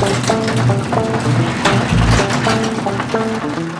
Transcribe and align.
Thank 0.00 0.28
you. 3.72 3.77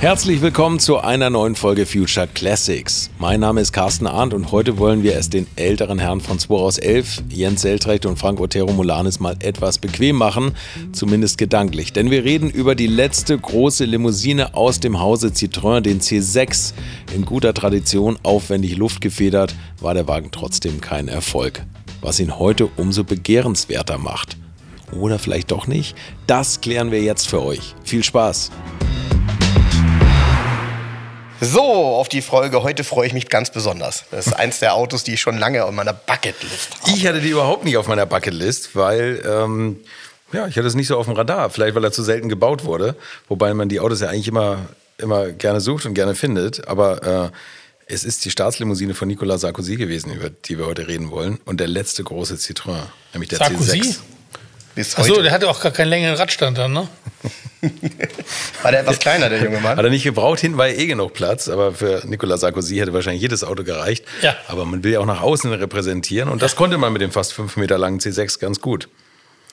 Herzlich 0.00 0.40
willkommen 0.42 0.78
zu 0.78 0.98
einer 0.98 1.28
neuen 1.28 1.56
Folge 1.56 1.84
Future 1.84 2.28
Classics. 2.32 3.10
Mein 3.18 3.40
Name 3.40 3.60
ist 3.60 3.72
Carsten 3.72 4.06
Arndt 4.06 4.32
und 4.32 4.52
heute 4.52 4.78
wollen 4.78 5.02
wir 5.02 5.16
es 5.16 5.28
den 5.28 5.48
älteren 5.56 5.98
Herren 5.98 6.20
von 6.20 6.38
2 6.38 6.54
aus 6.54 6.78
11, 6.78 7.24
Jens 7.30 7.62
Seltrecht 7.62 8.06
und 8.06 8.16
Frank 8.16 8.38
Otero 8.38 8.70
Molanis 8.72 9.18
mal 9.18 9.34
etwas 9.40 9.78
bequem 9.78 10.14
machen, 10.14 10.52
zumindest 10.92 11.36
gedanklich. 11.36 11.92
Denn 11.92 12.12
wir 12.12 12.22
reden 12.22 12.48
über 12.48 12.76
die 12.76 12.86
letzte 12.86 13.36
große 13.36 13.86
Limousine 13.86 14.54
aus 14.54 14.78
dem 14.78 15.00
Hause 15.00 15.30
Citroën, 15.30 15.80
den 15.80 16.00
C6. 16.00 16.74
In 17.12 17.24
guter 17.24 17.52
Tradition 17.52 18.20
aufwendig 18.22 18.76
luftgefedert, 18.76 19.56
war 19.80 19.94
der 19.94 20.06
Wagen 20.06 20.28
trotzdem 20.30 20.80
kein 20.80 21.08
Erfolg. 21.08 21.64
Was 22.02 22.20
ihn 22.20 22.38
heute 22.38 22.66
umso 22.76 23.02
begehrenswerter 23.02 23.98
macht. 23.98 24.36
Oder 24.92 25.18
vielleicht 25.18 25.50
doch 25.50 25.66
nicht? 25.66 25.96
Das 26.28 26.60
klären 26.60 26.92
wir 26.92 27.02
jetzt 27.02 27.26
für 27.26 27.42
euch. 27.42 27.74
Viel 27.82 28.04
Spaß! 28.04 28.52
So, 31.40 31.62
auf 31.62 32.08
die 32.08 32.22
Folge. 32.22 32.62
Heute 32.62 32.82
freue 32.82 33.06
ich 33.06 33.12
mich 33.12 33.28
ganz 33.28 33.50
besonders. 33.50 34.04
Das 34.10 34.26
ist 34.26 34.32
eins 34.32 34.58
der 34.58 34.74
Autos, 34.74 35.04
die 35.04 35.14
ich 35.14 35.20
schon 35.20 35.38
lange 35.38 35.64
auf 35.64 35.72
meiner 35.72 35.92
Bucketlist 35.92 36.80
habe. 36.80 36.90
Ich 36.90 37.06
hatte 37.06 37.20
die 37.20 37.30
überhaupt 37.30 37.64
nicht 37.64 37.76
auf 37.76 37.86
meiner 37.86 38.06
Bucketlist, 38.06 38.74
weil 38.74 39.22
ähm, 39.24 39.78
ja, 40.32 40.46
ich 40.46 40.56
hatte 40.56 40.66
es 40.66 40.74
nicht 40.74 40.88
so 40.88 40.96
auf 40.96 41.06
dem 41.06 41.14
Radar. 41.14 41.50
Vielleicht, 41.50 41.74
weil 41.74 41.84
er 41.84 41.92
zu 41.92 42.02
selten 42.02 42.28
gebaut 42.28 42.64
wurde. 42.64 42.96
Wobei 43.28 43.54
man 43.54 43.68
die 43.68 43.78
Autos 43.78 44.00
ja 44.00 44.08
eigentlich 44.08 44.28
immer, 44.28 44.66
immer 44.98 45.30
gerne 45.30 45.60
sucht 45.60 45.86
und 45.86 45.94
gerne 45.94 46.14
findet. 46.14 46.66
Aber 46.66 47.30
äh, 47.30 47.30
es 47.86 48.04
ist 48.04 48.24
die 48.24 48.30
Staatslimousine 48.30 48.94
von 48.94 49.06
Nicolas 49.06 49.42
Sarkozy 49.42 49.76
gewesen, 49.76 50.12
über 50.12 50.30
die 50.30 50.58
wir 50.58 50.66
heute 50.66 50.88
reden 50.88 51.10
wollen. 51.10 51.38
Und 51.44 51.60
der 51.60 51.68
letzte 51.68 52.02
große 52.02 52.34
Citroën, 52.34 52.82
nämlich 53.12 53.30
der 53.30 53.38
Sarkozy? 53.38 53.80
C6. 53.80 53.98
Bis 54.78 54.96
heute. 54.96 55.10
Achso, 55.10 55.22
der 55.22 55.32
hatte 55.32 55.48
auch 55.50 55.60
gar 55.60 55.72
keinen 55.72 55.88
längeren 55.88 56.14
Radstand 56.14 56.56
dann, 56.56 56.72
ne? 56.72 56.86
War 58.62 58.70
der 58.70 58.82
etwas 58.82 59.00
kleiner, 59.00 59.28
der 59.28 59.42
junge 59.42 59.56
Hat 59.56 59.76
Mann? 59.76 59.84
er 59.84 59.90
nicht 59.90 60.04
gebraucht, 60.04 60.38
hinten 60.38 60.56
war 60.56 60.68
ja 60.68 60.74
eh 60.74 60.86
genug 60.86 61.14
Platz, 61.14 61.48
aber 61.48 61.72
für 61.72 62.02
Nicolas 62.06 62.42
Sarkozy 62.42 62.76
hätte 62.76 62.92
wahrscheinlich 62.92 63.20
jedes 63.20 63.42
Auto 63.42 63.64
gereicht. 63.64 64.04
Ja. 64.22 64.36
Aber 64.46 64.64
man 64.64 64.84
will 64.84 64.92
ja 64.92 65.00
auch 65.00 65.04
nach 65.04 65.20
außen 65.20 65.52
repräsentieren 65.52 66.28
und 66.28 66.42
das 66.42 66.54
konnte 66.54 66.78
man 66.78 66.92
mit 66.92 67.02
dem 67.02 67.10
fast 67.10 67.32
fünf 67.32 67.56
Meter 67.56 67.76
langen 67.76 67.98
C6 67.98 68.38
ganz 68.38 68.60
gut. 68.60 68.88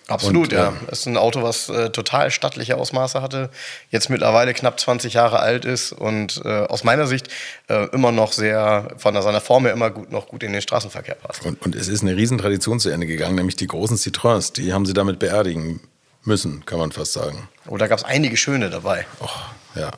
Absolut, 0.07 0.53
Und, 0.53 0.57
ja. 0.57 0.73
Das 0.87 0.99
ist 0.99 1.05
ein 1.07 1.17
Auto, 1.17 1.41
was 1.41 1.67
äh, 1.69 1.89
total 1.89 2.29
stattliche 2.29 2.77
Ausmaße 2.77 3.21
hatte, 3.21 3.49
jetzt 3.89 4.09
mittlerweile 4.09 4.53
knapp 4.53 4.79
20 4.79 5.13
Jahre 5.13 5.39
alt 5.39 5.65
ist 5.65 5.93
und 5.93 6.41
äh, 6.45 6.65
aus 6.65 6.83
meiner 6.83 7.07
Sicht 7.07 7.29
äh, 7.69 7.87
immer 7.87 8.11
noch 8.11 8.31
sehr, 8.31 8.89
von 8.97 9.19
seiner 9.19 9.41
Form 9.41 9.65
her 9.65 9.73
immer 9.73 9.89
gut, 9.89 10.11
noch 10.11 10.27
gut 10.27 10.43
in 10.43 10.53
den 10.53 10.61
Straßenverkehr 10.61 11.15
passt. 11.15 11.43
Und, 11.43 11.59
und 11.65 11.75
es 11.75 11.87
ist 11.87 12.03
eine 12.03 12.15
Riesentradition 12.15 12.79
zu 12.79 12.89
Ende 12.89 13.07
gegangen, 13.07 13.35
nämlich 13.35 13.55
die 13.55 13.67
großen 13.67 13.97
Citroëns, 13.97 14.53
die 14.53 14.73
haben 14.73 14.85
sie 14.85 14.93
damit 14.93 15.17
beerdigen 15.17 15.81
müssen, 16.23 16.65
kann 16.65 16.77
man 16.77 16.91
fast 16.91 17.13
sagen. 17.13 17.47
Oh, 17.67 17.77
da 17.77 17.87
gab 17.87 17.97
es 17.97 18.03
einige 18.03 18.37
schöne 18.37 18.69
dabei. 18.69 19.07
Oh, 19.21 19.79
ja. 19.79 19.91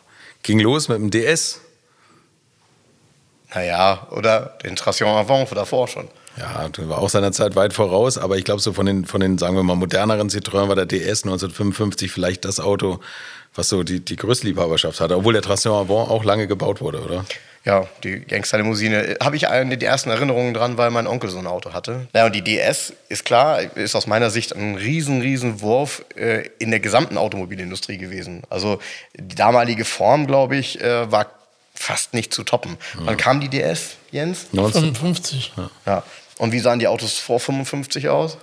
Ging 0.44 0.60
los 0.60 0.88
mit 0.88 1.00
dem 1.00 1.12
DS. 1.12 1.60
Naja, 3.54 4.08
oder 4.12 4.58
den 4.64 4.76
Traction 4.76 5.08
Avant 5.10 5.52
davor 5.56 5.88
schon. 5.88 6.08
Ja, 6.38 6.70
der 6.70 6.90
war 6.90 7.00
auch 7.00 7.10
seiner 7.10 7.32
Zeit 7.32 7.56
weit 7.56 7.74
voraus, 7.74 8.18
aber 8.18 8.38
ich 8.38 8.44
glaube, 8.44 8.62
so 8.62 8.74
von 8.74 8.86
den, 8.86 9.06
von 9.06 9.22
den, 9.22 9.38
sagen 9.38 9.56
wir 9.56 9.64
mal, 9.64 9.76
moderneren 9.76 10.30
Citroën 10.30 10.68
war 10.68 10.76
der 10.76 10.86
DS 10.86 11.24
1955 11.24 12.12
vielleicht 12.12 12.46
das 12.46 12.60
Auto, 12.60 13.00
was 13.56 13.70
so 13.70 13.84
die, 13.84 14.00
die 14.00 14.16
größte 14.16 14.46
Liebhaberschaft 14.48 15.00
hatte, 15.00 15.18
obwohl 15.18 15.34
der 15.34 15.42
Traction 15.42 15.74
Avant 15.74 16.10
auch 16.10 16.24
lange 16.24 16.48
gebaut 16.48 16.80
wurde, 16.80 17.02
oder? 17.02 17.26
Ja, 17.66 17.86
die 18.02 18.22
Gangsterlimousine. 18.22 19.18
Habe 19.22 19.36
ich 19.36 19.50
eine, 19.50 19.78
die 19.78 19.86
ersten 19.86 20.10
Erinnerungen 20.10 20.54
dran, 20.54 20.78
weil 20.78 20.90
mein 20.90 21.06
Onkel 21.06 21.30
so 21.30 21.38
ein 21.38 21.48
Auto 21.48 21.74
hatte. 21.74 22.08
Ja, 22.16 22.28
und 22.28 22.34
die 22.34 22.42
DS 22.42 22.94
ist 23.10 23.26
klar, 23.26 23.60
ist 23.76 23.94
aus 23.94 24.08
meiner 24.08 24.30
Sicht 24.30 24.56
ein 24.56 24.76
riesen, 24.76 25.20
riesen 25.20 25.60
Wurf 25.60 26.06
äh, 26.16 26.48
in 26.60 26.72
der 26.72 26.80
gesamten 26.80 27.18
Automobilindustrie 27.18 27.98
gewesen. 27.98 28.44
Also 28.50 28.80
die 29.16 29.36
damalige 29.36 29.84
Form, 29.84 30.28
glaube 30.28 30.56
ich, 30.56 30.80
äh, 30.80 31.12
war 31.12 31.28
fast 31.74 32.14
nicht 32.14 32.34
zu 32.34 32.44
toppen. 32.44 32.78
Wann 33.00 33.18
kam 33.18 33.42
die 33.42 33.50
DS, 33.50 33.98
Jens? 34.12 34.48
19, 34.54 34.96
55. 34.96 35.54
Ja. 35.86 36.04
Und 36.38 36.52
wie 36.52 36.60
sahen 36.60 36.80
die 36.80 36.88
Autos 36.88 37.18
vor 37.18 37.40
55 37.40 38.10
aus? 38.10 38.38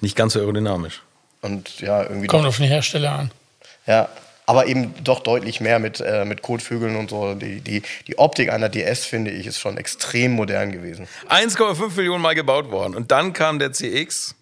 nicht 0.00 0.16
ganz 0.16 0.32
so 0.32 0.40
aerodynamisch. 0.40 1.02
Und 1.40 1.80
ja, 1.80 2.02
irgendwie 2.02 2.26
Kommt 2.26 2.44
doch, 2.44 2.48
auf 2.48 2.56
den 2.56 2.66
Hersteller 2.66 3.12
an. 3.12 3.30
ja, 3.86 4.08
aber 4.46 4.66
eben 4.66 4.94
doch 5.04 5.20
deutlich 5.20 5.60
mehr 5.60 5.78
mit, 5.78 6.00
äh, 6.00 6.24
mit 6.24 6.42
Kotflügeln 6.42 6.96
und 6.96 7.10
so. 7.10 7.34
Die, 7.34 7.60
die, 7.60 7.82
die 8.06 8.18
Optik 8.18 8.52
einer 8.52 8.68
DS, 8.68 9.04
finde 9.04 9.30
ich, 9.30 9.46
ist 9.46 9.58
schon 9.60 9.76
extrem 9.76 10.32
modern 10.32 10.72
gewesen. 10.72 11.06
1,5 11.28 11.96
Millionen 11.96 12.22
Mal 12.22 12.34
gebaut 12.34 12.70
worden. 12.70 12.94
Und 12.94 13.12
dann 13.12 13.32
kam 13.32 13.58
der 13.58 13.72
CX, 13.72 14.34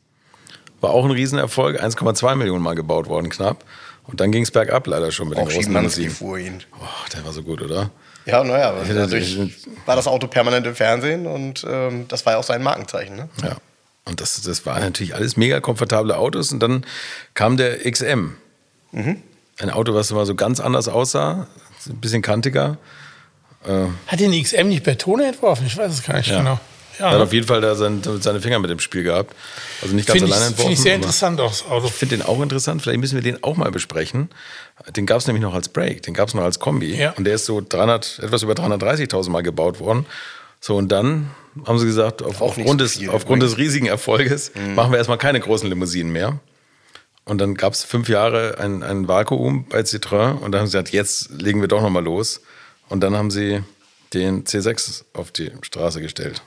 war 0.81 0.91
auch 0.91 1.05
ein 1.05 1.11
Riesenerfolg, 1.11 1.83
1,2 1.83 2.35
Millionen 2.37 2.63
Mal 2.63 2.75
gebaut 2.75 3.09
worden, 3.09 3.29
knapp. 3.29 3.65
Und 4.11 4.21
dann 4.21 4.33
ging 4.33 4.43
es 4.43 4.51
bergab 4.51 4.87
leider 4.87 5.11
schon 5.13 5.29
mit 5.29 5.39
Auch 5.39 5.43
den 5.43 5.49
großen 5.49 5.63
Schimanski 5.65 6.09
fuhr 6.11 6.39
ihn. 6.39 6.63
Oh, 6.81 6.85
der 7.15 7.25
war 7.25 7.33
so 7.33 7.43
gut, 7.43 7.63
oder? 7.63 7.91
Ja, 8.27 8.45
naja, 8.45 8.73
natürlich- 8.93 9.39
war 9.87 9.97
das 9.97 10.07
Auto 10.07 10.27
permanent 10.27 10.67
im 10.67 10.75
Fernsehen 10.75 11.27
und 11.27 11.65
ähm, 11.69 12.07
das 12.09 12.27
war 12.27 12.35
ja 12.35 12.39
auch 12.39 12.45
sein 12.45 12.63
Markenzeichen. 12.63 13.17
Ne? 13.17 13.29
Ja. 13.43 13.57
Und 14.05 14.21
das, 14.21 14.41
das 14.43 14.67
waren 14.67 14.83
natürlich 14.83 15.15
alles 15.15 15.37
mega 15.37 15.61
komfortable 15.61 16.17
Autos. 16.17 16.53
Und 16.53 16.61
dann 16.61 16.85
kam 17.35 17.57
der 17.57 17.79
XM. 17.91 18.37
Ein 18.93 19.71
Auto, 19.71 19.95
was 19.95 20.11
immer 20.11 20.27
so 20.27 20.35
ganz 20.35 20.59
anders 20.61 20.89
aussah, 20.89 21.47
ein 21.89 21.97
bisschen 22.01 22.23
kantiger. 22.23 22.77
Hat 24.07 24.19
den 24.21 24.33
XM 24.43 24.69
nicht 24.69 24.83
Bertone 24.85 25.27
entworfen? 25.29 25.67
Ich 25.67 25.77
weiß 25.77 25.93
es 25.93 26.03
gar 26.03 26.17
nicht 26.17 26.29
Ja. 26.31 26.39
genau. 26.39 26.59
Er 27.01 27.11
hat 27.11 27.19
Ja, 27.19 27.23
auf 27.23 27.33
jeden 27.33 27.47
Fall 27.47 27.61
da 27.61 27.75
sein, 27.75 28.03
seine 28.21 28.41
Finger 28.41 28.59
mit 28.59 28.71
dem 28.71 28.79
Spiel 28.79 29.03
gehabt. 29.03 29.35
Also 29.83 29.95
nicht 29.95 30.07
ganz 30.07 30.19
finde 30.19 30.29
ich, 30.29 30.35
alleine 30.35 30.49
entworfen. 30.49 30.69
find 30.69 30.79
ich 30.79 30.83
sehr 30.83 30.95
interessant 30.95 31.41
auch, 31.41 31.71
Auto. 31.71 31.87
Ich 31.87 31.93
finde 31.93 32.19
den 32.19 32.27
auch 32.27 32.41
interessant. 32.43 32.83
Vielleicht 32.83 33.01
müssen 33.01 33.15
wir 33.15 33.23
den 33.23 33.43
auch 33.43 33.57
mal 33.57 33.71
besprechen. 33.71 34.29
Den 34.95 35.07
gab 35.07 35.19
es 35.19 35.27
nämlich 35.27 35.43
noch 35.43 35.55
als 35.55 35.69
Break. 35.69 36.03
Den 36.03 36.15
gab 36.15 36.29
es 36.29 36.35
noch 36.35 36.43
als 36.43 36.59
Kombi. 36.59 36.95
Ja. 36.95 37.11
Und 37.13 37.25
der 37.25 37.35
ist 37.35 37.47
so 37.47 37.61
300, 37.67 38.21
etwas 38.23 38.43
über 38.43 38.53
330.000 38.53 39.31
Mal 39.31 39.43
gebaut 39.43 39.81
worden. 39.81 40.07
So, 40.61 40.77
und 40.77 40.93
dann 40.93 41.31
haben 41.67 41.79
sie 41.79 41.87
gesagt, 41.87 42.23
auf, 42.23 42.41
aufgrund, 42.43 42.69
so 42.69 42.75
des, 42.75 43.09
aufgrund 43.09 43.43
des 43.43 43.57
riesigen 43.57 43.87
Erfolges 43.87 44.53
machen 44.75 44.93
wir 44.93 44.99
erstmal 44.99 45.19
keine 45.19 45.41
großen 45.41 45.69
Limousinen 45.69 46.13
mehr. 46.13 46.39
Und 47.25 47.39
dann 47.39 47.55
gab 47.55 47.73
es 47.73 47.85
fünf 47.85 48.09
Jahre 48.09 48.59
ein, 48.59 48.83
ein 48.83 49.09
Vakuum 49.09 49.67
bei 49.69 49.81
Citroën. 49.81 50.33
Und 50.39 50.53
dann 50.53 50.61
haben 50.61 50.67
sie 50.67 50.73
gesagt, 50.73 50.91
jetzt 50.91 51.31
legen 51.31 51.61
wir 51.61 51.69
doch 51.69 51.83
noch 51.83 51.91
mal 51.91 52.03
los. 52.05 52.41
Und 52.89 53.01
dann 53.01 53.17
haben 53.17 53.31
sie 53.31 53.63
den 54.13 54.45
C6 54.45 55.05
auf 55.13 55.31
die 55.31 55.53
Straße 55.63 56.01
gestellt. 56.01 56.43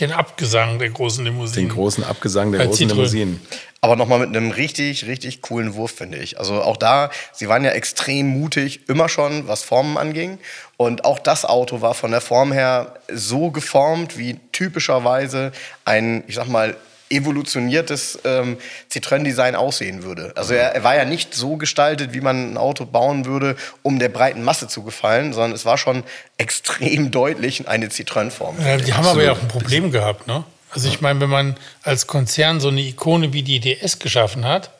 Den 0.00 0.12
Abgesang 0.12 0.78
der 0.78 0.90
großen 0.90 1.24
Limousinen. 1.24 1.68
Den 1.68 1.74
großen 1.74 2.04
Abgesang 2.04 2.52
der 2.52 2.58
Bei 2.58 2.66
großen. 2.66 2.88
Limousinen. 2.88 3.40
Aber 3.80 3.94
nochmal 3.94 4.18
mit 4.18 4.28
einem 4.28 4.50
richtig, 4.50 5.06
richtig 5.06 5.40
coolen 5.40 5.74
Wurf, 5.74 5.92
finde 5.92 6.18
ich. 6.18 6.38
Also 6.38 6.62
auch 6.62 6.76
da, 6.76 7.10
sie 7.32 7.48
waren 7.48 7.64
ja 7.64 7.70
extrem 7.70 8.26
mutig, 8.26 8.88
immer 8.88 9.08
schon, 9.08 9.46
was 9.46 9.62
Formen 9.62 9.96
anging. 9.96 10.38
Und 10.76 11.04
auch 11.04 11.18
das 11.18 11.44
Auto 11.44 11.80
war 11.80 11.94
von 11.94 12.10
der 12.10 12.20
Form 12.20 12.52
her 12.52 12.94
so 13.12 13.50
geformt, 13.50 14.18
wie 14.18 14.38
typischerweise 14.52 15.52
ein, 15.84 16.24
ich 16.26 16.34
sag 16.34 16.48
mal, 16.48 16.76
evolutioniertes 17.10 18.18
ähm, 18.24 18.58
Citroën-Design 18.92 19.54
aussehen 19.54 20.02
würde. 20.02 20.32
Also 20.36 20.54
er, 20.54 20.74
er 20.74 20.84
war 20.84 20.96
ja 20.96 21.04
nicht 21.04 21.34
so 21.34 21.56
gestaltet, 21.56 22.12
wie 22.12 22.20
man 22.20 22.52
ein 22.52 22.56
Auto 22.56 22.84
bauen 22.84 23.24
würde, 23.24 23.56
um 23.82 23.98
der 23.98 24.08
breiten 24.08 24.42
Masse 24.42 24.68
zu 24.68 24.82
gefallen, 24.82 25.32
sondern 25.32 25.52
es 25.52 25.64
war 25.64 25.78
schon 25.78 26.04
extrem 26.38 27.10
deutlich 27.10 27.68
eine 27.68 27.86
Citroën-Form. 27.88 28.56
Ja, 28.64 28.76
die 28.76 28.92
haben 28.94 29.06
aber 29.06 29.22
ja 29.22 29.32
auch 29.32 29.40
ein 29.40 29.48
Problem 29.48 29.90
gehabt, 29.92 30.26
ne? 30.26 30.44
Also 30.70 30.88
ich 30.88 31.00
meine, 31.00 31.18
wenn 31.20 31.30
man 31.30 31.56
als 31.82 32.06
Konzern 32.06 32.60
so 32.60 32.68
eine 32.68 32.82
Ikone 32.82 33.32
wie 33.32 33.42
die 33.42 33.58
DS 33.58 33.98
geschaffen 34.00 34.44
hat, 34.44 34.70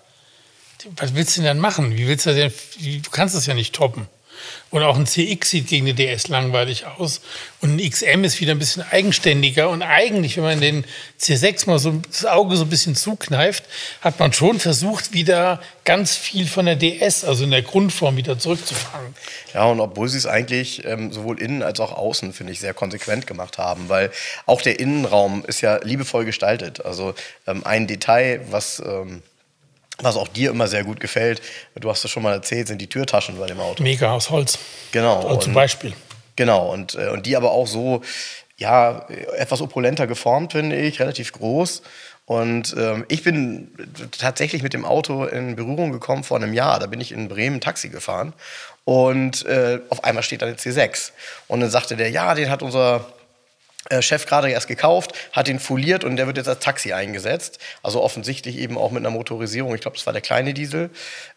was 0.96 1.14
willst 1.14 1.36
du 1.36 1.40
denn 1.40 1.46
dann 1.48 1.58
machen? 1.58 1.96
Wie 1.96 2.06
willst 2.06 2.26
du 2.26 2.34
denn, 2.34 2.52
wie- 2.78 2.98
du 3.00 3.10
kannst 3.10 3.34
das 3.34 3.46
ja 3.46 3.54
nicht 3.54 3.74
toppen. 3.74 4.06
Und 4.70 4.82
auch 4.82 4.96
ein 4.96 5.06
CX 5.06 5.50
sieht 5.50 5.67
gegen 5.67 5.87
eine 5.87 5.94
DS 5.94 6.29
langweilig 6.29 6.85
aus. 6.87 7.20
Und 7.61 7.76
ein 7.76 7.90
XM 7.90 8.23
ist 8.25 8.40
wieder 8.40 8.52
ein 8.52 8.58
bisschen 8.58 8.85
eigenständiger. 8.90 9.70
Und 9.70 9.82
eigentlich, 9.82 10.37
wenn 10.37 10.44
man 10.44 10.61
den 10.61 10.85
C6 11.20 11.67
mal 11.67 11.79
so 11.79 11.93
das 12.11 12.26
Auge 12.26 12.56
so 12.56 12.64
ein 12.64 12.69
bisschen 12.69 12.94
zukneift, 12.94 13.64
hat 14.02 14.19
man 14.19 14.32
schon 14.32 14.61
versucht, 14.61 15.12
wieder 15.12 15.61
ganz 15.85 16.17
viel 16.17 16.46
von 16.46 16.67
der 16.67 16.76
DS, 16.76 17.25
also 17.25 17.44
in 17.44 17.50
der 17.50 17.62
Grundform, 17.62 18.17
wieder 18.17 18.38
zurückzufangen. 18.38 19.14
Ja, 19.55 19.64
und 19.64 19.81
obwohl 19.81 20.08
sie 20.08 20.19
es 20.19 20.26
eigentlich 20.26 20.84
ähm, 20.84 21.12
sowohl 21.12 21.41
innen 21.41 21.62
als 21.62 21.81
auch 21.81 21.93
außen, 21.93 22.34
finde 22.34 22.52
ich, 22.52 22.61
sehr 22.61 22.75
konsequent 22.75 23.26
gemacht 23.26 23.56
haben, 23.56 23.88
weil 23.88 24.11
auch 24.44 24.61
der 24.61 24.79
Innenraum 24.81 25.44
ist 25.46 25.62
ja 25.62 25.81
liebevoll 25.82 26.26
gestaltet. 26.26 26.84
Also 26.84 27.14
ähm, 27.46 27.64
ein 27.64 27.87
Detail, 27.87 28.43
was. 28.50 28.81
Ähm, 28.81 29.23
was 30.00 30.16
auch 30.16 30.28
dir 30.28 30.50
immer 30.50 30.68
sehr 30.68 30.84
gut 30.84 31.00
gefällt, 31.00 31.42
du 31.74 31.90
hast 31.90 32.04
es 32.04 32.10
schon 32.10 32.22
mal 32.22 32.32
erzählt, 32.32 32.68
sind 32.68 32.80
die 32.80 32.86
Türtaschen 32.86 33.38
bei 33.38 33.46
dem 33.46 33.60
Auto. 33.60 33.82
Mega 33.82 34.12
aus 34.12 34.30
Holz. 34.30 34.58
Genau. 34.92 35.26
Also 35.26 35.40
zum 35.40 35.54
Beispiel. 35.54 35.92
Genau, 36.36 36.72
und, 36.72 36.94
äh, 36.94 37.08
und 37.08 37.26
die 37.26 37.36
aber 37.36 37.50
auch 37.50 37.66
so, 37.66 38.02
ja, 38.56 39.06
etwas 39.36 39.60
opulenter 39.60 40.06
geformt, 40.06 40.52
finde 40.52 40.76
ich, 40.76 41.00
relativ 41.00 41.32
groß. 41.32 41.82
Und 42.26 42.76
ähm, 42.78 43.06
ich 43.08 43.24
bin 43.24 43.70
tatsächlich 44.16 44.62
mit 44.62 44.74
dem 44.74 44.84
Auto 44.84 45.24
in 45.24 45.56
Berührung 45.56 45.92
gekommen 45.92 46.24
vor 46.24 46.36
einem 46.36 46.52
Jahr. 46.52 46.78
Da 46.78 46.86
bin 46.86 47.00
ich 47.00 47.10
in 47.10 47.26
Bremen 47.26 47.60
Taxi 47.60 47.88
gefahren 47.88 48.34
und 48.84 49.46
äh, 49.46 49.80
auf 49.88 50.04
einmal 50.04 50.22
steht 50.22 50.42
da 50.42 50.46
eine 50.46 50.56
C6. 50.56 51.12
Und 51.46 51.60
dann 51.60 51.70
sagte 51.70 51.96
der, 51.96 52.10
ja, 52.10 52.34
den 52.34 52.50
hat 52.50 52.62
unser 52.62 53.06
Chef 54.00 54.26
gerade 54.26 54.50
erst 54.50 54.69
gekauft, 54.69 55.12
hat 55.32 55.48
ihn 55.48 55.58
foliert 55.60 56.04
und 56.04 56.16
der 56.16 56.26
wird 56.26 56.36
jetzt 56.36 56.48
als 56.48 56.58
Taxi 56.58 56.92
eingesetzt. 56.92 57.58
Also 57.82 58.02
offensichtlich 58.02 58.58
eben 58.58 58.76
auch 58.76 58.90
mit 58.90 59.00
einer 59.02 59.10
Motorisierung. 59.10 59.75
Ich 59.75 59.80
glaube, 59.80 59.96
das 59.96 60.04
war 60.04 60.12
der 60.12 60.20
kleine 60.20 60.52
Diesel, 60.52 60.90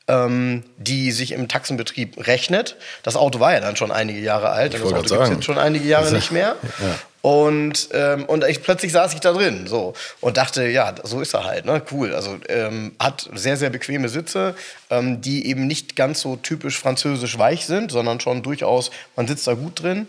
ähm, 0.07 0.63
die 0.77 1.11
sich 1.11 1.31
im 1.31 1.47
Taxenbetrieb 1.47 2.27
rechnet. 2.27 2.75
Das 3.03 3.15
Auto 3.15 3.39
war 3.39 3.53
ja 3.53 3.61
dann 3.61 3.75
schon 3.77 3.91
einige 3.91 4.19
Jahre 4.19 4.49
alt. 4.49 4.73
Ich 4.73 4.81
das 4.81 4.89
Auto 4.89 4.97
gibt 4.97 5.09
sagen. 5.09 5.33
jetzt 5.35 5.45
schon 5.45 5.57
einige 5.57 5.87
Jahre 5.87 6.05
Also, 6.05 6.15
nicht 6.15 6.31
mehr. 6.31 6.55
ja. 6.79 6.95
Und, 7.21 7.89
ähm, 7.93 8.25
und 8.25 8.43
ich, 8.45 8.63
plötzlich 8.63 8.91
saß 8.91 9.13
ich 9.13 9.19
da 9.19 9.31
drin 9.31 9.67
so, 9.67 9.93
und 10.21 10.37
dachte, 10.37 10.67
ja, 10.67 10.95
so 11.03 11.21
ist 11.21 11.35
er 11.35 11.43
halt. 11.43 11.65
Ne? 11.65 11.81
Cool. 11.91 12.15
Also 12.15 12.37
ähm, 12.49 12.93
hat 12.99 13.29
sehr, 13.35 13.57
sehr 13.57 13.69
bequeme 13.69 14.09
Sitze, 14.09 14.55
ähm, 14.89 15.21
die 15.21 15.45
eben 15.45 15.67
nicht 15.67 15.95
ganz 15.95 16.21
so 16.21 16.35
typisch 16.35 16.79
französisch 16.79 17.37
weich 17.37 17.67
sind, 17.67 17.91
sondern 17.91 18.19
schon 18.19 18.41
durchaus, 18.41 18.89
man 19.15 19.27
sitzt 19.27 19.45
da 19.45 19.53
gut 19.53 19.83
drin. 19.83 20.07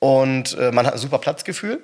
Und 0.00 0.56
äh, 0.58 0.72
man 0.72 0.86
hat 0.86 0.94
ein 0.94 0.98
super 0.98 1.18
Platzgefühl. 1.18 1.80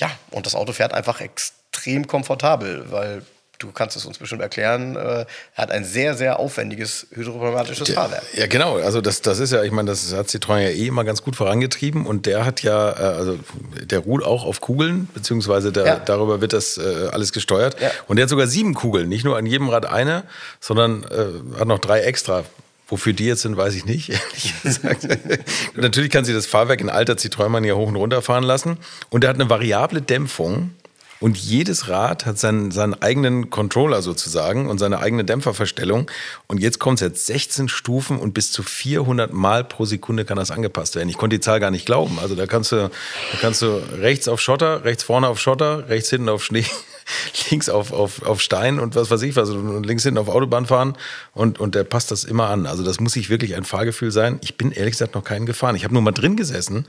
Ja, 0.00 0.10
und 0.30 0.46
das 0.46 0.54
Auto 0.54 0.72
fährt 0.72 0.92
einfach 0.94 1.20
extrem 1.20 2.06
komfortabel, 2.06 2.86
weil 2.90 3.22
du 3.58 3.72
kannst 3.72 3.96
es 3.96 4.04
uns 4.04 4.18
bestimmt 4.18 4.42
erklären, 4.42 4.96
äh, 4.96 5.24
hat 5.54 5.70
ein 5.70 5.82
sehr, 5.84 6.14
sehr 6.14 6.38
aufwendiges 6.38 7.06
hydropneumatisches 7.12 7.90
Fahrwerk. 7.90 8.22
Ja, 8.34 8.46
genau. 8.46 8.76
Also 8.76 9.00
das, 9.00 9.22
das 9.22 9.38
ist 9.38 9.52
ja, 9.52 9.62
ich 9.62 9.72
meine, 9.72 9.88
das 9.90 10.12
hat 10.12 10.26
Citroën 10.28 10.58
ja 10.60 10.68
eh 10.68 10.86
immer 10.88 11.04
ganz 11.04 11.22
gut 11.22 11.36
vorangetrieben 11.36 12.04
und 12.06 12.26
der 12.26 12.44
hat 12.44 12.62
ja, 12.62 12.90
äh, 12.90 13.16
also 13.16 13.38
der 13.82 14.00
ruht 14.00 14.22
auch 14.22 14.44
auf 14.44 14.60
Kugeln, 14.60 15.08
beziehungsweise 15.14 15.72
der, 15.72 15.86
Ja. 15.86 15.96
darüber 16.04 16.42
wird 16.42 16.52
das 16.52 16.76
äh, 16.76 17.08
alles 17.10 17.32
gesteuert. 17.32 17.80
Ja. 17.80 17.90
Und 18.06 18.16
der 18.16 18.24
hat 18.24 18.30
sogar 18.30 18.46
sieben 18.46 18.74
Kugeln, 18.74 19.08
nicht 19.08 19.24
nur 19.24 19.38
an 19.38 19.46
jedem 19.46 19.70
Rad 19.70 19.86
eine, 19.86 20.24
sondern 20.60 21.04
äh, 21.04 21.58
hat 21.58 21.66
noch 21.66 21.78
drei 21.78 22.00
extra. 22.00 22.44
Wofür 22.88 23.12
die 23.12 23.24
jetzt 23.24 23.42
sind, 23.42 23.56
weiß 23.56 23.74
ich 23.74 23.84
nicht, 23.84 24.10
ehrlich 24.10 24.62
gesagt. 24.62 25.08
natürlich 25.74 26.10
kann 26.10 26.24
sie 26.24 26.32
das 26.32 26.46
Fahrwerk 26.46 26.80
in 26.80 26.88
alter 26.88 27.14
Citroën-Manier 27.14 27.76
hoch 27.76 27.88
und 27.88 27.96
runter 27.96 28.22
fahren 28.22 28.44
lassen. 28.44 28.78
Und 29.10 29.24
er 29.24 29.30
hat 29.30 29.36
eine 29.36 29.50
variable 29.50 30.02
Dämpfung. 30.02 30.70
Und 31.18 31.38
jedes 31.38 31.88
Rad 31.88 32.26
hat 32.26 32.38
seinen, 32.38 32.70
seinen 32.70 32.92
eigenen 32.92 33.48
Controller 33.48 34.02
sozusagen 34.02 34.68
und 34.68 34.76
seine 34.76 34.98
eigene 34.98 35.24
Dämpferverstellung. 35.24 36.10
Und 36.46 36.60
jetzt 36.60 36.78
kommt 36.78 37.00
es 37.00 37.00
jetzt 37.00 37.26
16 37.26 37.70
Stufen 37.70 38.18
und 38.18 38.34
bis 38.34 38.52
zu 38.52 38.62
400 38.62 39.32
Mal 39.32 39.64
pro 39.64 39.86
Sekunde 39.86 40.26
kann 40.26 40.36
das 40.36 40.50
angepasst 40.50 40.94
werden. 40.94 41.08
Ich 41.08 41.16
konnte 41.16 41.36
die 41.36 41.40
Zahl 41.40 41.58
gar 41.58 41.70
nicht 41.70 41.86
glauben. 41.86 42.18
Also 42.20 42.34
da 42.34 42.46
kannst 42.46 42.70
du, 42.72 42.76
da 42.76 43.38
kannst 43.40 43.62
du 43.62 43.76
rechts 43.98 44.28
auf 44.28 44.42
Schotter, 44.42 44.84
rechts 44.84 45.04
vorne 45.04 45.28
auf 45.28 45.40
Schotter, 45.40 45.88
rechts 45.88 46.10
hinten 46.10 46.28
auf 46.28 46.44
Schnee, 46.44 46.66
links 47.50 47.68
auf, 47.68 47.92
auf, 47.92 48.22
auf 48.22 48.40
Stein 48.40 48.78
und 48.78 48.94
was 48.96 49.10
weiß 49.10 49.22
ich 49.22 49.36
was 49.36 49.50
und 49.50 49.84
links 49.84 50.02
hinten 50.02 50.18
auf 50.18 50.28
Autobahn 50.28 50.66
fahren 50.66 50.96
und, 51.34 51.58
und 51.60 51.74
der 51.74 51.84
passt 51.84 52.10
das 52.10 52.24
immer 52.24 52.48
an. 52.48 52.66
Also 52.66 52.82
das 52.82 53.00
muss 53.00 53.12
sich 53.12 53.28
wirklich 53.30 53.54
ein 53.54 53.64
Fahrgefühl 53.64 54.10
sein. 54.10 54.38
Ich 54.42 54.56
bin 54.56 54.72
ehrlich 54.72 54.92
gesagt 54.92 55.14
noch 55.14 55.24
keinen 55.24 55.46
gefahren. 55.46 55.76
Ich 55.76 55.84
habe 55.84 55.94
nur 55.94 56.02
mal 56.02 56.12
drin 56.12 56.36
gesessen, 56.36 56.86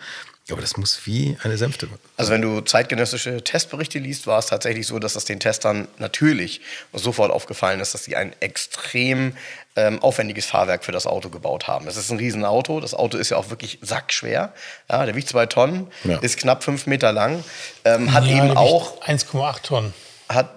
aber 0.50 0.62
das 0.62 0.78
muss 0.78 1.02
wie 1.06 1.38
eine 1.44 1.58
Sänfte. 1.58 1.88
Also 2.16 2.32
wenn 2.32 2.42
du 2.42 2.62
zeitgenössische 2.62 3.44
Testberichte 3.44 4.00
liest, 4.00 4.28
war 4.28 4.40
es 4.40 4.46
tatsächlich 4.48 4.88
so, 4.88 4.98
dass 4.98 5.14
das 5.14 5.26
den 5.26 5.40
Testern 5.40 5.88
natürlich 5.98 6.62
sofort 6.94 7.32
aufgefallen 7.32 7.80
ist, 7.82 7.94
dass 7.94 8.06
sie 8.06 8.16
ein 8.16 8.34
extrem 8.40 9.34
ähm, 9.76 10.02
aufwendiges 10.02 10.46
Fahrwerk 10.46 10.84
für 10.86 10.92
das 10.94 11.06
Auto 11.06 11.30
gebaut 11.30 11.68
haben. 11.68 11.88
Es 11.88 11.98
ist 11.98 12.10
ein 12.12 12.18
Riesenauto. 12.18 12.80
Das 12.80 12.94
Auto 12.94 13.18
ist 13.18 13.30
ja 13.30 13.38
auch 13.38 13.50
wirklich 13.50 13.78
sackschwer. 13.82 14.54
Ja, 14.90 15.06
der 15.06 15.16
wiegt 15.16 15.30
zwei 15.30 15.46
Tonnen, 15.46 15.88
Ja. 16.06 16.18
ist 16.20 16.38
knapp 16.38 16.64
fünf 16.64 16.88
Meter 16.88 17.12
lang, 17.12 17.44
ähm, 17.86 18.14
hat 18.14 18.26
Ja, 18.26 18.38
eben 18.38 18.58
auch, 18.58 18.96
wiegt 18.96 19.08
1,8 19.26 19.62
Tonnen. 19.64 19.94
Hat, 20.30 20.50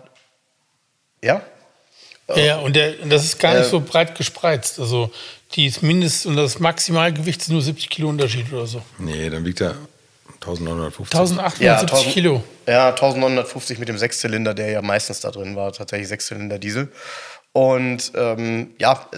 ja, 1.22 1.42
Ja, 2.36 2.58
und 2.58 2.76
der, 2.76 2.92
das 3.06 3.24
ist 3.24 3.38
gar 3.40 3.54
nicht 3.54 3.66
Äh, 3.66 3.70
so 3.70 3.80
breit 3.80 4.16
gespreizt. 4.16 4.78
Also 4.78 5.10
die 5.54 5.66
ist 5.66 5.82
Mindest- 5.82 6.26
und 6.26 6.36
das 6.36 6.60
Maximalgewicht 6.60 7.40
ist 7.40 7.48
nur 7.48 7.60
70 7.60 7.90
Kilo 7.90 8.08
Unterschied 8.08 8.52
oder 8.52 8.66
so. 8.66 8.82
Nee, 8.98 9.28
dann 9.30 9.44
wiegt 9.44 9.60
er 9.60 9.74
1950. 10.34 11.12
1870 11.18 11.66
Ja, 11.66 11.80
1000 11.80 12.12
Kilo. 12.14 12.44
Ja, 12.68 12.90
1950 12.90 13.78
mit 13.78 13.88
dem 13.88 13.98
Sechszylinder, 13.98 14.54
der 14.54 14.70
ja 14.70 14.80
meistens 14.80 15.20
da 15.20 15.30
drin 15.32 15.56
war, 15.56 15.72
tatsächlich 15.72 16.08
Sechszylinder 16.08 16.58
Diesel. 16.60 16.88
Und 17.52 18.12
ähm, 18.14 18.70
ja, 18.78 19.08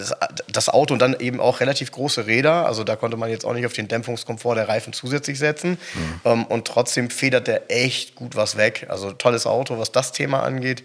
das 0.47 0.69
Auto 0.69 0.93
und 0.93 0.99
dann 0.99 1.19
eben 1.19 1.39
auch 1.39 1.59
relativ 1.59 1.91
große 1.91 2.25
Räder. 2.25 2.65
Also 2.65 2.83
da 2.83 2.95
konnte 2.95 3.15
man 3.15 3.29
jetzt 3.29 3.45
auch 3.45 3.53
nicht 3.53 3.67
auf 3.67 3.73
den 3.73 3.87
Dämpfungskomfort 3.87 4.55
der 4.55 4.67
Reifen 4.67 4.91
zusätzlich 4.91 5.37
setzen. 5.37 5.77
Ähm, 6.25 6.45
und 6.45 6.67
trotzdem 6.67 7.11
federt 7.11 7.47
der 7.47 7.69
echt 7.69 8.15
gut 8.15 8.35
was 8.35 8.57
weg. 8.57 8.87
Also 8.89 9.11
tolles 9.11 9.45
Auto, 9.45 9.77
was 9.77 9.91
das 9.91 10.13
Thema 10.13 10.41
angeht. 10.41 10.83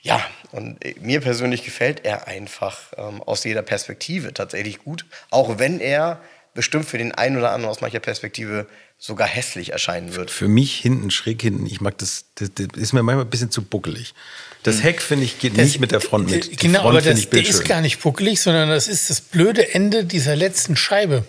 Ja, 0.00 0.20
und 0.50 0.84
äh, 0.84 0.96
mir 1.00 1.20
persönlich 1.20 1.64
gefällt 1.64 2.04
er 2.04 2.26
einfach 2.26 2.92
ähm, 2.96 3.22
aus 3.22 3.44
jeder 3.44 3.62
Perspektive 3.62 4.34
tatsächlich 4.34 4.78
gut. 4.78 5.06
Auch 5.30 5.58
wenn 5.58 5.80
er 5.80 6.20
bestimmt 6.54 6.86
für 6.86 6.98
den 6.98 7.12
einen 7.12 7.36
oder 7.36 7.52
anderen 7.52 7.70
aus 7.70 7.80
mancher 7.80 8.00
Perspektive 8.00 8.66
sogar 8.98 9.28
hässlich 9.28 9.72
erscheinen 9.72 10.14
wird. 10.14 10.30
Für 10.30 10.48
mich 10.48 10.74
hinten, 10.76 11.10
schräg 11.10 11.42
hinten, 11.42 11.66
ich 11.66 11.80
mag 11.80 11.98
das, 11.98 12.24
das, 12.36 12.50
das 12.54 12.66
ist 12.76 12.92
mir 12.92 13.02
manchmal 13.02 13.24
ein 13.24 13.30
bisschen 13.30 13.50
zu 13.50 13.62
buckelig. 13.62 14.14
Das 14.62 14.82
Heck, 14.82 15.00
finde 15.00 15.24
ich, 15.26 15.38
geht 15.38 15.56
nicht 15.56 15.78
mit 15.80 15.92
der 15.92 16.00
Front 16.00 16.30
mit. 16.30 16.50
Die 16.50 16.56
Genau, 16.56 16.80
Front 16.80 16.96
aber 16.96 17.02
das, 17.02 17.28
der 17.30 17.42
ist 17.46 17.64
gar 17.66 17.80
nicht 17.80 18.00
puckelig, 18.00 18.40
sondern 18.40 18.68
das 18.68 18.88
ist 18.88 19.10
das 19.10 19.20
blöde 19.20 19.74
Ende 19.74 20.04
dieser 20.04 20.34
letzten 20.34 20.74
Scheibe. 20.76 21.24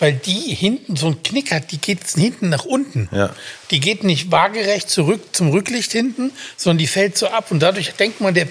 Weil 0.00 0.12
die 0.12 0.54
hinten 0.54 0.94
so 0.94 1.08
ein 1.08 1.22
Knick 1.24 1.50
hat, 1.50 1.72
die 1.72 1.78
geht 1.78 2.06
hinten 2.14 2.48
nach 2.50 2.64
unten. 2.64 3.08
Ja. 3.10 3.34
Die 3.72 3.80
geht 3.80 4.04
nicht 4.04 4.30
waagerecht 4.30 4.88
zurück 4.88 5.20
zum 5.32 5.50
Rücklicht 5.50 5.90
hinten, 5.90 6.30
sondern 6.56 6.78
die 6.78 6.86
fällt 6.86 7.18
so 7.18 7.26
ab. 7.26 7.50
Und 7.50 7.58
dadurch 7.60 7.92
denkt 7.94 8.20
man, 8.20 8.32
der. 8.32 8.46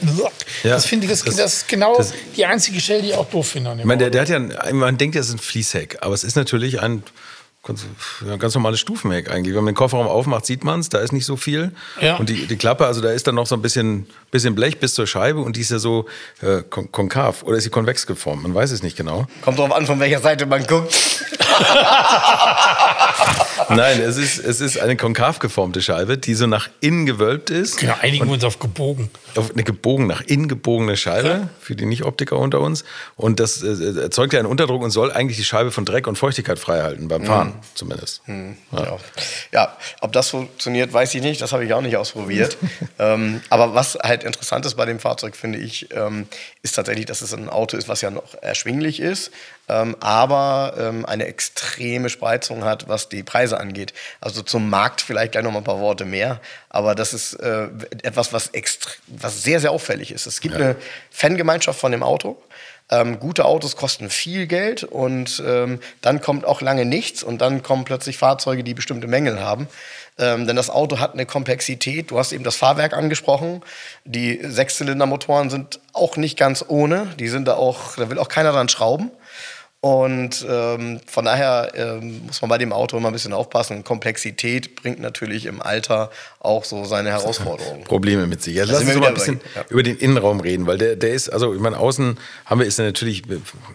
Ja, 0.64 0.72
das 0.72 0.86
finde 0.86 1.06
ich, 1.06 1.10
das, 1.12 1.24
das- 1.24 1.36
das, 1.38 1.54
ist 1.54 1.68
genau 1.70 1.96
das- 1.98 2.14
die 2.36 2.46
einzige 2.46 2.82
Stelle, 2.82 3.02
die 3.02 3.08
ich 3.10 3.14
auch 3.16 3.30
doof 3.30 3.48
finde. 3.52 3.74
Ich 3.80 3.86
meine, 3.86 4.00
der, 4.00 4.10
der 4.10 4.22
hat 4.24 4.30
ja, 4.30 4.38
ein- 4.38 4.76
man 4.76 4.98
denkt, 4.98 5.16
das 5.16 5.28
ist 5.30 5.36
ein 5.36 5.40
Fließheck, 5.40 6.00
aber 6.02 6.14
es 6.14 6.26
ist 6.26 6.36
natürlich 6.36 6.82
ein 6.82 7.02
ganz, 7.64 8.56
normales 8.56 8.80
Stufenheck 8.80 9.30
eigentlich. 9.30 9.56
Wenn 9.56 9.64
man 9.64 9.74
den 9.74 9.78
Kofferraum 9.78 10.08
aufmacht, 10.08 10.46
sieht 10.46 10.64
man 10.64 10.80
es, 10.80 10.90
da 10.90 11.00
ist 11.00 11.12
nicht 11.12 11.26
so 11.26 11.36
viel. 11.36 11.72
Ja. 12.02 12.16
Und 12.18 12.30
die, 12.30 12.48
die 12.48 12.56
Klappe, 12.56 12.86
also 12.86 13.02
da 13.02 13.12
ist 13.12 13.28
dann 13.28 13.36
noch 13.36 13.46
so 13.46 13.56
ein 13.56 13.62
bisschen, 13.62 14.08
bisschen 14.32 14.56
Blech 14.56 14.80
bis 14.80 14.94
zur 14.94 15.06
Scheibe 15.08 15.40
und 15.40 15.56
die 15.56 15.62
ist 15.62 15.72
ja 15.72 15.80
so 15.80 16.06
äh, 16.42 16.62
kon 16.70 16.92
konkav 16.92 17.44
oder 17.44 17.58
ist 17.58 17.64
sie 17.64 17.70
konvex 17.70 18.08
geformt, 18.08 18.44
man 18.44 18.56
weiß 18.56 18.72
es 18.72 18.84
nicht 18.84 18.96
genau. 18.98 19.28
Kommt 19.42 19.60
drauf 19.60 19.72
an, 19.74 19.86
von 19.86 20.00
welcher 20.00 20.20
Seite 20.20 20.46
man 20.46 20.66
guckt. 20.66 20.96
Nein, 23.70 24.02
es 24.02 24.18
ist, 24.18 24.40
es 24.40 24.62
ist 24.62 24.80
eine 24.80 24.96
konkav 24.96 25.40
geformte 25.40 25.82
Scheibe, 25.82 26.18
die 26.18 26.34
so 26.36 26.48
nach 26.48 26.70
innen 26.80 27.06
gewölbt 27.06 27.50
ist. 27.50 27.78
Genau, 27.78 27.96
einigen 28.02 28.26
wir 28.26 28.34
uns 28.34 28.44
auf 28.44 28.60
gebogen. 28.60 29.10
auf 29.36 29.52
eine 29.52 29.64
gebogen, 29.64 30.08
nach 30.08 30.22
innen 30.22 30.48
gebogene 30.48 30.96
Scheibe 30.96 31.50
für 31.60 31.76
die 31.76 31.86
Nicht-Optiker 31.86 32.38
unter 32.38 32.62
uns. 32.62 32.84
Und 33.16 33.40
das 33.40 33.64
äh, 33.64 34.00
erzeugt 34.00 34.34
ja 34.34 34.40
einen 34.40 34.48
Unterdruck 34.48 34.82
und 34.82 34.92
soll 34.92 35.12
eigentlich 35.12 35.38
die 35.38 35.44
Scheibe 35.44 35.72
von 35.72 35.86
Dreck 35.86 36.08
und 36.08 36.18
Feuchtigkeit 36.18 36.60
frei 36.60 36.82
halten, 36.82 37.08
beim 37.08 37.24
Fahren 37.24 37.54
zumindest. 37.74 38.22
Ja. 38.72 38.98
ja, 39.52 39.78
ob 40.02 40.14
das 40.14 40.30
funktioniert, 40.30 40.94
weiß 40.94 41.14
ich 41.16 41.22
nicht. 41.22 41.42
Das 41.42 41.52
habe 41.52 41.66
ich 41.66 41.74
auch 41.74 41.82
nicht 41.82 41.98
ausprobiert. 41.98 42.58
ähm, 43.00 43.42
aber 43.50 43.74
was 43.74 43.96
halt 43.96 44.24
interessant 44.24 44.66
ist 44.66 44.76
bei 44.76 44.86
dem 44.86 45.00
Fahrzeug, 45.00 45.36
finde 45.36 45.60
ich, 45.60 45.90
ähm, 45.94 46.28
ist 46.62 46.76
tatsächlich, 46.76 47.06
dass 47.06 47.22
es 47.22 47.34
ein 47.34 47.50
Auto 47.50 47.78
ist, 47.78 47.90
was 47.90 48.02
ja 48.02 48.12
noch 48.12 48.36
erschwinglich 48.42 49.00
ist, 49.00 49.32
ähm, 49.70 49.96
aber 50.00 50.76
ähm, 50.80 51.06
eine 51.06 51.26
extreme 51.26 52.10
Spreizung 52.10 52.64
hat, 52.64 52.88
was 52.88 53.10
die 53.10 53.24
Preise 53.24 53.60
angeht. 53.60 53.94
Also 54.22 54.42
zum 54.42 54.70
Markt 54.70 55.02
vielleicht 55.02 55.34
gleich 55.34 55.44
noch 55.44 55.52
mal 55.52 55.60
ein 55.60 55.64
paar 55.64 55.80
Worte 55.80 56.06
mehr. 56.06 56.40
Aber 56.70 56.96
das 56.96 57.14
ist 57.14 57.34
äh, 57.34 57.68
etwas, 58.04 58.34
was, 58.34 58.52
was 59.08 59.44
sehr, 59.44 59.60
sehr 59.60 59.72
auffällig 59.72 60.12
ist. 60.12 60.26
Es 60.26 60.42
gibt 60.42 60.56
eine 60.56 60.76
Fangemeinschaft 61.12 61.80
von 61.80 61.92
dem 61.92 62.04
Auto. 62.04 62.38
Ähm, 62.90 63.20
gute 63.20 63.44
Autos 63.44 63.76
kosten 63.76 64.10
viel 64.10 64.48
Geld 64.48 64.84
und 64.86 65.44
ähm, 65.46 65.80
dann 66.02 66.22
kommt 66.22 66.46
auch 66.46 66.62
lange 66.62 66.86
nichts 66.86 67.22
und 67.22 67.42
dann 67.42 67.62
kommen 67.62 67.84
plötzlich 67.84 68.18
Fahrzeuge, 68.18 68.64
die 68.64 68.74
bestimmte 68.74 69.08
Mängel 69.08 69.42
haben. 69.42 69.68
Ähm, 70.18 70.48
denn 70.48 70.56
das 70.56 70.70
Auto 70.70 71.00
hat 71.00 71.14
eine 71.14 71.26
Komplexität. 71.26 72.12
Du 72.12 72.18
hast 72.18 72.32
eben 72.32 72.46
das 72.46 72.56
Fahrwerk 72.56 72.94
angesprochen. 72.94 73.62
Die 74.06 74.40
Sechszylindermotoren 74.42 75.50
sind 75.50 75.82
auch 75.92 76.16
nicht 76.16 76.38
ganz 76.40 76.64
ohne. 76.68 77.08
Die 77.20 77.28
sind 77.28 77.48
da 77.48 77.56
auch, 77.56 77.98
da 77.98 78.10
will 78.10 78.20
auch 78.20 78.30
keiner 78.30 78.54
dran 78.54 78.70
schrauben. 78.70 79.12
Und 79.80 80.44
ähm, 80.50 81.00
von 81.06 81.26
daher 81.26 81.72
ähm, 81.76 82.26
muss 82.26 82.42
man 82.42 82.50
bei 82.50 82.58
dem 82.58 82.74
Auto 82.74 82.98
immer 82.98 83.10
ein 83.10 83.14
bisschen 83.14 83.32
aufpassen. 83.32 83.84
Komplexität 83.84 84.76
bringt 84.76 85.00
natürlich 85.00 85.46
im 85.46 85.62
Alter 85.62 86.10
auch 86.40 86.64
so 86.64 86.84
seine 86.84 87.10
Herausforderungen. 87.12 87.84
Probleme 87.86 88.26
mit 88.26 88.42
sich. 88.42 88.56
Jetzt 88.56 88.72
lass 88.72 88.82
uns 88.82 88.96
mal 88.96 89.10
ein 89.10 89.14
bisschen 89.14 89.40
ja. 89.56 89.66
über 89.70 89.84
den 89.84 89.96
Innenraum 89.98 90.40
reden, 90.40 90.66
weil 90.66 90.80
der, 90.80 90.96
der 90.96 91.14
ist, 91.14 91.30
also 91.30 91.54
ich 91.54 91.60
meine, 91.60 91.78
außen 91.78 92.18
haben 92.46 92.60
wir, 92.60 92.66
ist 92.66 92.80
er 92.80 92.86
natürlich, 92.86 93.22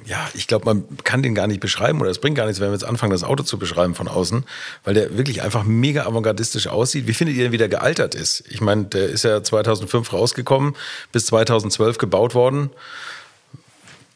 ja, 0.05 0.29
ich 0.35 0.49
glaube, 0.49 0.65
man 0.65 0.85
kann 1.05 1.23
den 1.23 1.37
gar 1.37 1.47
nicht 1.47 1.61
beschreiben 1.61 2.01
oder 2.01 2.11
es 2.11 2.19
bringt 2.19 2.37
gar 2.37 2.47
nichts, 2.47 2.61
wenn 2.61 2.71
wir 2.71 2.75
jetzt 2.75 2.85
anfangen, 2.85 3.13
das 3.13 3.23
Auto 3.23 3.45
zu 3.45 3.57
beschreiben 3.57 3.95
von 3.95 4.09
außen, 4.09 4.45
weil 4.83 4.95
der 4.95 5.17
wirklich 5.17 5.43
einfach 5.43 5.63
mega 5.63 6.05
avantgardistisch 6.05 6.67
aussieht. 6.67 7.07
Wie 7.07 7.15
findet 7.15 7.37
ihr 7.37 7.45
denn, 7.45 7.53
wie 7.53 7.59
der 7.59 7.69
gealtert 7.69 8.17
ist? 8.17 8.43
Ich 8.49 8.61
meine, 8.61 8.87
der 8.87 9.09
ist 9.09 9.23
ja 9.23 9.41
2005 9.41 10.13
rausgekommen, 10.13 10.75
bis 11.13 11.27
2012 11.27 11.99
gebaut 11.99 12.35
worden. 12.35 12.71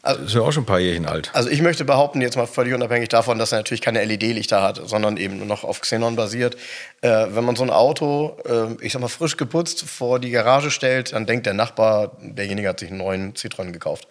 Also, 0.07 0.21
das 0.21 0.29
ist 0.29 0.35
ja 0.35 0.41
auch 0.41 0.51
schon 0.53 0.63
ein 0.63 0.67
paar 0.67 0.79
Jährchen 0.79 1.05
alt. 1.05 1.31
Also 1.33 1.49
ich 1.49 1.61
möchte 1.61 1.83
behaupten, 1.83 2.21
jetzt 2.21 2.37
mal 2.37 2.47
völlig 2.47 2.73
unabhängig 2.73 3.09
davon, 3.09 3.37
dass 3.37 3.51
er 3.51 3.57
natürlich 3.57 3.81
keine 3.81 4.01
LED-Lichter 4.05 4.61
hat, 4.61 4.79
sondern 4.85 5.17
eben 5.17 5.37
nur 5.37 5.45
noch 5.45 5.65
auf 5.65 5.81
Xenon 5.81 6.15
basiert. 6.15 6.55
Äh, 7.01 7.27
wenn 7.31 7.43
man 7.43 7.57
so 7.57 7.63
ein 7.63 7.69
Auto, 7.69 8.37
äh, 8.45 8.81
ich 8.85 8.93
sag 8.93 9.01
mal 9.01 9.09
frisch 9.09 9.35
geputzt, 9.35 9.83
vor 9.83 10.19
die 10.19 10.29
Garage 10.29 10.71
stellt, 10.71 11.11
dann 11.11 11.25
denkt 11.25 11.45
der 11.45 11.53
Nachbar, 11.53 12.15
derjenige 12.21 12.69
hat 12.69 12.79
sich 12.79 12.89
einen 12.89 12.99
neuen 12.99 13.33
Citroën 13.33 13.71
gekauft. 13.71 14.07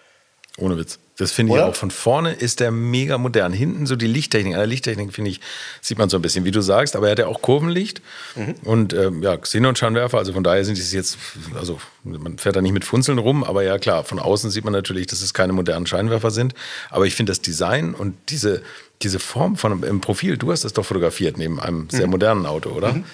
Ohne 0.58 0.78
Witz. 0.78 0.98
Das 1.18 1.32
finde 1.32 1.54
ich 1.54 1.60
auch. 1.60 1.74
Von 1.74 1.90
vorne 1.90 2.32
ist 2.32 2.60
der 2.60 2.70
mega 2.70 3.16
modern. 3.16 3.52
Hinten 3.52 3.86
so 3.86 3.96
die 3.96 4.06
Lichttechnik. 4.06 4.52
An 4.52 4.60
der 4.60 4.66
Lichttechnik, 4.66 5.14
finde 5.14 5.30
ich, 5.30 5.40
sieht 5.80 5.96
man 5.98 6.10
so 6.10 6.18
ein 6.18 6.22
bisschen, 6.22 6.44
wie 6.44 6.50
du 6.50 6.60
sagst. 6.60 6.94
Aber 6.94 7.06
er 7.06 7.12
hat 7.12 7.18
ja 7.18 7.26
auch 7.26 7.40
Kurvenlicht 7.40 8.02
mhm. 8.34 8.54
und 8.64 8.92
ähm, 8.92 9.22
ja, 9.22 9.36
Xenon-Scheinwerfer. 9.36 10.18
Also 10.18 10.34
von 10.34 10.44
daher 10.44 10.64
sind 10.64 10.78
es 10.78 10.92
jetzt, 10.92 11.16
also 11.54 11.80
man 12.04 12.36
fährt 12.38 12.56
da 12.56 12.62
nicht 12.62 12.72
mit 12.72 12.84
Funzeln 12.84 13.18
rum. 13.18 13.44
Aber 13.44 13.62
ja, 13.62 13.78
klar, 13.78 14.04
von 14.04 14.18
außen 14.18 14.50
sieht 14.50 14.64
man 14.64 14.74
natürlich, 14.74 15.06
dass 15.06 15.22
es 15.22 15.32
keine 15.32 15.54
modernen 15.54 15.86
Scheinwerfer 15.86 16.30
sind. 16.30 16.54
Aber 16.90 17.06
ich 17.06 17.14
finde 17.14 17.30
das 17.30 17.40
Design 17.40 17.94
und 17.94 18.14
diese, 18.28 18.62
diese 19.02 19.18
Form 19.18 19.56
von 19.56 19.82
im 19.82 20.00
Profil, 20.02 20.36
du 20.36 20.52
hast 20.52 20.64
das 20.64 20.74
doch 20.74 20.84
fotografiert 20.84 21.38
neben 21.38 21.60
einem 21.60 21.88
sehr 21.88 22.06
mhm. 22.06 22.12
modernen 22.12 22.46
Auto, 22.46 22.70
oder? 22.70 22.92
Mhm. 22.92 23.04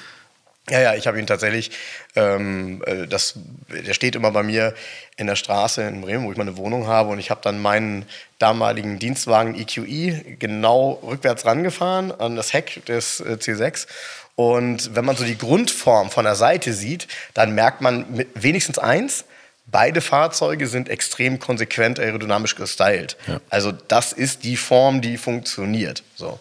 Ja, 0.71 0.81
ja, 0.81 0.95
ich 0.95 1.09
habe 1.09 1.19
ihn 1.19 1.27
tatsächlich, 1.27 1.73
ähm, 2.15 2.83
äh, 2.87 3.09
das, 3.09 3.35
der 3.69 3.95
steht 3.95 4.15
immer 4.15 4.31
bei 4.31 4.45
mir 4.45 4.75
in 5.17 5.27
der 5.27 5.35
Straße 5.35 5.83
in 5.83 6.01
Bremen, 6.01 6.25
wo 6.25 6.31
ich 6.31 6.39
meine 6.39 6.57
Wohnung 6.57 6.87
habe 6.87 7.11
und 7.11 7.19
ich 7.19 7.31
habe 7.31 7.41
dann 7.43 7.61
meinen 7.61 8.05
damaligen 8.39 9.01
Dienstwagen 9.01 9.59
EQE 9.59 9.85
e 9.85 10.37
genau 10.39 11.01
rückwärts 11.03 11.45
rangefahren 11.45 12.13
an 12.13 12.37
das 12.37 12.53
Heck 12.53 12.85
des 12.87 13.21
äh, 13.21 13.39
C6 13.41 13.89
und 14.37 14.95
wenn 14.95 15.05
man 15.05 15.17
so 15.17 15.25
die 15.25 15.37
Grundform 15.37 16.11
von 16.11 16.25
der 16.25 16.37
Seite 16.37 16.73
sieht, 16.73 17.09
dann 17.35 17.55
merkt 17.55 17.81
man 17.81 18.25
wenigstens 18.35 18.79
eins, 18.79 19.25
Beide 19.67 20.01
Fahrzeuge 20.01 20.67
sind 20.67 20.89
extrem 20.89 21.39
konsequent 21.39 22.01
aerodynamisch 22.01 22.57
gestylt. 22.57 23.17
Ja. 23.27 23.41
Also 23.49 23.73
das 23.73 24.13
ist 24.13 24.45
die 24.45 24.57
Form, 24.57 25.01
die 25.01 25.17
funktioniert. 25.17 26.03
So. 26.17 26.41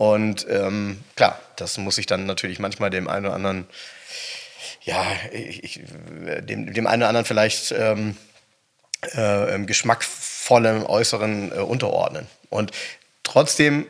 Und 0.00 0.46
ähm, 0.48 0.98
klar, 1.14 1.38
das 1.56 1.76
muss 1.76 1.98
ich 1.98 2.06
dann 2.06 2.24
natürlich 2.24 2.58
manchmal 2.58 2.88
dem 2.88 3.06
einen 3.06 3.26
oder 3.26 3.34
anderen, 3.34 3.66
ja, 4.80 5.04
ich, 5.30 5.78
dem, 6.40 6.72
dem 6.72 6.86
einen 6.86 7.02
oder 7.02 7.08
anderen 7.08 7.26
vielleicht 7.26 7.70
ähm, 7.72 8.16
äh, 9.12 9.58
geschmackvollem 9.58 10.86
Äußeren 10.86 11.52
äh, 11.52 11.60
unterordnen. 11.60 12.26
Und 12.48 12.70
trotzdem 13.24 13.84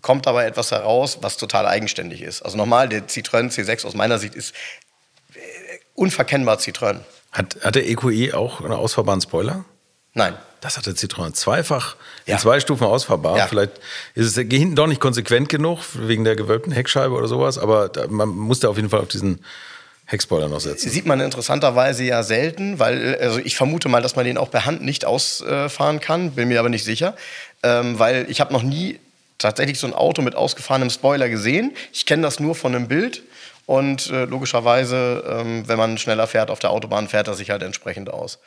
kommt 0.00 0.28
aber 0.28 0.46
etwas 0.46 0.70
heraus, 0.70 1.18
was 1.22 1.38
total 1.38 1.66
eigenständig 1.66 2.22
ist. 2.22 2.42
Also 2.42 2.56
nochmal, 2.56 2.88
der 2.88 3.08
Citroën 3.08 3.50
C6 3.50 3.84
aus 3.84 3.94
meiner 3.94 4.20
Sicht 4.20 4.36
ist 4.36 4.54
äh, 5.34 5.38
unverkennbar 5.96 6.58
Citroën. 6.58 7.00
Hat, 7.32 7.56
hat 7.62 7.74
der 7.74 7.88
EQE 7.88 8.32
auch 8.32 8.60
einen 8.60 8.74
ausfahrbaren 8.74 9.20
Spoiler? 9.20 9.64
Nein. 10.18 10.36
Das 10.60 10.76
hat 10.76 10.86
der 10.86 10.94
Citroën 10.94 11.32
zweifach 11.34 11.94
ja. 12.26 12.34
in 12.34 12.40
zwei 12.40 12.58
Stufen 12.58 12.84
ausfahrbar. 12.84 13.38
Ja. 13.38 13.46
Vielleicht 13.46 13.72
ist 14.16 14.26
es 14.26 14.34
hinten 14.34 14.74
doch 14.74 14.88
nicht 14.88 15.00
konsequent 15.00 15.48
genug 15.48 15.78
wegen 15.94 16.24
der 16.24 16.34
gewölbten 16.34 16.72
Heckscheibe 16.72 17.14
oder 17.14 17.28
sowas, 17.28 17.58
aber 17.58 17.92
man 18.08 18.28
muss 18.30 18.58
da 18.58 18.68
auf 18.68 18.76
jeden 18.76 18.90
Fall 18.90 18.98
auf 19.00 19.06
diesen 19.06 19.44
Heckspoiler 20.06 20.48
noch 20.48 20.58
setzen. 20.58 20.90
Sieht 20.90 21.06
man 21.06 21.20
interessanterweise 21.20 22.02
ja 22.02 22.24
selten, 22.24 22.80
weil 22.80 23.16
also 23.20 23.38
ich 23.38 23.54
vermute 23.56 23.88
mal, 23.88 24.02
dass 24.02 24.16
man 24.16 24.24
den 24.24 24.38
auch 24.38 24.50
per 24.50 24.64
Hand 24.64 24.82
nicht 24.82 25.04
ausfahren 25.04 26.00
kann, 26.00 26.32
bin 26.32 26.48
mir 26.48 26.58
aber 26.58 26.70
nicht 26.70 26.84
sicher, 26.84 27.14
ähm, 27.62 28.00
weil 28.00 28.26
ich 28.28 28.40
habe 28.40 28.52
noch 28.52 28.64
nie 28.64 28.98
tatsächlich 29.38 29.78
so 29.78 29.86
ein 29.86 29.94
Auto 29.94 30.22
mit 30.22 30.34
ausgefahrenem 30.34 30.90
Spoiler 30.90 31.28
gesehen. 31.28 31.76
Ich 31.92 32.06
kenne 32.06 32.22
das 32.22 32.40
nur 32.40 32.56
von 32.56 32.74
einem 32.74 32.88
Bild 32.88 33.22
und 33.66 34.10
äh, 34.10 34.24
logischerweise, 34.24 35.22
ähm, 35.28 35.68
wenn 35.68 35.78
man 35.78 35.98
schneller 35.98 36.26
fährt 36.26 36.50
auf 36.50 36.58
der 36.58 36.70
Autobahn, 36.70 37.06
fährt 37.06 37.28
er 37.28 37.34
sich 37.34 37.50
halt 37.50 37.62
entsprechend 37.62 38.10
aus. 38.10 38.40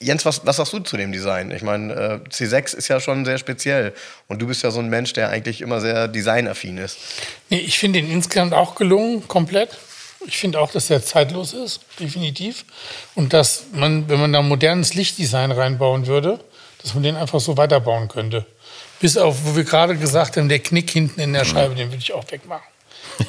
Jens, 0.00 0.24
was, 0.24 0.46
was 0.46 0.56
sagst 0.56 0.72
du 0.72 0.78
zu 0.78 0.96
dem 0.96 1.10
Design? 1.10 1.50
Ich 1.50 1.62
meine, 1.62 1.92
äh, 1.92 2.28
C6 2.28 2.76
ist 2.76 2.86
ja 2.86 3.00
schon 3.00 3.24
sehr 3.24 3.36
speziell 3.36 3.92
und 4.28 4.40
du 4.40 4.46
bist 4.46 4.62
ja 4.62 4.70
so 4.70 4.78
ein 4.78 4.88
Mensch, 4.88 5.12
der 5.12 5.30
eigentlich 5.30 5.60
immer 5.60 5.80
sehr 5.80 6.06
designaffin 6.06 6.78
ist. 6.78 6.98
Nee, 7.50 7.58
ich 7.58 7.78
finde 7.78 7.98
ihn 7.98 8.10
insgesamt 8.10 8.54
auch 8.54 8.76
gelungen, 8.76 9.26
komplett. 9.26 9.76
Ich 10.26 10.38
finde 10.38 10.60
auch, 10.60 10.70
dass 10.70 10.88
er 10.90 11.04
zeitlos 11.04 11.52
ist, 11.52 11.80
definitiv. 11.98 12.64
Und 13.16 13.32
dass 13.32 13.64
man, 13.72 14.08
wenn 14.08 14.20
man 14.20 14.32
da 14.32 14.40
modernes 14.40 14.94
Lichtdesign 14.94 15.50
reinbauen 15.50 16.06
würde, 16.06 16.38
dass 16.82 16.94
man 16.94 17.02
den 17.02 17.16
einfach 17.16 17.40
so 17.40 17.56
weiterbauen 17.56 18.06
könnte. 18.06 18.46
Bis 19.00 19.16
auf, 19.16 19.44
wo 19.44 19.56
wir 19.56 19.64
gerade 19.64 19.96
gesagt 19.96 20.36
haben, 20.36 20.48
der 20.48 20.60
Knick 20.60 20.90
hinten 20.90 21.20
in 21.20 21.32
der 21.32 21.44
mhm. 21.44 21.48
Scheibe, 21.48 21.74
den 21.74 21.88
würde 21.88 22.02
ich 22.02 22.12
auch 22.12 22.24
wegmachen. 22.30 22.66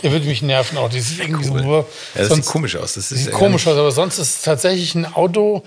Der 0.03 0.11
würde 0.11 0.27
mich 0.27 0.43
nerven 0.43 0.77
auch. 0.77 0.89
Das 0.89 1.09
sieht 1.09 1.19
irgendwie 1.19 1.49
cool. 1.49 1.63
so. 1.63 1.73
Ja, 1.73 1.85
das 2.15 2.27
sonst, 2.27 2.45
sieht 2.45 2.51
komisch 2.51 2.75
aus. 2.75 2.93
Das 2.93 3.09
sieht 3.09 3.31
komisch 3.31 3.65
aus, 3.65 3.77
aber 3.77 3.91
sonst 3.91 4.19
ist 4.19 4.37
es 4.37 4.41
tatsächlich 4.43 4.93
ein 4.93 5.05
Auto, 5.05 5.63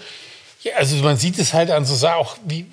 ja, 0.62 0.74
also 0.76 0.94
man 0.96 1.16
sieht 1.16 1.38
es 1.38 1.52
halt 1.52 1.70
an 1.70 1.84
so 1.84 2.06
auch 2.06 2.36
wie 2.46 2.66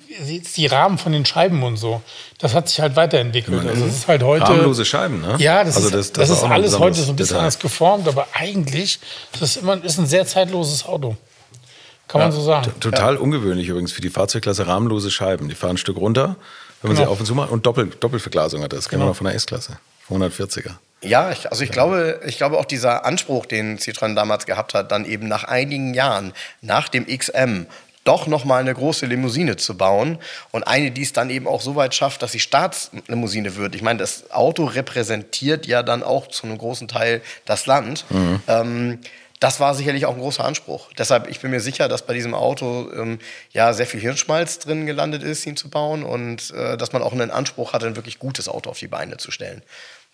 die 0.56 0.66
Rahmen 0.66 0.96
von 0.96 1.12
den 1.12 1.26
Scheiben 1.26 1.62
und 1.64 1.76
so. 1.76 2.02
Das 2.38 2.54
hat 2.54 2.68
sich 2.68 2.80
halt 2.80 2.94
weiterentwickelt. 2.94 3.66
Also 3.66 3.84
es 3.84 3.94
ist 3.94 4.08
halt 4.08 4.22
heute 4.22 4.44
rahmenlose 4.44 4.84
Scheiben, 4.84 5.20
ne? 5.20 5.36
Ja, 5.38 5.64
das 5.64 5.76
also 5.76 5.88
ist, 5.88 5.94
das, 5.94 6.12
das, 6.12 6.28
das 6.28 6.38
ist 6.38 6.44
alles 6.44 6.78
heute 6.78 7.00
so 7.00 7.10
ein 7.10 7.16
bisschen 7.16 7.34
Detail. 7.34 7.38
anders 7.40 7.58
geformt, 7.58 8.06
aber 8.06 8.28
eigentlich 8.32 9.00
ist 9.32 9.42
es 9.42 9.56
immer 9.56 9.82
ist 9.82 9.98
ein 9.98 10.06
sehr 10.06 10.24
zeitloses 10.24 10.86
Auto. 10.86 11.16
Kann 12.06 12.20
ja, 12.20 12.26
man 12.26 12.32
so 12.32 12.42
sagen. 12.42 12.72
Total 12.78 13.14
ja. 13.14 13.20
ungewöhnlich 13.20 13.68
übrigens 13.68 13.92
für 13.92 14.00
die 14.00 14.10
Fahrzeugklasse 14.10 14.66
rahmenlose 14.68 15.10
Scheiben. 15.10 15.48
Die 15.48 15.56
fahren 15.56 15.70
ein 15.70 15.76
Stück 15.76 15.96
runter, 15.96 16.36
wenn 16.82 16.90
man 16.90 16.96
genau. 16.96 17.08
sie 17.08 17.12
auf 17.12 17.20
und 17.20 17.26
zu 17.26 17.34
macht 17.34 17.50
und 17.50 17.66
Doppel, 17.66 17.86
Doppelverglasung 17.98 18.62
hat 18.62 18.72
das. 18.72 18.88
Genau, 18.88 19.04
genau 19.04 19.14
von 19.14 19.26
der 19.26 19.34
S-Klasse, 19.34 19.78
140er. 20.08 20.74
Ja, 21.02 21.30
ich, 21.30 21.50
also 21.50 21.64
ich 21.64 21.70
glaube, 21.70 22.20
ich 22.26 22.36
glaube 22.36 22.58
auch 22.58 22.66
dieser 22.66 23.04
Anspruch, 23.04 23.46
den 23.46 23.78
Citroën 23.78 24.14
damals 24.14 24.46
gehabt 24.46 24.74
hat, 24.74 24.92
dann 24.92 25.06
eben 25.06 25.28
nach 25.28 25.44
einigen 25.44 25.94
Jahren, 25.94 26.32
nach 26.60 26.88
dem 26.88 27.06
XM, 27.06 27.66
doch 28.04 28.26
noch 28.26 28.44
mal 28.44 28.60
eine 28.60 28.74
große 28.74 29.06
Limousine 29.06 29.56
zu 29.56 29.76
bauen 29.76 30.18
und 30.52 30.64
eine, 30.64 30.90
die 30.90 31.02
es 31.02 31.12
dann 31.12 31.30
eben 31.30 31.46
auch 31.46 31.60
so 31.60 31.76
weit 31.76 31.94
schafft, 31.94 32.22
dass 32.22 32.32
sie 32.32 32.40
Staatslimousine 32.40 33.56
wird. 33.56 33.74
Ich 33.74 33.82
meine, 33.82 33.98
das 33.98 34.30
Auto 34.30 34.64
repräsentiert 34.64 35.66
ja 35.66 35.82
dann 35.82 36.02
auch 36.02 36.28
zu 36.28 36.46
einem 36.46 36.58
großen 36.58 36.88
Teil 36.88 37.20
das 37.44 37.66
Land. 37.66 38.06
Mhm. 38.10 38.42
Ähm, 38.48 38.98
das 39.38 39.58
war 39.58 39.74
sicherlich 39.74 40.04
auch 40.04 40.14
ein 40.14 40.20
großer 40.20 40.44
Anspruch. 40.44 40.90
Deshalb, 40.98 41.28
ich 41.28 41.40
bin 41.40 41.50
mir 41.50 41.60
sicher, 41.60 41.88
dass 41.88 42.04
bei 42.04 42.12
diesem 42.12 42.34
Auto 42.34 42.90
ähm, 42.94 43.18
ja 43.52 43.72
sehr 43.72 43.86
viel 43.86 44.00
Hirnschmalz 44.00 44.58
drin 44.58 44.84
gelandet 44.84 45.22
ist, 45.22 45.46
ihn 45.46 45.56
zu 45.56 45.70
bauen 45.70 46.02
und 46.02 46.50
äh, 46.50 46.76
dass 46.76 46.92
man 46.92 47.02
auch 47.02 47.12
einen 47.12 47.30
Anspruch 47.30 47.72
hatte, 47.72 47.86
ein 47.86 47.96
wirklich 47.96 48.18
gutes 48.18 48.48
Auto 48.48 48.68
auf 48.68 48.78
die 48.78 48.88
Beine 48.88 49.16
zu 49.16 49.30
stellen 49.30 49.62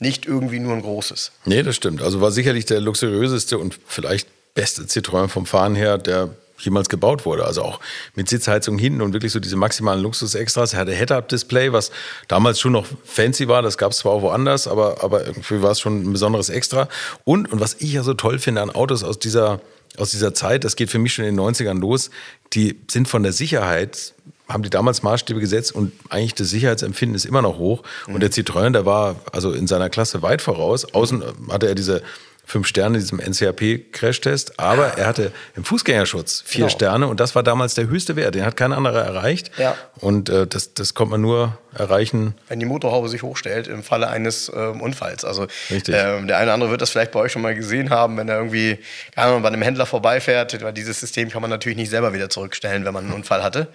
nicht 0.00 0.26
irgendwie 0.26 0.58
nur 0.58 0.74
ein 0.74 0.82
großes. 0.82 1.32
Nee, 1.44 1.62
das 1.62 1.76
stimmt. 1.76 2.02
Also 2.02 2.20
war 2.20 2.30
sicherlich 2.30 2.66
der 2.66 2.80
luxuriöseste 2.80 3.58
und 3.58 3.78
vielleicht 3.86 4.28
beste 4.54 4.82
Citroën 4.82 5.28
vom 5.28 5.46
Fahren 5.46 5.74
her, 5.74 5.98
der 5.98 6.30
jemals 6.58 6.88
gebaut 6.88 7.26
wurde. 7.26 7.44
Also 7.44 7.62
auch 7.62 7.80
mit 8.14 8.28
Sitzheizung 8.28 8.78
hinten 8.78 9.02
und 9.02 9.12
wirklich 9.12 9.32
so 9.32 9.40
diese 9.40 9.56
maximalen 9.56 10.02
Luxus-Extras. 10.02 10.72
Er 10.72 10.80
hatte 10.80 10.92
Head-Up-Display, 10.92 11.72
was 11.72 11.90
damals 12.28 12.60
schon 12.60 12.72
noch 12.72 12.86
fancy 13.04 13.48
war. 13.48 13.62
Das 13.62 13.78
gab 13.78 13.92
es 13.92 13.98
zwar 13.98 14.12
auch 14.12 14.22
woanders, 14.22 14.66
aber, 14.66 15.02
aber 15.02 15.26
irgendwie 15.26 15.62
war 15.62 15.70
es 15.70 15.80
schon 15.80 16.02
ein 16.02 16.12
besonderes 16.12 16.48
Extra. 16.48 16.88
Und, 17.24 17.52
und 17.52 17.60
was 17.60 17.74
ich 17.78 17.92
ja 17.92 18.02
so 18.02 18.14
toll 18.14 18.38
finde 18.38 18.62
an 18.62 18.70
Autos 18.70 19.04
aus 19.04 19.18
dieser, 19.18 19.60
aus 19.98 20.10
dieser 20.10 20.34
Zeit, 20.34 20.64
das 20.64 20.76
geht 20.76 20.90
für 20.90 20.98
mich 20.98 21.14
schon 21.14 21.24
in 21.24 21.36
den 21.36 21.44
90ern 21.44 21.78
los, 21.78 22.10
die 22.52 22.80
sind 22.90 23.08
von 23.08 23.22
der 23.22 23.32
Sicherheit 23.32 24.14
haben 24.48 24.62
die 24.62 24.70
damals 24.70 25.02
Maßstäbe 25.02 25.40
gesetzt 25.40 25.74
und 25.74 25.92
eigentlich 26.08 26.34
das 26.34 26.50
Sicherheitsempfinden 26.50 27.16
ist 27.16 27.24
immer 27.24 27.42
noch 27.42 27.58
hoch. 27.58 27.82
Mhm. 28.06 28.14
Und 28.14 28.22
der 28.22 28.30
Citroën, 28.30 28.70
der 28.70 28.86
war 28.86 29.16
also 29.32 29.52
in 29.52 29.66
seiner 29.66 29.90
Klasse 29.90 30.22
weit 30.22 30.42
voraus. 30.42 30.94
Außen 30.94 31.24
hatte 31.50 31.66
er 31.66 31.74
diese 31.74 32.02
fünf 32.46 32.68
Sterne 32.68 32.98
in 32.98 33.00
diesem 33.02 33.18
NCAP-Crashtest, 33.18 34.58
aber 34.58 34.96
er 34.96 35.08
hatte 35.08 35.32
im 35.56 35.64
Fußgängerschutz 35.64 36.44
vier 36.46 36.66
genau. 36.66 36.68
Sterne 36.68 37.08
und 37.08 37.18
das 37.18 37.34
war 37.34 37.42
damals 37.42 37.74
der 37.74 37.88
höchste 37.88 38.14
Wert. 38.14 38.36
Den 38.36 38.46
hat 38.46 38.56
kein 38.56 38.72
anderer 38.72 39.02
erreicht. 39.02 39.50
Ja. 39.58 39.76
Und 39.98 40.28
äh, 40.28 40.46
das, 40.46 40.72
das 40.72 40.94
konnte 40.94 41.10
man 41.10 41.20
nur 41.20 41.58
erreichen. 41.74 42.34
Wenn 42.48 42.60
die 42.60 42.66
Motorhaube 42.66 43.08
sich 43.08 43.22
hochstellt 43.22 43.66
im 43.66 43.82
Falle 43.82 44.08
eines 44.08 44.50
ähm, 44.54 44.80
Unfalls. 44.80 45.24
Also. 45.24 45.48
Ähm, 45.70 46.28
der 46.28 46.36
eine 46.36 46.44
oder 46.44 46.54
andere 46.54 46.70
wird 46.70 46.82
das 46.82 46.90
vielleicht 46.90 47.10
bei 47.10 47.18
euch 47.18 47.32
schon 47.32 47.42
mal 47.42 47.54
gesehen 47.54 47.90
haben, 47.90 48.16
wenn 48.16 48.28
er 48.28 48.36
irgendwie 48.36 48.78
keine 49.14 49.28
Ahnung, 49.28 49.42
bei 49.42 49.48
einem 49.48 49.62
Händler 49.62 49.84
vorbeifährt, 49.84 50.62
weil 50.62 50.72
dieses 50.72 51.00
System 51.00 51.30
kann 51.30 51.42
man 51.42 51.50
natürlich 51.50 51.76
nicht 51.76 51.90
selber 51.90 52.12
wieder 52.12 52.30
zurückstellen, 52.30 52.84
wenn 52.84 52.94
man 52.94 53.04
einen 53.04 53.14
Unfall 53.14 53.42
hatte. 53.42 53.68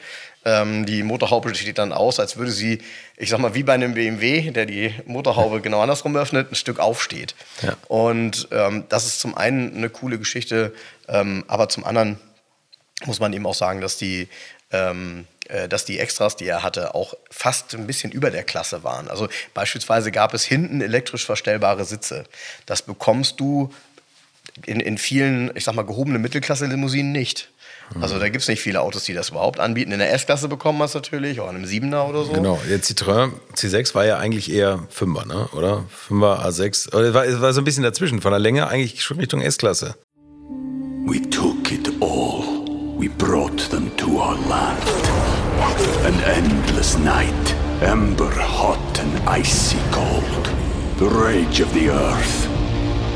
Ähm, 0.43 0.85
die 0.85 1.03
Motorhaube 1.03 1.53
steht 1.53 1.77
dann 1.77 1.93
aus, 1.93 2.19
als 2.19 2.37
würde 2.37 2.51
sie, 2.51 2.79
ich 3.17 3.29
sag 3.29 3.39
mal, 3.39 3.53
wie 3.53 3.63
bei 3.63 3.73
einem 3.73 3.93
BMW, 3.93 4.51
der 4.51 4.65
die 4.65 4.93
Motorhaube 5.05 5.61
genau 5.61 5.81
andersrum 5.81 6.15
öffnet, 6.15 6.51
ein 6.51 6.55
Stück 6.55 6.79
aufsteht. 6.79 7.35
Ja. 7.61 7.75
Und 7.87 8.47
ähm, 8.51 8.85
das 8.89 9.05
ist 9.05 9.19
zum 9.19 9.37
einen 9.37 9.75
eine 9.75 9.89
coole 9.89 10.17
Geschichte, 10.17 10.73
ähm, 11.07 11.43
aber 11.47 11.69
zum 11.69 11.83
anderen 11.83 12.19
muss 13.05 13.19
man 13.19 13.33
eben 13.33 13.45
auch 13.45 13.55
sagen, 13.55 13.81
dass 13.81 13.97
die 13.97 14.27
ähm, 14.71 15.27
äh, 15.51 15.67
dass 15.67 15.85
die 15.85 15.99
Extras, 15.99 16.37
die 16.37 16.47
er 16.47 16.63
hatte, 16.63 16.95
auch 16.95 17.13
fast 17.29 17.73
ein 17.75 17.85
bisschen 17.85 18.11
über 18.11 18.31
der 18.31 18.43
Klasse 18.43 18.83
waren. 18.83 19.09
Also 19.09 19.27
beispielsweise 19.53 20.11
gab 20.11 20.33
es 20.33 20.45
hinten 20.45 20.81
elektrisch 20.81 21.25
verstellbare 21.25 21.83
Sitze. 21.83 22.23
Das 22.65 22.81
bekommst 22.81 23.39
du 23.39 23.73
in, 24.65 24.79
in 24.79 24.97
vielen, 24.97 25.51
ich 25.55 25.63
sag 25.63 25.75
mal, 25.75 25.83
gehobene 25.83 26.19
Mittelklasse-Limousinen 26.19 27.11
nicht. 27.11 27.49
Also 27.99 28.19
da 28.19 28.29
gibt 28.29 28.41
es 28.41 28.47
nicht 28.47 28.61
viele 28.61 28.79
Autos, 28.81 29.03
die 29.03 29.13
das 29.13 29.29
überhaupt 29.29 29.59
anbieten. 29.59 29.91
In 29.91 29.99
der 29.99 30.13
S-Klasse 30.13 30.47
bekommen 30.47 30.77
wir 30.77 30.85
es 30.85 30.93
natürlich, 30.93 31.39
auch 31.41 31.49
in 31.49 31.57
einem 31.57 31.65
7er 31.65 32.07
oder 32.07 32.23
so. 32.23 32.31
Genau, 32.31 32.59
der 32.69 32.79
Citroën 32.81 33.31
C6 33.55 33.93
war 33.95 34.05
ja 34.05 34.17
eigentlich 34.17 34.51
eher 34.51 34.79
5er, 34.95 35.27
ne? 35.27 35.49
oder? 35.53 35.85
5er, 36.09 36.45
A6. 36.45 36.95
Oder 36.95 37.13
war, 37.13 37.41
war 37.41 37.53
so 37.53 37.61
ein 37.61 37.65
bisschen 37.65 37.83
dazwischen, 37.83 38.21
von 38.21 38.31
der 38.31 38.39
Länge 38.39 38.67
eigentlich 38.67 39.03
schon 39.03 39.19
Richtung 39.19 39.41
S-Klasse. 39.41 39.95
We 41.05 41.19
took 41.29 41.71
it 41.71 41.89
all. 41.99 42.43
We 42.97 43.09
brought 43.09 43.69
them 43.71 43.91
to 43.97 44.21
our 44.21 44.37
land. 44.47 44.79
An 46.05 46.13
endless 46.23 46.97
night, 46.97 47.55
ember 47.81 48.31
hot 48.31 48.99
and 48.99 49.27
icy 49.27 49.77
cold. 49.91 50.49
The 50.97 51.07
rage 51.07 51.61
of 51.61 51.73
the 51.73 51.89
earth. 51.89 52.50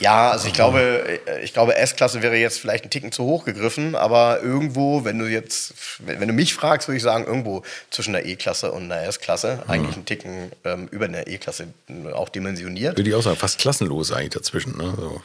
Ja, 0.00 0.30
also 0.30 0.46
ich 0.46 0.54
glaube, 0.54 1.20
ich 1.42 1.52
glaube, 1.52 1.76
S-Klasse 1.76 2.22
wäre 2.22 2.36
jetzt 2.36 2.60
vielleicht 2.60 2.84
ein 2.84 2.90
Ticken 2.90 3.10
zu 3.10 3.24
hoch 3.24 3.44
gegriffen, 3.44 3.96
aber 3.96 4.40
irgendwo, 4.42 5.04
wenn 5.04 5.18
du 5.18 5.26
jetzt, 5.26 5.74
wenn 5.98 6.28
du 6.28 6.34
mich 6.34 6.54
fragst, 6.54 6.88
würde 6.88 6.98
ich 6.98 7.02
sagen, 7.02 7.24
irgendwo 7.24 7.62
zwischen 7.90 8.12
der 8.12 8.24
E-Klasse 8.24 8.70
und 8.70 8.88
der 8.88 9.06
S-Klasse, 9.08 9.64
eigentlich 9.66 9.96
ein 9.96 10.04
Ticken 10.04 10.52
ähm, 10.64 10.88
über 10.92 11.08
der 11.08 11.26
E-Klasse 11.26 11.68
auch 12.12 12.28
dimensioniert. 12.28 12.96
Würde 12.96 13.10
ich 13.10 13.16
auch 13.16 13.22
sagen, 13.22 13.36
fast 13.36 13.58
klassenlos 13.58 14.12
eigentlich 14.12 14.30
dazwischen. 14.30 14.76
Ne? 14.76 14.94
So, 14.96 15.20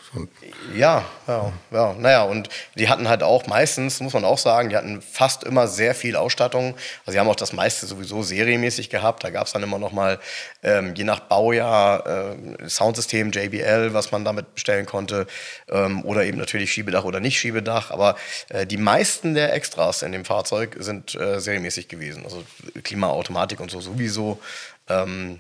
Ja, 0.76 1.06
ja, 1.28 1.54
ja. 1.72 1.96
Naja, 2.00 2.24
und 2.24 2.50
die 2.76 2.90
hatten 2.90 3.08
halt 3.08 3.22
auch 3.22 3.46
meistens, 3.46 4.00
muss 4.00 4.14
man 4.14 4.26
auch 4.26 4.40
sagen, 4.40 4.70
die 4.70 4.76
hatten 4.76 5.02
fast 5.02 5.44
immer 5.44 5.68
sehr 5.68 5.94
viel 5.94 6.16
Ausstattung. 6.16 6.76
Also 7.06 7.12
sie 7.12 7.20
haben 7.20 7.30
auch 7.30 7.36
das 7.36 7.54
meiste 7.54 7.86
sowieso 7.86 8.24
serienmäßig 8.24 8.90
gehabt. 8.90 9.24
Da 9.24 9.30
gab 9.30 9.46
es 9.46 9.54
dann 9.54 9.62
immer 9.62 9.78
noch 9.78 9.92
mal, 9.92 10.20
ähm, 10.64 10.96
je 10.96 11.04
nach 11.04 11.20
Baujahr, 11.20 12.08
äh, 12.08 12.70
Soundsystem, 12.70 13.32
JBL, 13.32 13.94
was 13.94 14.12
man 14.12 14.26
damit 14.26 14.63
bestellen 14.64 14.86
konnte. 14.86 15.28
Ähm, 15.70 16.06
oder 16.06 16.24
eben 16.24 16.38
natürlich 16.38 16.72
Schiebedach 16.72 17.04
oder 17.04 17.20
nicht 17.20 17.38
Schiebedach. 17.38 17.92
Aber 17.92 18.16
äh, 18.50 18.66
die 18.66 18.78
meisten 18.78 19.34
der 19.34 19.54
Extras 19.54 20.02
in 20.02 20.14
dem 20.14 20.24
Fahrzeug 20.24 20.78
sind 20.80 21.16
äh, 21.16 21.40
serienmäßig 21.40 21.90
gewesen. 21.90 22.24
Also 22.24 22.44
Klimaautomatik 22.84 23.60
und 23.60 23.70
so 23.70 23.82
sowieso. 23.82 24.40
Ähm, 24.88 25.40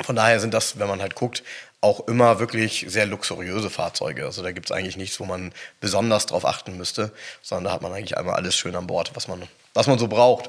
von 0.00 0.14
daher 0.14 0.38
sind 0.38 0.54
das, 0.54 0.78
wenn 0.78 0.86
man 0.86 1.02
halt 1.02 1.16
guckt, 1.16 1.42
auch 1.80 2.06
immer 2.06 2.38
wirklich 2.38 2.86
sehr 2.88 3.06
luxuriöse 3.06 3.70
Fahrzeuge. 3.70 4.24
Also 4.24 4.42
da 4.42 4.52
gibt 4.52 4.70
es 4.70 4.72
eigentlich 4.76 4.96
nichts, 4.96 5.18
wo 5.18 5.24
man 5.24 5.52
besonders 5.80 6.26
drauf 6.26 6.44
achten 6.44 6.76
müsste, 6.76 7.12
sondern 7.42 7.64
da 7.64 7.72
hat 7.72 7.82
man 7.82 7.92
eigentlich 7.92 8.16
einmal 8.16 8.34
alles 8.34 8.56
schön 8.56 8.76
an 8.76 8.86
Bord, 8.86 9.10
was 9.14 9.26
man, 9.26 9.42
was 9.74 9.88
man 9.88 9.98
so 9.98 10.06
braucht. 10.06 10.48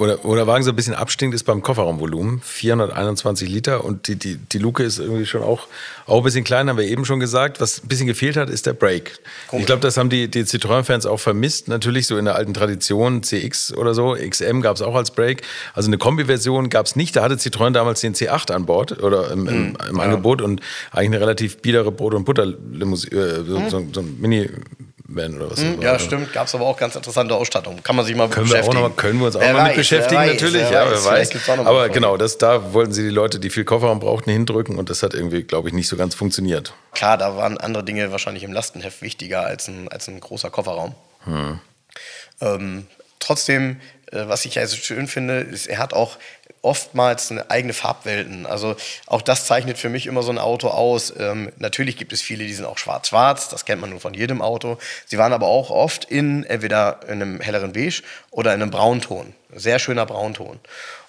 Oder, 0.00 0.24
oder 0.24 0.46
Wagen 0.46 0.64
so 0.64 0.70
ein 0.70 0.76
bisschen 0.76 0.94
abstinkt 0.94 1.34
ist 1.34 1.44
beim 1.44 1.60
Kofferraumvolumen. 1.60 2.40
421 2.42 3.50
Liter 3.50 3.84
und 3.84 4.08
die, 4.08 4.16
die, 4.16 4.36
die 4.36 4.58
Luke 4.58 4.82
ist 4.82 4.98
irgendwie 4.98 5.26
schon 5.26 5.42
auch, 5.42 5.66
auch 6.06 6.18
ein 6.18 6.22
bisschen 6.24 6.42
klein, 6.42 6.70
haben 6.70 6.78
wir 6.78 6.86
eben 6.86 7.04
schon 7.04 7.20
gesagt. 7.20 7.60
Was 7.60 7.84
ein 7.84 7.88
bisschen 7.88 8.06
gefehlt 8.06 8.38
hat, 8.38 8.48
ist 8.48 8.64
der 8.64 8.72
Brake. 8.72 9.12
Ich 9.52 9.66
glaube, 9.66 9.82
das 9.82 9.98
haben 9.98 10.08
die, 10.08 10.28
die 10.30 10.44
Citroën-Fans 10.44 11.04
auch 11.04 11.20
vermisst. 11.20 11.68
Natürlich 11.68 12.06
so 12.06 12.16
in 12.16 12.24
der 12.24 12.34
alten 12.34 12.54
Tradition, 12.54 13.22
CX 13.22 13.74
oder 13.76 13.92
so. 13.92 14.14
XM 14.16 14.62
gab 14.62 14.76
es 14.76 14.82
auch 14.82 14.94
als 14.94 15.10
Brake. 15.10 15.42
Also 15.74 15.88
eine 15.90 15.98
Kombi-Version 15.98 16.70
gab 16.70 16.86
es 16.86 16.96
nicht. 16.96 17.14
Da 17.14 17.22
hatte 17.22 17.34
Citroën 17.34 17.72
damals 17.72 18.00
den 18.00 18.14
C8 18.14 18.52
an 18.52 18.64
Bord 18.64 19.02
oder 19.02 19.30
im, 19.30 19.46
im, 19.48 19.76
im 19.86 20.00
Angebot 20.00 20.40
und 20.40 20.62
eigentlich 20.92 21.08
eine 21.10 21.20
relativ 21.20 21.58
biedere 21.58 21.92
Brot- 21.92 22.14
und 22.14 22.24
Butter-Limousine, 22.24 23.20
äh, 23.20 23.44
so, 23.44 23.68
so, 23.68 23.86
so 23.92 24.00
ein 24.00 24.16
Mini- 24.18 24.48
Van 25.12 25.36
oder 25.36 25.50
was. 25.50 25.60
Hm, 25.60 25.80
Ja, 25.82 25.98
stimmt. 25.98 26.32
Gab 26.32 26.46
es 26.46 26.54
aber 26.54 26.66
auch 26.66 26.76
ganz 26.76 26.94
interessante 26.94 27.34
Ausstattung. 27.34 27.82
Kann 27.82 27.96
man 27.96 28.04
sich 28.04 28.14
mal 28.14 28.28
Können 28.28 28.48
wir, 28.48 28.54
auch 28.56 28.58
beschäftigen. 28.60 28.82
noch, 28.88 28.96
können 28.96 29.18
wir 29.18 29.26
uns 29.26 29.36
auch 29.36 29.40
Wer 29.40 29.52
mal 29.52 29.62
mit 29.62 29.70
weiß, 29.72 29.76
beschäftigen, 29.76 30.20
weiß, 30.20 30.32
natürlich. 30.32 30.62
wer 30.62 30.70
ja, 30.70 30.90
weiß. 30.90 31.04
wer 31.04 31.12
weiß. 31.12 31.46
mal 31.48 31.66
Aber 31.66 31.88
genau, 31.88 32.16
das, 32.16 32.38
da 32.38 32.72
wollten 32.72 32.92
sie 32.92 33.02
die 33.02 33.08
Leute, 33.10 33.40
die 33.40 33.50
viel 33.50 33.64
Kofferraum 33.64 34.00
brauchten, 34.00 34.30
hindrücken 34.30 34.78
und 34.78 34.88
das 34.90 35.02
hat 35.02 35.14
irgendwie, 35.14 35.42
glaube 35.42 35.68
ich, 35.68 35.74
nicht 35.74 35.88
so 35.88 35.96
ganz 35.96 36.14
funktioniert. 36.14 36.72
Klar, 36.92 37.18
da 37.18 37.36
waren 37.36 37.58
andere 37.58 37.84
Dinge 37.84 38.12
wahrscheinlich 38.12 38.44
im 38.44 38.52
Lastenheft 38.52 39.02
wichtiger 39.02 39.44
als 39.44 39.68
ein, 39.68 39.88
als 39.88 40.06
ein 40.08 40.20
großer 40.20 40.50
Kofferraum. 40.50 40.94
Ähm, 42.40 42.86
trotzdem, 43.18 43.80
äh, 44.12 44.22
was 44.26 44.44
ich 44.44 44.58
also 44.58 44.76
schön 44.76 45.06
finde, 45.06 45.40
ist, 45.40 45.66
er 45.66 45.78
hat 45.78 45.92
auch 45.92 46.16
oftmals 46.62 47.32
eigene 47.48 47.72
Farbwelten. 47.72 48.46
Also 48.46 48.76
auch 49.06 49.22
das 49.22 49.46
zeichnet 49.46 49.78
für 49.78 49.88
mich 49.88 50.06
immer 50.06 50.22
so 50.22 50.30
ein 50.30 50.38
Auto 50.38 50.68
aus. 50.68 51.12
Ähm, 51.18 51.52
natürlich 51.58 51.96
gibt 51.96 52.12
es 52.12 52.20
viele, 52.20 52.44
die 52.44 52.52
sind 52.52 52.66
auch 52.66 52.78
schwarz-schwarz, 52.78 53.48
das 53.48 53.64
kennt 53.64 53.80
man 53.80 53.90
nun 53.90 54.00
von 54.00 54.14
jedem 54.14 54.42
Auto. 54.42 54.78
Sie 55.06 55.18
waren 55.18 55.32
aber 55.32 55.46
auch 55.46 55.70
oft 55.70 56.04
in 56.04 56.44
entweder 56.44 57.00
in 57.04 57.22
einem 57.22 57.40
helleren 57.40 57.72
Beige 57.72 58.02
oder 58.30 58.54
in 58.54 58.62
einem 58.62 58.70
Braunton. 58.70 59.34
Sehr 59.54 59.78
schöner 59.78 60.06
Braunton. 60.06 60.60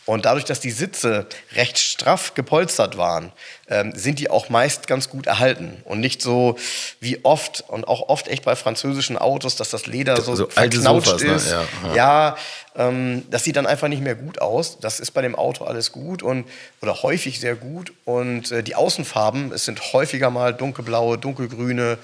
Und 0.05 0.25
dadurch, 0.25 0.45
dass 0.45 0.59
die 0.59 0.71
Sitze 0.71 1.27
recht 1.53 1.77
straff 1.77 2.33
gepolstert 2.33 2.97
waren, 2.97 3.31
ähm, 3.67 3.93
sind 3.95 4.17
die 4.17 4.31
auch 4.31 4.49
meist 4.49 4.87
ganz 4.87 5.09
gut 5.09 5.27
erhalten. 5.27 5.81
Und 5.85 5.99
nicht 5.99 6.23
so 6.23 6.57
wie 6.99 7.23
oft 7.23 7.63
und 7.67 7.87
auch 7.87 8.09
oft 8.09 8.27
echt 8.27 8.43
bei 8.43 8.55
französischen 8.55 9.17
Autos, 9.17 9.55
dass 9.55 9.69
das 9.69 9.85
Leder 9.85 10.19
so, 10.19 10.35
So 10.35 10.47
verknautscht 10.47 11.19
Sofas, 11.19 11.23
ne? 11.23 11.33
ist. 11.33 11.51
Ja, 11.51 11.61
ja. 11.87 11.95
Ja, 11.95 12.37
ähm, 12.75 13.25
das 13.29 13.43
sieht 13.43 13.57
dann 13.57 13.67
einfach 13.67 13.89
nicht 13.89 14.01
mehr 14.01 14.15
gut 14.15 14.41
aus. 14.41 14.79
Das 14.79 14.99
ist 14.99 15.11
bei 15.11 15.21
dem 15.21 15.35
Auto 15.35 15.65
alles 15.65 15.91
gut 15.91 16.23
und 16.23 16.45
oder 16.81 17.03
häufig 17.03 17.39
sehr 17.39 17.55
gut. 17.55 17.93
Und 18.03 18.51
äh, 18.51 18.63
die 18.63 18.75
Außenfarben, 18.75 19.51
es 19.51 19.65
sind 19.65 19.93
häufiger 19.93 20.31
mal 20.31 20.53
dunkelblaue, 20.53 21.19
dunkelgrüne. 21.19 21.99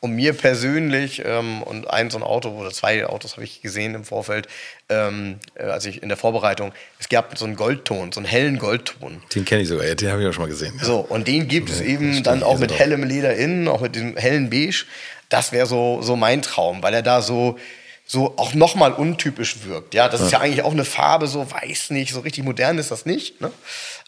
Und 0.00 0.12
mir 0.12 0.34
persönlich, 0.34 1.22
ähm, 1.24 1.62
und 1.62 1.90
ein 1.90 2.10
so 2.10 2.18
ein 2.18 2.22
Auto 2.22 2.50
oder 2.50 2.70
zwei 2.70 3.06
Autos 3.06 3.32
habe 3.32 3.44
ich 3.44 3.62
gesehen 3.62 3.94
im 3.94 4.04
Vorfeld, 4.04 4.46
ähm, 4.88 5.38
äh, 5.54 5.64
als 5.64 5.86
ich 5.86 6.02
in 6.02 6.08
der 6.08 6.18
Vorbereitung, 6.18 6.72
es 6.98 7.08
gab 7.08 7.36
so 7.38 7.46
einen 7.46 7.56
Goldton, 7.56 8.12
so 8.12 8.20
einen 8.20 8.26
hellen 8.26 8.58
Goldton. 8.58 9.22
Den 9.34 9.44
kenne 9.44 9.62
ich 9.62 9.68
sogar, 9.68 9.86
ja, 9.86 9.94
den 9.94 10.10
habe 10.10 10.22
ich 10.22 10.28
auch 10.28 10.32
schon 10.32 10.44
mal 10.44 10.50
gesehen. 10.50 10.74
Ja. 10.78 10.84
So, 10.84 10.98
und 11.00 11.26
den 11.26 11.48
gibt 11.48 11.70
es 11.70 11.80
Ja, 11.80 11.86
eben 11.86 12.22
dann 12.22 12.42
auch 12.42 12.58
mit 12.58 12.70
sind 12.70 12.78
hellem 12.78 13.04
Leder 13.04 13.34
innen, 13.34 13.68
auch 13.68 13.80
mit 13.80 13.94
diesem 13.94 14.16
hellen 14.16 14.50
Beige. 14.50 14.84
Das 15.28 15.52
wäre 15.52 15.66
so, 15.66 16.02
so 16.02 16.14
mein 16.14 16.42
Traum, 16.42 16.82
weil 16.82 16.94
er 16.94 17.02
da 17.02 17.22
so, 17.22 17.58
so 18.06 18.34
auch 18.36 18.54
nochmal 18.54 18.92
untypisch 18.92 19.64
wirkt. 19.64 19.94
Ja, 19.94 20.08
das 20.08 20.20
ist 20.20 20.30
ja 20.30 20.40
eigentlich 20.40 20.62
auch 20.62 20.72
eine 20.72 20.84
Farbe, 20.84 21.26
so 21.26 21.50
weiß 21.50 21.90
nicht, 21.90 22.12
so 22.12 22.20
richtig 22.20 22.44
modern 22.44 22.78
ist 22.78 22.90
das 22.90 23.06
nicht. 23.06 23.40
Ne? 23.40 23.50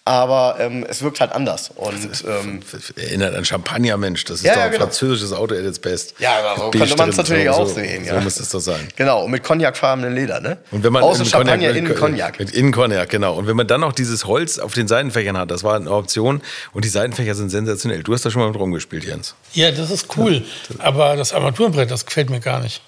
Aber 0.08 0.56
ähm, 0.58 0.86
es 0.88 1.02
wirkt 1.02 1.20
halt 1.20 1.32
anders. 1.32 1.70
Und 1.76 2.24
ähm, 2.26 2.62
Erinnert 2.96 3.34
an 3.34 3.44
Champagner, 3.44 3.98
Mensch. 3.98 4.24
Das 4.24 4.38
ist 4.38 4.44
Ja, 4.46 4.54
doch 4.54 4.62
ein 4.62 4.70
genau. 4.70 4.84
französisches 4.84 5.34
Auto 5.34 5.54
at 5.54 5.60
its 5.64 5.78
best. 5.78 6.14
ja, 6.18 6.38
aber 6.38 6.56
so 6.58 6.70
Beige 6.70 6.78
könnte 6.78 6.96
man 6.96 7.10
es 7.10 7.16
natürlich 7.18 7.44
so, 7.44 7.50
auch 7.50 7.66
so, 7.68 7.74
sehen. 7.74 8.04
So 8.06 8.14
ja. 8.14 8.20
muss 8.22 8.40
es 8.40 8.48
doch 8.48 8.60
sein. 8.60 8.88
Genau, 8.96 9.24
und 9.24 9.30
mit 9.32 9.44
cognacfarbenen 9.44 10.14
Leder, 10.14 10.40
ne? 10.40 10.56
Und 10.70 10.82
wenn 10.82 10.94
man 10.94 11.02
Außen 11.02 11.26
Champagner, 11.26 11.68
Cognac- 11.68 11.76
innen 11.76 11.94
Cognac. 11.94 12.38
Mit 12.38 12.52
Innen 12.52 12.72
Cognac, 12.72 13.10
genau. 13.10 13.34
Und 13.34 13.46
wenn 13.46 13.56
man 13.56 13.66
dann 13.66 13.82
noch 13.82 13.92
dieses 13.92 14.24
Holz 14.24 14.58
auf 14.58 14.72
den 14.72 14.88
Seitenfächern 14.88 15.36
hat, 15.36 15.50
das 15.50 15.62
war 15.62 15.76
eine 15.76 15.90
Option. 15.90 16.40
Und 16.72 16.86
die 16.86 16.88
Seitenfächer 16.88 17.34
sind 17.34 17.50
sensationell. 17.50 18.02
Du 18.02 18.14
hast 18.14 18.24
da 18.24 18.30
schon 18.30 18.40
mal 18.40 18.48
mit 18.48 18.58
rumgespielt, 18.58 19.04
Jens. 19.04 19.34
Ja, 19.52 19.70
das 19.72 19.90
ist 19.90 20.16
cool. 20.16 20.42
Aber 20.78 21.16
das 21.16 21.34
Armaturenbrett, 21.34 21.90
das 21.90 22.06
gefällt 22.06 22.30
mir 22.30 22.40
gar 22.40 22.60
nicht. 22.60 22.80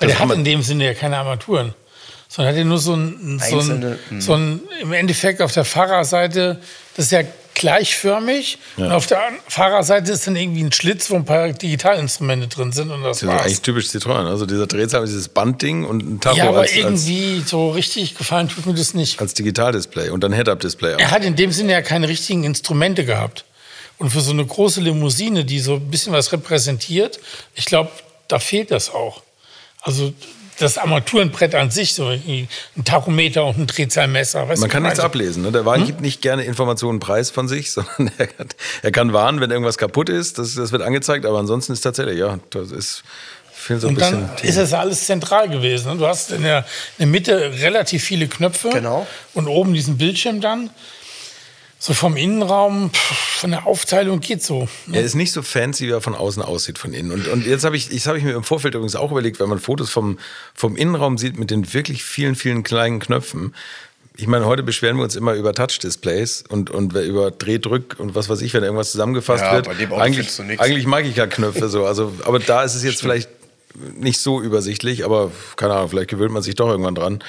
Weil 0.00 0.08
Das 0.08 0.18
der 0.18 0.28
hat 0.28 0.34
in 0.34 0.42
dem 0.42 0.62
Sinne 0.62 0.86
ja 0.86 0.94
keine 0.94 1.18
Armaturen. 1.18 1.72
Sondern 2.32 2.54
hat 2.54 2.58
ja 2.58 2.64
nur 2.64 2.78
so 2.78 2.94
ein, 2.94 3.40
so 3.40 3.58
ein, 3.58 3.98
so 4.20 4.34
ein, 4.34 4.60
im 4.80 4.92
Endeffekt 4.92 5.42
auf 5.42 5.50
der 5.50 5.64
Fahrerseite, 5.64 6.60
das 6.94 7.06
ist 7.06 7.10
ja 7.10 7.22
gleichförmig. 7.54 8.58
Und 8.76 8.92
auf 8.92 9.08
der 9.08 9.20
Fahrerseite 9.48 10.12
ist 10.12 10.28
dann 10.28 10.36
irgendwie 10.36 10.62
ein 10.62 10.70
Schlitz, 10.70 11.10
wo 11.10 11.16
ein 11.16 11.24
paar 11.24 11.48
Digitalinstrumente 11.48 12.46
drin 12.46 12.70
sind 12.70 12.92
und 12.92 13.02
das 13.02 13.18
Das 13.18 13.34
ist 13.34 13.40
eigentlich 13.40 13.62
typisch 13.62 13.86
Citroën. 13.86 14.28
Also 14.28 14.46
dieser 14.46 14.68
Drehzahl, 14.68 15.04
dieses 15.06 15.28
Bandding 15.28 15.84
und 15.84 16.04
ein 16.04 16.20
Tacho 16.20 16.36
Ja, 16.36 16.48
aber 16.50 16.60
als, 16.60 16.70
als, 16.70 16.78
irgendwie 16.78 17.42
so 17.44 17.70
richtig 17.70 18.16
gefallen 18.16 18.48
tut 18.48 18.64
mir 18.64 18.74
das 18.74 18.94
nicht. 18.94 19.20
als 19.20 19.34
Digitaldisplay 19.34 20.10
und 20.10 20.22
dann 20.22 20.32
Head-Up-Display. 20.32 20.98
Er 20.98 21.10
hat 21.10 21.24
in 21.24 21.34
dem 21.34 21.50
Sinne 21.50 21.72
ja 21.72 21.82
keine 21.82 22.08
richtigen 22.08 22.44
Instrumente 22.44 23.04
gehabt. 23.04 23.44
Und 23.98 24.10
für 24.10 24.20
so 24.20 24.30
eine 24.30 24.46
große 24.46 24.80
Limousine, 24.80 25.44
die 25.44 25.58
so 25.58 25.74
ein 25.74 25.90
bisschen 25.90 26.12
was 26.12 26.30
repräsentiert, 26.30 27.18
ich 27.56 27.64
glaube, 27.64 27.90
da 28.28 28.38
fehlt 28.38 28.70
das 28.70 28.88
auch. 28.88 29.22
Also 29.82 30.14
das 30.60 30.78
Armaturenbrett 30.78 31.54
an 31.54 31.70
sich, 31.70 31.94
so 31.94 32.06
ein 32.08 32.48
Tachometer 32.84 33.44
und 33.46 33.58
ein 33.58 33.66
Drehzahlmesser. 33.66 34.48
Weißt 34.48 34.60
Man 34.60 34.68
du, 34.68 34.72
kann 34.72 34.82
nichts 34.82 34.98
ich 34.98 35.02
meine? 35.02 35.06
ablesen. 35.06 35.42
Ne? 35.42 35.52
Der 35.52 35.64
Wagen 35.64 35.86
gibt 35.86 36.00
nicht 36.00 36.22
gerne 36.22 36.44
Informationen 36.44 37.00
preis 37.00 37.30
von 37.30 37.48
sich, 37.48 37.70
sondern 37.72 38.10
er 38.18 38.26
kann, 38.26 38.46
er 38.82 38.92
kann 38.92 39.12
warnen, 39.12 39.40
wenn 39.40 39.50
irgendwas 39.50 39.78
kaputt 39.78 40.08
ist. 40.08 40.38
Das, 40.38 40.54
das 40.54 40.72
wird 40.72 40.82
angezeigt, 40.82 41.26
aber 41.26 41.38
ansonsten 41.38 41.72
ist 41.72 41.80
tatsächlich, 41.80 42.18
ja, 42.18 42.38
das 42.50 42.70
ist 42.70 43.02
so 43.68 43.88
ein 43.88 43.94
und 43.94 44.00
dann 44.00 44.30
ist 44.42 44.56
das 44.56 44.72
alles 44.72 45.04
zentral 45.04 45.48
gewesen. 45.48 45.92
ne? 45.92 45.98
Du 45.98 46.06
hast 46.06 46.32
in 46.32 46.42
der, 46.42 46.58
in 46.60 46.64
der 47.00 47.06
Mitte 47.08 47.52
relativ 47.60 48.02
viele 48.02 48.26
Knöpfe. 48.26 48.70
Genau. 48.70 49.06
Und 49.34 49.48
oben 49.48 49.74
diesen 49.74 49.98
Bildschirm 49.98 50.40
dann. 50.40 50.70
So 51.82 51.94
vom 51.94 52.14
Innenraum, 52.18 52.90
von 52.92 53.50
der 53.52 53.66
Aufteilung 53.66 54.20
geht 54.20 54.42
so. 54.42 54.68
ne? 54.86 54.98
Er 54.98 55.02
ist 55.02 55.14
nicht 55.14 55.32
so 55.32 55.40
fancy, 55.40 55.86
wie 55.86 55.92
er 55.92 56.02
von 56.02 56.14
außen 56.14 56.42
aussieht, 56.42 56.76
von 56.78 56.92
innen. 56.92 57.10
Und, 57.10 57.26
und 57.26 57.46
jetzt 57.46 57.64
habe 57.64 57.74
ich, 57.74 57.88
das 57.88 58.06
habe 58.06 58.18
ich 58.18 58.24
mir 58.24 58.32
im 58.32 58.44
Vorfeld 58.44 58.74
übrigens 58.74 58.96
auch 58.96 59.10
überlegt, 59.10 59.40
wenn 59.40 59.48
man 59.48 59.58
Fotos 59.58 59.88
vom, 59.88 60.18
vom 60.54 60.76
Innenraum 60.76 61.16
sieht 61.16 61.38
mit 61.38 61.50
den 61.50 61.72
wirklich 61.72 62.04
vielen, 62.04 62.34
vielen 62.34 62.64
kleinen 62.64 63.00
Knöpfen. 63.00 63.54
Ich 64.18 64.26
meine, 64.26 64.44
heute 64.44 64.62
beschweren 64.62 64.98
wir 64.98 65.04
uns 65.04 65.16
immer 65.16 65.32
über 65.32 65.54
Touch-Displays 65.54 66.44
und, 66.50 66.68
und 66.68 66.92
über 66.94 67.30
Drehdrück 67.30 67.96
und 67.98 68.14
was 68.14 68.28
weiß 68.28 68.42
ich, 68.42 68.52
wenn 68.52 68.62
irgendwas 68.62 68.92
zusammengefasst 68.92 69.42
Ja, 69.44 69.52
wird. 69.54 69.64
bei 69.64 69.72
dem 69.74 69.90
eigentlich, 69.94 70.36
du 70.36 70.42
nichts. 70.42 70.62
eigentlich 70.62 70.86
mag 70.86 71.06
ich 71.06 71.16
ja 71.16 71.26
Knöpfe 71.26 71.70
so. 71.70 71.86
Also, 71.86 72.12
aber 72.26 72.40
da 72.40 72.62
ist 72.62 72.74
es 72.74 72.82
jetzt 72.84 73.00
vielleicht 73.00 73.30
nicht 73.96 74.20
so 74.20 74.42
übersichtlich, 74.42 75.06
aber 75.06 75.30
keine 75.56 75.72
Ahnung, 75.72 75.88
vielleicht 75.88 76.10
gewöhnt 76.10 76.32
man 76.32 76.42
sich 76.42 76.56
doch 76.56 76.68
irgendwann 76.68 76.94
dran. 76.94 77.24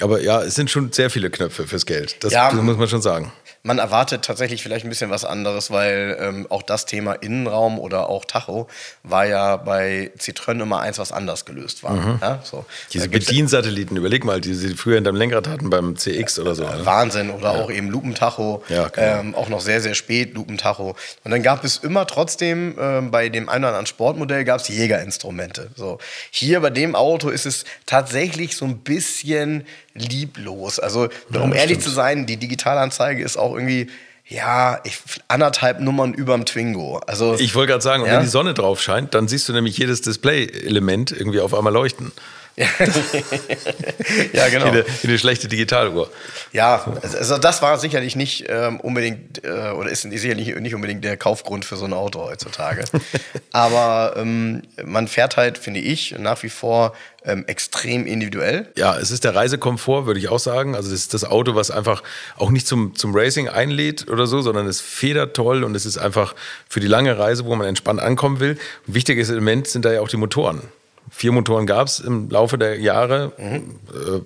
Aber 0.00 0.20
ja, 0.20 0.42
es 0.42 0.54
sind 0.54 0.70
schon 0.70 0.92
sehr 0.92 1.08
viele 1.08 1.30
Knöpfe 1.30 1.66
fürs 1.66 1.86
Geld. 1.86 2.16
Das, 2.22 2.34
Ja. 2.34 2.50
das 2.52 2.60
muss 2.60 2.76
man 2.76 2.88
schon 2.88 3.00
sagen. 3.00 3.32
Man 3.66 3.78
erwartet 3.78 4.22
tatsächlich 4.24 4.62
vielleicht 4.62 4.86
ein 4.86 4.88
bisschen 4.88 5.10
was 5.10 5.24
anderes, 5.24 5.72
weil 5.72 6.16
ähm, 6.20 6.46
auch 6.50 6.62
das 6.62 6.86
Thema 6.86 7.14
Innenraum 7.14 7.80
oder 7.80 8.08
auch 8.08 8.24
Tacho 8.24 8.68
war 9.02 9.26
ja 9.26 9.56
bei 9.56 10.12
Citroën 10.20 10.62
immer 10.62 10.78
eins, 10.80 10.98
was 10.98 11.10
anders 11.10 11.44
gelöst 11.44 11.82
war. 11.82 12.18
Ja, 12.22 12.40
so. 12.44 12.58
Mhm. 12.58 12.64
Diese 12.92 13.04
ja- 13.06 13.10
Bediensatelliten, 13.10 13.96
überleg 13.96 14.24
mal, 14.24 14.40
die 14.40 14.54
sie 14.54 14.74
früher 14.76 14.94
hinterm 14.94 15.16
Lenkrad 15.16 15.48
hatten 15.48 15.68
beim 15.68 15.96
CX 15.96 16.38
oder 16.38 16.54
so. 16.54 16.62
ne? 16.62 16.86
Wahnsinn 16.86 17.30
oder 17.30 17.50
auch 17.52 17.68
eben 17.70 17.90
Lupentacho, 17.90 18.62
Ja, 18.68 18.86
genau. 18.88 19.20
ähm, 19.20 19.34
auch 19.34 19.48
noch 19.48 19.60
sehr, 19.60 19.80
sehr 19.80 19.94
spät 19.94 20.34
Lupentacho. 20.34 20.94
Und 21.24 21.30
dann 21.32 21.42
gab 21.42 21.64
es 21.64 21.78
immer 21.78 22.06
trotzdem 22.06 22.76
ähm, 22.78 23.10
bei 23.10 23.28
dem 23.30 23.48
einen 23.48 23.64
oder 23.64 23.68
anderen 23.70 23.86
Sportmodell 23.86 24.44
gab 24.44 24.60
es 24.60 24.68
Jägerinstrumente. 24.68 25.70
So. 25.74 25.98
Hier 26.30 26.60
bei 26.60 26.70
dem 26.70 26.94
Auto 26.94 27.30
ist 27.30 27.46
es 27.46 27.64
tatsächlich 27.84 28.56
so 28.56 28.64
ein 28.64 28.78
bisschen 28.78 29.66
lieblos. 29.98 30.78
Also 30.78 31.08
um 31.34 31.52
ehrlich 31.52 31.78
stimmt. 31.78 31.82
zu 31.82 31.90
sein, 31.90 32.26
die 32.26 32.36
Digitalanzeige 32.36 33.22
ist 33.22 33.36
auch 33.36 33.54
irgendwie, 33.54 33.88
ja, 34.28 34.80
ich, 34.84 34.98
anderthalb 35.28 35.80
Nummern 35.80 36.12
überm 36.14 36.44
Twingo. 36.44 36.98
Also 37.06 37.34
Ich 37.38 37.54
wollte 37.54 37.72
gerade 37.72 37.82
sagen, 37.82 38.04
Ja? 38.06 38.12
wenn 38.14 38.20
die 38.22 38.26
Sonne 38.28 38.54
drauf 38.54 38.82
scheint, 38.82 39.14
dann 39.14 39.28
siehst 39.28 39.48
du 39.48 39.52
nämlich 39.52 39.76
jedes 39.78 40.00
Display-Element 40.02 41.12
irgendwie 41.12 41.40
auf 41.40 41.54
einmal 41.54 41.72
leuchten. 41.72 42.12
ja, 44.32 44.48
genau. 44.48 44.64
Wie, 44.66 44.70
eine, 44.70 44.86
wie 45.02 45.08
eine 45.08 45.18
schlechte 45.18 45.46
Digitaluhr. 45.46 46.10
Ja, 46.52 46.86
also 47.02 47.36
das 47.36 47.60
war 47.60 47.78
sicherlich 47.78 48.16
nicht 48.16 48.46
ähm, 48.48 48.80
unbedingt 48.80 49.44
äh, 49.44 49.70
oder 49.70 49.90
ist 49.90 50.02
sicherlich 50.02 50.54
nicht 50.56 50.74
unbedingt 50.74 51.04
der 51.04 51.18
Kaufgrund 51.18 51.66
für 51.66 51.76
so 51.76 51.84
ein 51.84 51.92
Auto 51.92 52.20
heutzutage. 52.20 52.84
Aber 53.52 54.14
ähm, 54.16 54.62
man 54.82 55.06
fährt 55.06 55.36
halt, 55.36 55.58
finde 55.58 55.80
ich, 55.80 56.14
nach 56.18 56.42
wie 56.42 56.48
vor 56.48 56.94
ähm, 57.26 57.44
extrem 57.46 58.06
individuell. 58.06 58.68
Ja, 58.76 58.96
es 58.96 59.10
ist 59.10 59.24
der 59.24 59.34
Reisekomfort, 59.34 60.06
würde 60.06 60.18
ich 60.18 60.28
auch 60.28 60.38
sagen. 60.38 60.74
Also 60.74 60.90
das 60.90 61.00
ist 61.00 61.12
das 61.12 61.24
Auto, 61.24 61.56
was 61.56 61.70
einfach 61.70 62.02
auch 62.36 62.50
nicht 62.50 62.66
zum, 62.66 62.94
zum 62.94 63.14
Racing 63.14 63.48
einlädt 63.48 64.08
oder 64.08 64.26
so, 64.26 64.40
sondern 64.40 64.66
es 64.66 64.80
federt 64.80 65.36
toll 65.36 65.62
und 65.62 65.74
es 65.74 65.84
ist 65.84 65.98
einfach 65.98 66.34
für 66.68 66.80
die 66.80 66.86
lange 66.86 67.18
Reise, 67.18 67.44
wo 67.44 67.54
man 67.54 67.66
entspannt 67.66 68.00
ankommen 68.00 68.40
will. 68.40 68.56
Ein 68.88 68.94
wichtiges 68.94 69.28
Element 69.28 69.66
sind 69.66 69.84
da 69.84 69.92
ja 69.92 70.00
auch 70.00 70.08
die 70.08 70.16
Motoren. 70.16 70.62
Vier 71.10 71.32
Motoren 71.32 71.66
gab 71.66 71.86
es 71.88 72.00
im 72.00 72.28
Laufe 72.30 72.58
der 72.58 72.78
Jahre. 72.80 73.32
Äh, 73.38 73.56
Äh, 73.56 74.20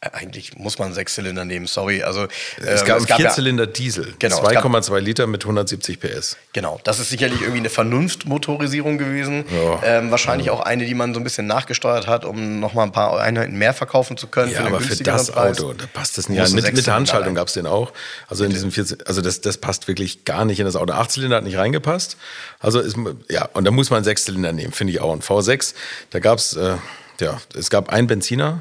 Eigentlich 0.00 0.56
muss 0.56 0.78
man 0.78 0.92
Sechszylinder 0.94 1.44
nehmen, 1.44 1.66
sorry. 1.66 2.04
Also, 2.04 2.28
Es 2.58 2.82
ähm, 2.82 2.86
gab 2.86 2.98
einen 2.98 3.06
ja- 3.08 3.16
Vierzylinder 3.16 3.66
Diesel, 3.66 4.14
Genau, 4.20 4.36
es 4.36 4.42
gab- 4.54 4.64
2,2 4.64 5.00
Liter 5.00 5.26
mit 5.26 5.44
170 5.44 5.98
PS. 5.98 6.36
Genau, 6.52 6.80
das 6.84 7.00
ist 7.00 7.10
sicherlich 7.10 7.40
irgendwie 7.40 7.58
eine 7.58 7.68
Vernunftmotorisierung 7.68 8.96
gewesen. 8.98 9.44
Ja. 9.50 9.82
Ähm, 9.82 10.12
wahrscheinlich 10.12 10.50
auch 10.50 10.60
eine, 10.60 10.84
die 10.86 10.94
man 10.94 11.14
so 11.14 11.20
ein 11.20 11.24
bisschen 11.24 11.48
nachgesteuert 11.48 12.06
hat, 12.06 12.24
um 12.24 12.60
noch 12.60 12.74
mal 12.74 12.84
ein 12.84 12.92
paar 12.92 13.18
Einheiten 13.18 13.56
mehr 13.58 13.74
verkaufen 13.74 14.16
zu 14.16 14.28
können. 14.28 14.52
Ja, 14.52 14.58
einen 14.58 14.68
aber 14.68 14.80
für 14.80 14.94
das 15.02 15.32
Preis. 15.32 15.58
Auto, 15.60 15.72
da 15.72 15.86
passt 15.92 16.16
das 16.16 16.28
nicht. 16.28 16.38
Ja, 16.38 16.48
mit, 16.48 16.72
mit 16.72 16.86
der 16.86 16.94
Handschaltung 16.94 17.34
gab 17.34 17.48
es 17.48 17.54
den 17.54 17.66
auch. 17.66 17.92
Also 18.28 18.44
in 18.44 18.50
diesem 18.50 18.70
14, 18.70 18.98
also 19.04 19.20
das, 19.20 19.40
das 19.40 19.58
passt 19.58 19.88
wirklich 19.88 20.24
gar 20.24 20.44
nicht 20.44 20.60
in 20.60 20.64
das 20.66 20.76
Auto. 20.76 20.92
Achtzylinder 20.92 21.38
hat 21.38 21.44
nicht 21.44 21.56
reingepasst. 21.58 22.16
Also 22.60 22.78
ist, 22.78 22.96
ja, 23.28 23.46
und 23.52 23.64
da 23.64 23.72
muss 23.72 23.90
man 23.90 23.96
einen 23.98 24.04
Sechszylinder 24.04 24.52
nehmen, 24.52 24.72
finde 24.72 24.92
ich 24.92 25.00
auch. 25.00 25.12
Ein 25.12 25.22
V6, 25.22 25.74
da 26.10 26.20
gab 26.20 26.38
es, 26.38 26.54
äh, 26.54 26.76
ja, 27.20 27.40
es 27.56 27.68
gab 27.68 27.88
einen 27.88 28.06
Benziner. 28.06 28.60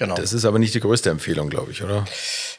Genau. 0.00 0.14
Das 0.14 0.32
ist 0.32 0.46
aber 0.46 0.58
nicht 0.58 0.72
die 0.72 0.80
größte 0.80 1.10
Empfehlung, 1.10 1.50
glaube 1.50 1.72
ich, 1.72 1.82
oder? 1.82 2.06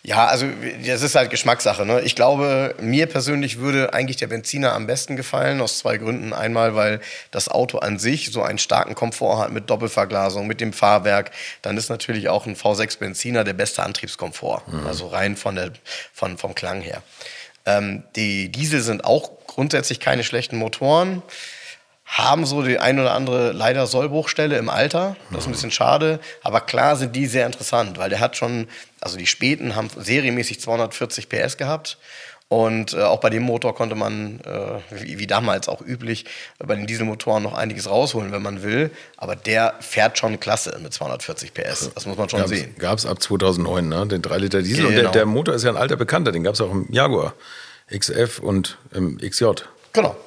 Ja, 0.03 0.27
also 0.27 0.45
das 0.85 1.01
ist 1.01 1.15
halt 1.15 1.31
Geschmackssache. 1.31 1.87
Ne? 1.87 2.01
Ich 2.01 2.15
glaube, 2.15 2.75
mir 2.79 3.07
persönlich 3.07 3.57
würde 3.57 3.95
eigentlich 3.95 4.17
der 4.17 4.27
Benziner 4.27 4.73
am 4.73 4.85
besten 4.85 5.15
gefallen, 5.15 5.59
aus 5.59 5.79
zwei 5.79 5.97
Gründen. 5.97 6.33
Einmal, 6.33 6.75
weil 6.75 7.01
das 7.31 7.49
Auto 7.49 7.79
an 7.79 7.97
sich 7.97 8.31
so 8.31 8.43
einen 8.43 8.59
starken 8.59 8.93
Komfort 8.93 9.39
hat 9.39 9.51
mit 9.51 9.71
Doppelverglasung, 9.71 10.45
mit 10.45 10.61
dem 10.61 10.71
Fahrwerk. 10.71 11.31
Dann 11.63 11.77
ist 11.77 11.89
natürlich 11.89 12.29
auch 12.29 12.45
ein 12.45 12.55
V6 12.55 12.99
Benziner 12.99 13.43
der 13.43 13.53
beste 13.53 13.81
Antriebskomfort. 13.81 14.61
Also 14.85 15.07
rein 15.07 15.35
von 15.35 15.55
der, 15.55 15.71
von, 16.13 16.37
vom 16.37 16.53
Klang 16.53 16.81
her. 16.81 17.01
Ähm, 17.65 18.03
die 18.15 18.49
Diesel 18.51 18.81
sind 18.81 19.03
auch 19.03 19.31
grundsätzlich 19.47 19.99
keine 19.99 20.23
schlechten 20.23 20.57
Motoren 20.57 21.23
haben 22.11 22.45
so 22.45 22.61
die 22.61 22.77
ein 22.77 22.99
oder 22.99 23.13
andere 23.13 23.53
leider 23.53 23.87
Sollbruchstelle 23.87 24.57
im 24.57 24.69
Alter. 24.69 25.15
Das 25.31 25.41
ist 25.43 25.47
ein 25.47 25.53
bisschen 25.53 25.71
schade. 25.71 26.19
Aber 26.43 26.59
klar 26.59 26.97
sind 26.97 27.15
die 27.15 27.25
sehr 27.25 27.45
interessant, 27.45 27.97
weil 27.97 28.09
der 28.09 28.19
hat 28.19 28.35
schon, 28.35 28.67
also 28.99 29.17
die 29.17 29.27
Späten 29.27 29.75
haben 29.77 29.87
serienmäßig 29.97 30.59
240 30.59 31.29
PS 31.29 31.55
gehabt. 31.55 31.97
Und 32.49 32.93
äh, 32.93 33.01
auch 33.03 33.21
bei 33.21 33.29
dem 33.29 33.43
Motor 33.43 33.73
konnte 33.73 33.95
man, 33.95 34.41
äh, 34.41 35.01
wie, 35.01 35.19
wie 35.19 35.25
damals 35.27 35.69
auch 35.69 35.79
üblich, 35.79 36.25
bei 36.59 36.75
den 36.75 36.85
Dieselmotoren 36.85 37.41
noch 37.43 37.53
einiges 37.53 37.89
rausholen, 37.89 38.33
wenn 38.33 38.41
man 38.41 38.61
will. 38.61 38.91
Aber 39.15 39.37
der 39.37 39.75
fährt 39.79 40.17
schon 40.17 40.37
klasse 40.37 40.77
mit 40.83 40.91
240 40.93 41.53
PS. 41.53 41.91
Das 41.95 42.05
muss 42.05 42.17
man 42.17 42.27
schon 42.27 42.45
sehen. 42.49 42.75
Gab 42.77 42.97
es 42.97 43.05
ab 43.05 43.21
2009, 43.23 43.87
ne? 43.87 44.05
Den 44.05 44.21
3 44.21 44.37
Liter 44.37 44.61
Diesel. 44.61 44.85
Und 44.85 44.91
der, 44.95 44.99
Genau. 45.03 45.11
der 45.13 45.25
Motor 45.27 45.55
ist 45.55 45.63
ja 45.63 45.69
ein 45.69 45.77
alter 45.77 45.95
Bekannter, 45.95 46.33
den 46.33 46.43
gab 46.43 46.55
es 46.55 46.59
auch 46.61 46.71
im 46.71 46.87
Jaguar 46.91 47.33
XF 47.89 48.39
und 48.39 48.77
im 48.93 49.17
XJ. 49.17 49.45
Genau, 49.93 50.17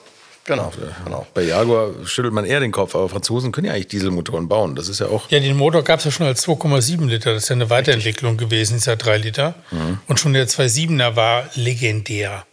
genau, 0.44 0.72
genau. 1.04 1.26
Bei 1.35 1.42
Jaguar 1.42 1.90
schüttelt 2.04 2.35
man 2.35 2.44
eher 2.44 2.61
den 2.61 2.72
Kopf, 2.72 2.94
aber 2.94 3.09
Franzosen 3.09 3.52
können 3.52 3.66
ja 3.66 3.72
eigentlich 3.72 3.88
Dieselmotoren 3.88 4.48
bauen. 4.48 4.76
Das 4.76 4.88
ist 4.88 5.00
ja 5.00 5.07
auch. 5.07 5.30
Ja, 5.30 5.40
den 5.40 5.57
Motor 5.57 5.83
gab 5.83 5.98
es 5.98 6.04
ja 6.04 6.11
schon 6.11 6.26
als 6.26 6.46
2,7 6.46 7.07
Liter. 7.07 7.35
Das 7.35 7.44
ist 7.44 7.48
ja 7.48 7.54
eine 7.54 7.70
Weiterentwicklung 7.70 8.37
gewesen, 8.37 8.74
dieser 8.74 8.96
3 8.96 9.18
Liter. 9.18 9.54
Und 10.07 10.20
schon 10.20 10.33
der 10.33 10.48
2,7er 10.48 11.16
war 11.16 11.48
legendär. 11.54 12.44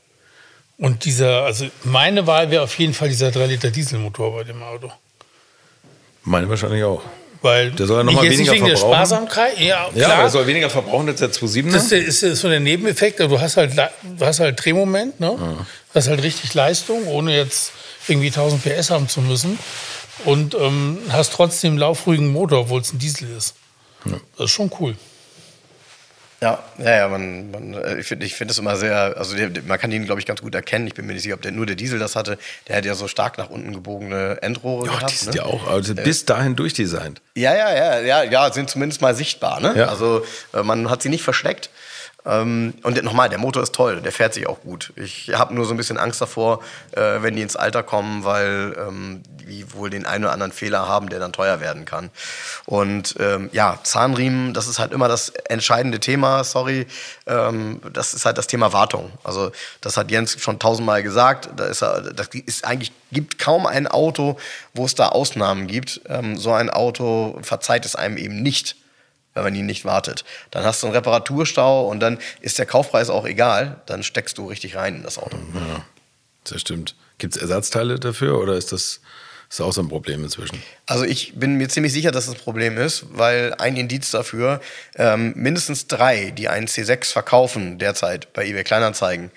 Und 0.78 1.06
dieser, 1.06 1.44
also 1.44 1.68
meine 1.84 2.26
Wahl 2.26 2.50
wäre 2.50 2.64
auf 2.64 2.78
jeden 2.80 2.94
Fall 2.94 3.10
dieser 3.10 3.32
3 3.32 3.46
Liter 3.46 3.70
Dieselmotor 3.70 4.34
bei 4.34 4.44
dem 4.44 4.64
Auto. 4.64 4.92
Meine 6.24 6.50
wahrscheinlich 6.50 6.84
auch. 6.84 7.04
Weil 7.44 7.72
Der 7.72 7.88
soll 7.88 7.98
ja 7.98 8.04
noch 8.04 8.14
mal 8.14 8.24
weniger 8.24 8.52
wegen 8.54 8.66
der 8.66 8.78
verbrauchen. 8.78 8.96
Sparsamkeit, 8.96 9.60
ja, 9.60 9.88
Ja, 9.96 10.06
klar. 10.06 10.12
aber 10.14 10.24
er 10.24 10.30
soll 10.30 10.46
weniger 10.48 10.70
verbrauchen 10.70 11.10
als 11.10 11.20
der 11.22 11.32
2,7er. 11.32 11.72
Das 11.72 11.84
ist, 11.84 11.92
der, 11.92 12.06
ist 12.06 12.22
der- 12.22 12.36
so 12.36 12.50
der 12.50 12.60
Nebeneffekt. 12.60 13.20
Also 13.20 13.36
Du 13.36 13.42
hast 13.42 13.58
halt, 13.58 13.76
du 13.76 14.26
hast 14.26 14.40
halt 14.40 14.64
Drehmoment, 14.64 15.20
ne? 15.20 15.36
Du 15.38 15.66
hast 15.96 16.08
halt 16.08 16.22
richtig 16.22 16.54
Leistung, 16.54 17.08
ohne 17.08 17.36
jetzt 17.36 17.72
irgendwie 18.08 18.28
1000 18.28 18.64
PS 18.64 18.92
haben 18.92 19.08
zu 19.10 19.22
müssen. 19.22 19.58
Und 20.26 20.54
ähm, 20.54 21.00
hast 21.10 21.34
trotzdem 21.34 21.72
einen 21.72 21.80
laufruhigen 21.80 22.32
Motor, 22.32 22.60
obwohl 22.62 22.82
es 22.82 22.94
ein 22.94 23.00
Diesel 23.00 23.28
ist. 23.36 23.56
Das 24.38 24.46
ist 24.46 24.52
schon 24.52 24.70
cool. 24.80 24.96
Ja, 26.44 26.58
ja, 26.80 26.96
ja, 26.96 27.08
man, 27.08 27.52
man, 27.52 27.74
äh, 27.76 28.00
ich 28.00 28.08
finde 28.08 28.26
ich 28.26 28.34
find 28.34 28.50
es 28.50 28.58
immer 28.58 28.76
sehr, 28.76 29.16
also 29.16 29.36
der, 29.36 29.52
man 29.68 29.78
kann 29.78 29.92
ihn, 29.92 30.06
glaube 30.06 30.20
ich, 30.20 30.26
ganz 30.26 30.42
gut 30.42 30.56
erkennen. 30.56 30.88
Ich 30.88 30.96
bin 30.96 31.06
mir 31.06 31.14
nicht 31.14 31.22
sicher, 31.22 31.36
ob 31.36 31.44
der 31.44 31.52
nur 31.52 31.68
der 31.68 31.76
Diesel 31.76 32.00
das 32.00 32.16
hatte. 32.16 32.40
Der 32.68 32.78
hat 32.78 32.86
ja 32.86 32.96
so 32.96 33.08
stark 33.08 33.38
nach 33.38 33.52
unten 33.52 33.74
gebogene 33.74 34.40
Endrohre 34.42 34.88
ja, 34.88 34.94
gehabt. 34.94 35.12
die 35.12 35.18
sind 35.18 35.36
ne? 35.36 35.42
ja 35.42 35.46
auch 35.46 35.68
also 35.68 35.94
bis 35.94 36.26
dahin 36.26 36.56
durchdesignt. 36.56 37.22
Ja, 37.36 37.56
ja, 37.56 37.76
ja, 37.76 38.00
ja, 38.00 38.24
ja, 38.24 38.52
sind 38.52 38.72
zumindest 38.72 39.02
mal 39.02 39.14
sichtbar. 39.14 39.60
Ne? 39.60 39.76
Ja. 39.78 39.90
Also 39.90 40.26
äh, 40.56 40.64
man 40.64 40.90
hat 40.90 41.04
sie 41.04 41.10
nicht 41.10 41.24
versteckt. 41.24 41.70
Ähm, 42.26 42.74
und 42.84 43.02
nochmal, 43.04 43.30
der 43.30 43.40
Motor 43.40 43.64
ist 43.64 43.74
toll, 43.74 44.02
der 44.02 44.12
fährt 44.12 44.34
sich 44.34 44.48
auch 44.48 44.62
gut. 44.62 44.94
Ich 44.96 45.32
habe 45.34 45.54
nur 45.54 45.66
so 45.66 45.74
ein 45.74 45.78
bisschen 45.78 45.98
Angst 45.98 46.22
davor, 46.22 46.62
äh, 46.92 47.22
wenn 47.22 47.36
die 47.36 47.42
ins 47.42 47.56
Alter 47.56 47.84
kommen, 47.84 48.24
weil 48.24 48.76
ähm, 48.78 49.24
die 49.48 49.74
wohl 49.74 49.90
den 49.90 50.06
einen 50.06 50.26
oder 50.26 50.34
anderen 50.34 50.52
Fehler 50.52 50.88
haben, 50.88 51.10
der 51.10 51.20
dann 51.20 51.34
teuer 51.34 51.60
werden 51.60 51.86
kann. 51.86 52.12
Und 52.66 53.16
ähm, 53.20 53.50
ja, 53.52 53.80
Zahnriemen, 53.84 54.54
das 54.54 54.68
ist 54.68 54.80
halt 54.80 54.92
immer 54.92 55.08
das 55.08 55.30
entscheidende 55.30 56.00
Thema, 56.00 56.44
sorry. 56.44 56.88
Das 57.26 58.14
ist 58.14 58.26
halt 58.26 58.38
das 58.38 58.48
Thema 58.48 58.74
Wartung. 58.74 59.12
Also 59.24 59.52
das 59.82 59.98
hat 59.98 60.12
Jens 60.12 60.40
schon 60.40 60.60
tausendmal 60.60 61.04
gesagt. 61.04 61.50
Da 61.56 61.66
ist 61.66 61.82
er, 61.82 62.14
das 62.14 62.28
ist 62.28 62.66
eigentlich 62.66 62.92
gibt 63.12 63.40
kaum 63.40 63.66
ein 63.66 63.88
Auto, 63.88 64.38
wo 64.74 64.86
es 64.86 64.96
da 64.96 65.10
Ausnahmen 65.10 65.68
gibt. 65.68 66.02
So 66.36 66.54
ein 66.54 66.70
Auto 66.70 67.40
verzeiht 67.42 67.86
es 67.86 67.96
einem 67.96 68.18
eben 68.18 68.42
nicht 68.42 68.76
wenn 69.34 69.44
man 69.44 69.56
ihn 69.56 69.66
nicht 69.66 69.86
wartet. 69.86 70.26
Dann 70.52 70.64
hast 70.64 70.84
du 70.84 70.88
einen 70.88 70.96
Reparaturstau 70.96 71.88
und 71.88 72.00
dann 72.00 72.20
ist 72.42 72.60
der 72.60 72.66
Kaufpreis 72.66 73.10
auch 73.10 73.26
egal. 73.26 73.82
Dann 73.86 74.04
steckst 74.04 74.38
du 74.38 74.48
richtig 74.48 74.76
rein 74.76 74.98
in 74.98 75.04
das 75.04 75.18
Auto. 75.18 75.38
Ja, 75.38 75.86
das 76.44 76.62
stimmt. 76.62 76.96
Gibt 77.18 77.36
es 77.36 77.42
Ersatzteile 77.42 78.00
dafür 78.00 78.40
oder 78.40 78.54
ist 78.54 78.72
das, 78.72 79.00
ist 79.50 79.60
das 79.60 79.62
auch 79.62 79.74
so 79.74 79.82
ein 79.82 79.90
Problem 79.90 80.24
inzwischen? 80.24 80.62
Also 80.86 81.06
ich 81.06 81.34
bin 81.36 81.56
mir 81.56 81.70
ziemlich 81.70 81.94
sicher, 81.94 82.12
dass 82.12 82.26
das 82.26 82.36
ein 82.36 82.42
Problem 82.42 82.78
ist, 82.78 83.06
weil 83.12 83.54
ein 83.60 83.78
Indiz 83.78 84.12
dafür, 84.12 84.60
ähm, 84.96 85.34
mindestens 85.36 85.88
drei, 85.88 86.32
die 86.32 86.50
einen 86.50 86.68
C6 86.68 87.12
verkaufen 87.12 87.78
derzeit 87.78 88.34
bei 88.34 88.46
eBay 88.46 88.64
Kleinanzeigen, 88.64 89.32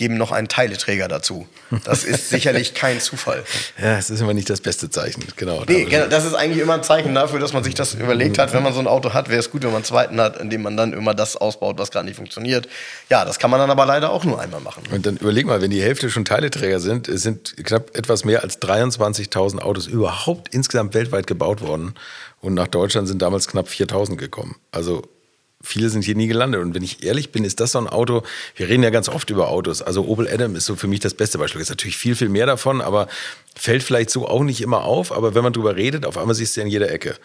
geben 0.00 0.16
noch 0.16 0.32
einen 0.32 0.48
Teileträger 0.48 1.08
dazu. 1.08 1.46
Das 1.84 2.04
ist 2.04 2.30
sicherlich 2.30 2.72
kein 2.74 3.00
Zufall. 3.00 3.44
Ja, 3.78 3.98
es 3.98 4.08
ist 4.08 4.22
immer 4.22 4.32
nicht 4.32 4.48
das 4.48 4.62
beste 4.62 4.88
Zeichen, 4.88 5.22
genau. 5.36 5.62
Nee, 5.68 5.84
genau, 5.84 6.06
das 6.06 6.24
ist 6.24 6.32
eigentlich 6.32 6.62
immer 6.62 6.72
ein 6.72 6.82
Zeichen 6.82 7.14
dafür, 7.14 7.38
dass 7.38 7.52
man 7.52 7.62
sich 7.62 7.74
das 7.74 7.92
überlegt 7.92 8.38
hat. 8.38 8.54
Wenn 8.54 8.62
man 8.62 8.72
so 8.72 8.80
ein 8.80 8.86
Auto 8.86 9.12
hat, 9.12 9.28
wäre 9.28 9.38
es 9.38 9.50
gut, 9.50 9.60
wenn 9.62 9.68
man 9.68 9.76
einen 9.76 9.84
zweiten 9.84 10.18
hat, 10.18 10.40
indem 10.40 10.62
man 10.62 10.78
dann 10.78 10.94
immer 10.94 11.12
das 11.12 11.36
ausbaut, 11.36 11.78
was 11.78 11.90
gerade 11.90 12.06
nicht 12.06 12.16
funktioniert. 12.16 12.66
Ja, 13.10 13.26
das 13.26 13.38
kann 13.38 13.50
man 13.50 13.60
dann 13.60 13.70
aber 13.70 13.84
leider 13.84 14.10
auch 14.10 14.24
nur 14.24 14.40
einmal 14.40 14.62
machen. 14.62 14.84
Und 14.90 15.04
dann 15.04 15.18
überleg 15.18 15.44
mal, 15.44 15.60
wenn 15.60 15.70
die 15.70 15.82
Hälfte 15.82 16.08
schon 16.08 16.24
Teileträger 16.24 16.80
sind, 16.80 17.06
es 17.06 17.20
sind 17.20 17.54
knapp 17.62 17.94
etwas 17.94 18.24
mehr 18.24 18.42
als 18.42 18.58
23.000 18.62 19.58
Autos 19.58 19.86
überhaupt 19.86 20.54
insgesamt 20.54 20.94
weltweit 20.94 21.26
gebaut 21.26 21.60
worden. 21.60 21.94
Und 22.40 22.54
nach 22.54 22.68
Deutschland 22.68 23.06
sind 23.06 23.20
damals 23.20 23.48
knapp 23.48 23.68
4.000 23.68 24.16
gekommen. 24.16 24.56
Also 24.72 25.02
viele 25.62 25.90
sind 25.90 26.04
hier 26.04 26.14
nie 26.14 26.26
gelandet. 26.26 26.60
Und 26.60 26.74
wenn 26.74 26.82
ich 26.82 27.02
ehrlich 27.02 27.32
bin, 27.32 27.44
ist 27.44 27.60
das 27.60 27.72
so 27.72 27.78
ein 27.78 27.86
Auto, 27.86 28.22
wir 28.56 28.68
reden 28.68 28.82
ja 28.82 28.90
ganz 28.90 29.08
oft 29.08 29.30
über 29.30 29.48
Autos. 29.48 29.82
Also 29.82 30.06
Opel 30.06 30.28
Adam 30.28 30.56
ist 30.56 30.66
so 30.66 30.76
für 30.76 30.88
mich 30.88 31.00
das 31.00 31.14
beste 31.14 31.38
Beispiel. 31.38 31.60
Es 31.60 31.66
ist 31.66 31.70
natürlich 31.70 31.96
viel, 31.96 32.16
viel 32.16 32.28
mehr 32.28 32.46
davon, 32.46 32.80
aber 32.80 33.08
fällt 33.54 33.82
vielleicht 33.82 34.10
so 34.10 34.26
auch 34.26 34.42
nicht 34.42 34.60
immer 34.60 34.84
auf. 34.84 35.12
Aber 35.12 35.34
wenn 35.34 35.42
man 35.42 35.52
drüber 35.52 35.76
redet, 35.76 36.06
auf 36.06 36.16
einmal 36.16 36.34
siehst 36.34 36.56
du 36.56 36.60
ja 36.60 36.66
in 36.66 36.72
jeder 36.72 36.90
Ecke. 36.90 37.16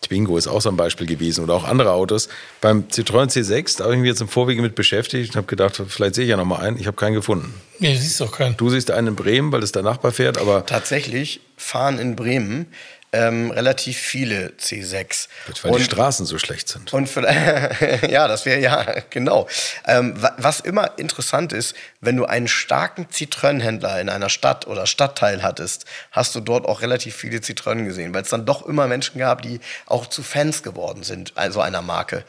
Twingo 0.00 0.36
ist 0.36 0.46
auch 0.46 0.60
so 0.60 0.68
ein 0.68 0.76
Beispiel 0.76 1.06
gewesen 1.06 1.42
oder 1.42 1.54
auch 1.54 1.64
andere 1.64 1.92
Autos. 1.92 2.28
Beim 2.60 2.84
Citroën 2.84 3.28
C6, 3.30 3.78
da 3.78 3.84
habe 3.84 3.94
ich 3.94 4.00
mich 4.00 4.08
jetzt 4.08 4.20
im 4.20 4.28
Vorwege 4.28 4.62
mit 4.62 4.74
beschäftigt 4.74 5.30
und 5.30 5.36
habe 5.36 5.46
gedacht, 5.46 5.82
vielleicht 5.88 6.14
sehe 6.14 6.24
ich 6.24 6.30
ja 6.30 6.36
noch 6.36 6.44
mal 6.44 6.60
einen. 6.60 6.78
Ich 6.78 6.86
habe 6.86 6.96
keinen 6.96 7.14
gefunden. 7.14 7.52
Nee, 7.78 7.94
du 7.94 8.00
siehst 8.00 8.20
doch 8.20 8.32
keinen. 8.32 8.56
Du 8.56 8.70
siehst 8.70 8.90
einen 8.90 9.08
in 9.08 9.16
Bremen, 9.16 9.50
weil 9.50 9.62
es 9.62 9.72
der 9.72 9.82
Nachbar 9.82 10.12
fährt, 10.12 10.38
aber 10.38 10.64
Tatsächlich 10.66 11.40
fahren 11.56 11.98
in 11.98 12.14
Bremen 12.14 12.66
ähm, 13.12 13.50
relativ 13.50 13.96
viele 13.98 14.48
C6. 14.60 15.28
weil 15.62 15.72
die 15.72 15.76
Und- 15.78 15.82
Straßen 15.82 16.26
so 16.26 16.38
schlecht 16.38 16.68
sind. 16.68 16.92
Und 16.92 17.08
ja, 18.08 18.28
das 18.28 18.44
wäre 18.44 18.60
ja, 18.60 18.84
genau. 19.10 19.48
Ähm, 19.86 20.20
wa- 20.20 20.34
was 20.36 20.60
immer 20.60 20.98
interessant 20.98 21.52
ist, 21.52 21.74
wenn 22.00 22.16
du 22.16 22.26
einen 22.26 22.48
starken 22.48 23.08
Zitrönenhändler 23.10 24.00
in 24.00 24.08
einer 24.10 24.28
Stadt 24.28 24.66
oder 24.66 24.86
Stadtteil 24.86 25.42
hattest, 25.42 25.86
hast 26.10 26.34
du 26.34 26.40
dort 26.40 26.66
auch 26.66 26.82
relativ 26.82 27.16
viele 27.16 27.40
Zitrönen 27.40 27.86
gesehen, 27.86 28.12
weil 28.12 28.22
es 28.22 28.28
dann 28.28 28.44
doch 28.44 28.66
immer 28.66 28.86
Menschen 28.86 29.18
gab, 29.18 29.40
die 29.42 29.60
auch 29.86 30.06
zu 30.06 30.22
Fans 30.22 30.62
geworden 30.62 31.02
sind, 31.02 31.32
also 31.36 31.60
einer 31.60 31.82
Marke. 31.82 32.24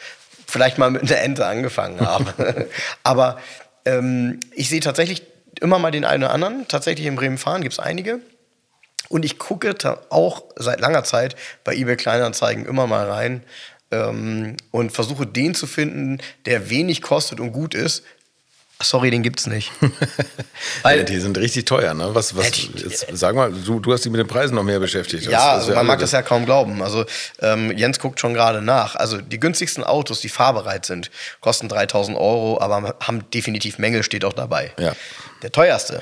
Vielleicht 0.48 0.78
mal 0.78 0.90
mit 0.92 1.04
einer 1.04 1.22
Ente 1.22 1.46
angefangen 1.46 2.00
haben. 2.02 2.28
Aber 3.04 3.40
ähm, 3.86 4.40
ich 4.54 4.70
sehe 4.70 4.80
tatsächlich 4.80 5.24
immer 5.62 5.78
mal 5.78 5.92
den 5.92 6.06
einen 6.06 6.24
oder 6.24 6.34
anderen. 6.34 6.68
Tatsächlich 6.68 7.06
in 7.06 7.16
Bremen 7.16 7.38
fahren 7.38 7.62
gibt 7.62 7.74
es 7.74 7.80
einige. 7.80 8.20
Und 9.10 9.26
ich 9.26 9.38
gucke 9.40 9.76
auch 10.10 10.44
seit 10.56 10.80
langer 10.80 11.04
Zeit 11.04 11.36
bei 11.64 11.76
eBay 11.76 11.98
Kleinanzeigen 11.98 12.66
immer 12.66 12.88
mal 12.88 13.10
rein 13.10 13.44
ähm, 13.92 14.56
und 14.72 14.92
versuche 14.92 15.26
den 15.26 15.56
zu 15.56 15.68
finden, 15.68 16.20
der 16.46 16.70
wenig 16.70 17.02
kostet 17.02 17.40
und 17.40 17.52
gut 17.52 17.74
ist. 17.74 18.04
Sorry, 18.82 19.12
den 19.12 19.24
gibt's 19.24 19.46
nicht. 19.46 19.72
Ja, 20.84 21.04
die 21.04 21.20
sind 21.20 21.38
richtig 21.38 21.66
teuer, 21.66 21.94
ne? 21.94 22.10
Was, 22.14 22.36
was, 22.36 22.48
jetzt, 22.76 23.06
sag 23.12 23.36
mal, 23.36 23.52
du, 23.52 23.80
du 23.80 23.92
hast 23.94 24.06
dich 24.06 24.12
mit 24.12 24.20
den 24.20 24.28
Preisen 24.28 24.56
noch 24.56 24.64
mehr 24.64 24.80
beschäftigt. 24.80 25.26
Das- 25.26 25.32
ja, 25.32 25.56
das 25.56 25.64
also 25.66 25.76
man 25.76 25.86
mag 25.86 26.00
das 26.00 26.12
ja 26.14 26.22
kaum 26.22 26.46
glauben. 26.46 26.82
Also 26.82 27.06
ähm, 27.42 27.76
Jens 27.78 28.00
guckt 28.00 28.20
schon 28.20 28.34
gerade 28.34 28.62
nach. 28.62 28.96
Also 28.96 29.20
die 29.20 29.40
günstigsten 29.40 29.84
Autos, 29.84 30.22
die 30.22 30.30
fahrbereit 30.30 30.86
sind, 30.86 31.12
kosten 31.42 31.68
3000 31.68 32.18
Euro, 32.18 32.60
aber 32.62 32.96
haben 33.02 33.30
definitiv 33.32 33.78
Mängel, 33.78 34.04
steht 34.04 34.24
auch 34.24 34.34
dabei. 34.34 34.72
Ja. 34.80 34.94
Der 35.42 35.52
teuerste 35.52 36.02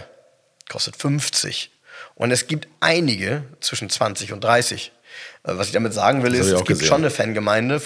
kostet 0.69 0.95
50. 0.97 1.71
Und 2.17 2.31
es 2.31 2.47
gibt 2.47 2.67
einige 2.79 3.43
zwischen 3.61 3.89
20 3.89 4.33
und 4.33 4.43
30. 4.43 4.91
Äh, 5.43 5.51
Was 5.53 5.67
ich 5.67 5.73
damit 5.73 5.93
sagen 5.93 6.23
will, 6.23 6.33
ist, 6.33 6.47
es 6.47 6.55
gibt 6.57 6.67
gesehen. 6.67 6.87
schon 6.87 7.01
eine 7.01 7.11
Fangemeinde, 7.11 7.81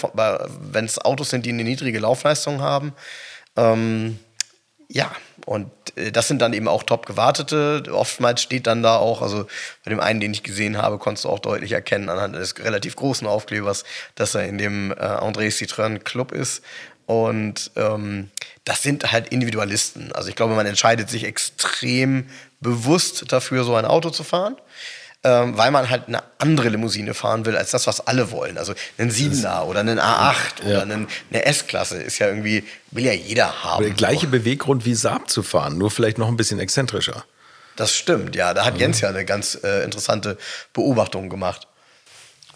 wenn 0.72 0.84
es 0.84 0.98
Autos 0.98 1.30
sind, 1.30 1.46
die 1.46 1.50
eine 1.50 1.64
niedrige 1.64 1.98
Laufleistung 1.98 2.60
haben. 2.60 2.94
Ähm, 3.56 4.18
ja, 4.88 5.10
und 5.44 5.70
äh, 5.96 6.12
das 6.12 6.28
sind 6.28 6.40
dann 6.40 6.52
eben 6.54 6.68
auch 6.68 6.82
top 6.82 7.06
gewartete. 7.06 7.82
Oftmals 7.90 8.42
steht 8.42 8.66
dann 8.66 8.82
da 8.82 8.96
auch, 8.96 9.20
also 9.20 9.46
bei 9.84 9.90
dem 9.90 10.00
einen, 10.00 10.20
den 10.20 10.32
ich 10.32 10.42
gesehen 10.42 10.78
habe, 10.78 10.98
konntest 10.98 11.24
du 11.24 11.28
auch 11.28 11.38
deutlich 11.38 11.72
erkennen 11.72 12.08
anhand 12.08 12.34
des 12.34 12.58
relativ 12.58 12.96
großen 12.96 13.26
Aufklebers, 13.26 13.84
dass 14.14 14.34
er 14.34 14.44
in 14.46 14.58
dem 14.58 14.92
äh, 14.92 14.94
André 14.94 15.48
Citroën 15.48 15.98
Club 15.98 16.32
ist. 16.32 16.62
Und 17.06 17.70
ähm, 17.76 18.30
das 18.64 18.82
sind 18.82 19.10
halt 19.12 19.28
Individualisten. 19.28 20.12
Also 20.12 20.28
ich 20.28 20.36
glaube, 20.36 20.54
man 20.54 20.66
entscheidet 20.66 21.10
sich 21.10 21.24
extrem 21.24 22.26
bewusst 22.60 23.30
dafür, 23.32 23.64
so 23.64 23.74
ein 23.74 23.84
Auto 23.84 24.10
zu 24.10 24.24
fahren. 24.24 24.56
Ähm, 25.24 25.56
weil 25.56 25.70
man 25.70 25.88
halt 25.88 26.08
eine 26.08 26.20
andere 26.38 26.68
Limousine 26.68 27.14
fahren 27.14 27.46
will, 27.46 27.56
als 27.56 27.70
das, 27.70 27.86
was 27.86 28.04
alle 28.08 28.32
wollen. 28.32 28.58
Also 28.58 28.74
einen 28.98 29.12
7er 29.12 29.62
oder 29.66 29.78
einen 29.78 30.00
A8 30.00 30.64
oder 30.64 30.82
einen, 30.82 31.06
eine 31.30 31.44
S-Klasse 31.44 32.02
ist 32.02 32.18
ja 32.18 32.26
irgendwie, 32.26 32.64
will 32.90 33.04
ja 33.04 33.12
jeder 33.12 33.62
haben. 33.62 33.74
Aber 33.74 33.84
der 33.84 33.94
gleiche 33.94 34.26
Beweggrund 34.26 34.84
wie 34.84 34.94
Saab 34.94 35.30
zu 35.30 35.44
fahren, 35.44 35.78
nur 35.78 35.92
vielleicht 35.92 36.18
noch 36.18 36.26
ein 36.26 36.36
bisschen 36.36 36.58
exzentrischer. 36.58 37.24
Das 37.76 37.94
stimmt, 37.94 38.34
ja. 38.34 38.52
Da 38.52 38.64
hat 38.64 38.78
Jens 38.78 39.00
ja 39.00 39.10
eine 39.10 39.24
ganz 39.24 39.56
äh, 39.62 39.84
interessante 39.84 40.38
Beobachtung 40.72 41.28
gemacht. 41.28 41.68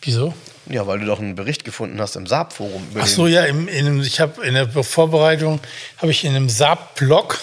Wieso? 0.02 0.34
Ja, 0.68 0.86
weil 0.86 0.98
du 0.98 1.06
doch 1.06 1.20
einen 1.20 1.34
Bericht 1.34 1.64
gefunden 1.64 2.00
hast 2.00 2.16
im 2.16 2.26
Saab-Forum. 2.26 2.82
Ach 2.98 3.06
so, 3.06 3.26
ja, 3.26 3.44
im, 3.44 3.68
in 3.68 3.86
einem, 3.86 4.00
ich 4.00 4.20
habe 4.20 4.44
in 4.44 4.54
der 4.54 4.68
Vorbereitung 4.68 5.60
habe 5.98 6.10
ich 6.10 6.24
in 6.24 6.34
einem 6.34 6.48
Saab-Blog 6.48 7.38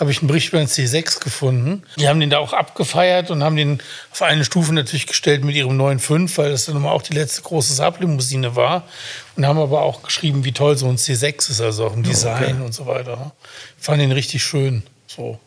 habe 0.00 0.10
ich 0.10 0.20
einen 0.20 0.28
Bericht 0.28 0.48
über 0.48 0.58
den 0.58 0.66
C6 0.66 1.22
gefunden. 1.22 1.82
Die 1.96 2.08
haben 2.08 2.20
den 2.20 2.30
da 2.30 2.38
auch 2.38 2.54
abgefeiert 2.54 3.30
und 3.30 3.44
haben 3.44 3.56
den 3.56 3.82
auf 4.10 4.22
eine 4.22 4.46
Stufe 4.46 4.72
natürlich 4.72 5.06
gestellt 5.06 5.44
mit 5.44 5.54
ihrem 5.54 5.78
9.5, 5.78 6.38
weil 6.38 6.50
das 6.50 6.64
dann 6.64 6.82
auch 6.86 7.02
die 7.02 7.12
letzte 7.12 7.42
große 7.42 7.74
Saab-Limousine 7.74 8.56
war. 8.56 8.88
Und 9.36 9.46
haben 9.46 9.58
aber 9.58 9.82
auch 9.82 10.02
geschrieben, 10.02 10.46
wie 10.46 10.52
toll 10.52 10.78
so 10.78 10.88
ein 10.88 10.96
C6 10.96 11.50
ist, 11.50 11.60
also 11.60 11.84
auch 11.84 11.94
im 11.94 12.02
Design 12.02 12.62
und 12.62 12.72
so 12.72 12.86
weiter. 12.86 13.32
Ich 13.78 13.84
fand 13.84 14.00
den 14.00 14.12
richtig 14.12 14.42
schön. 14.42 14.84
So. 15.06 15.38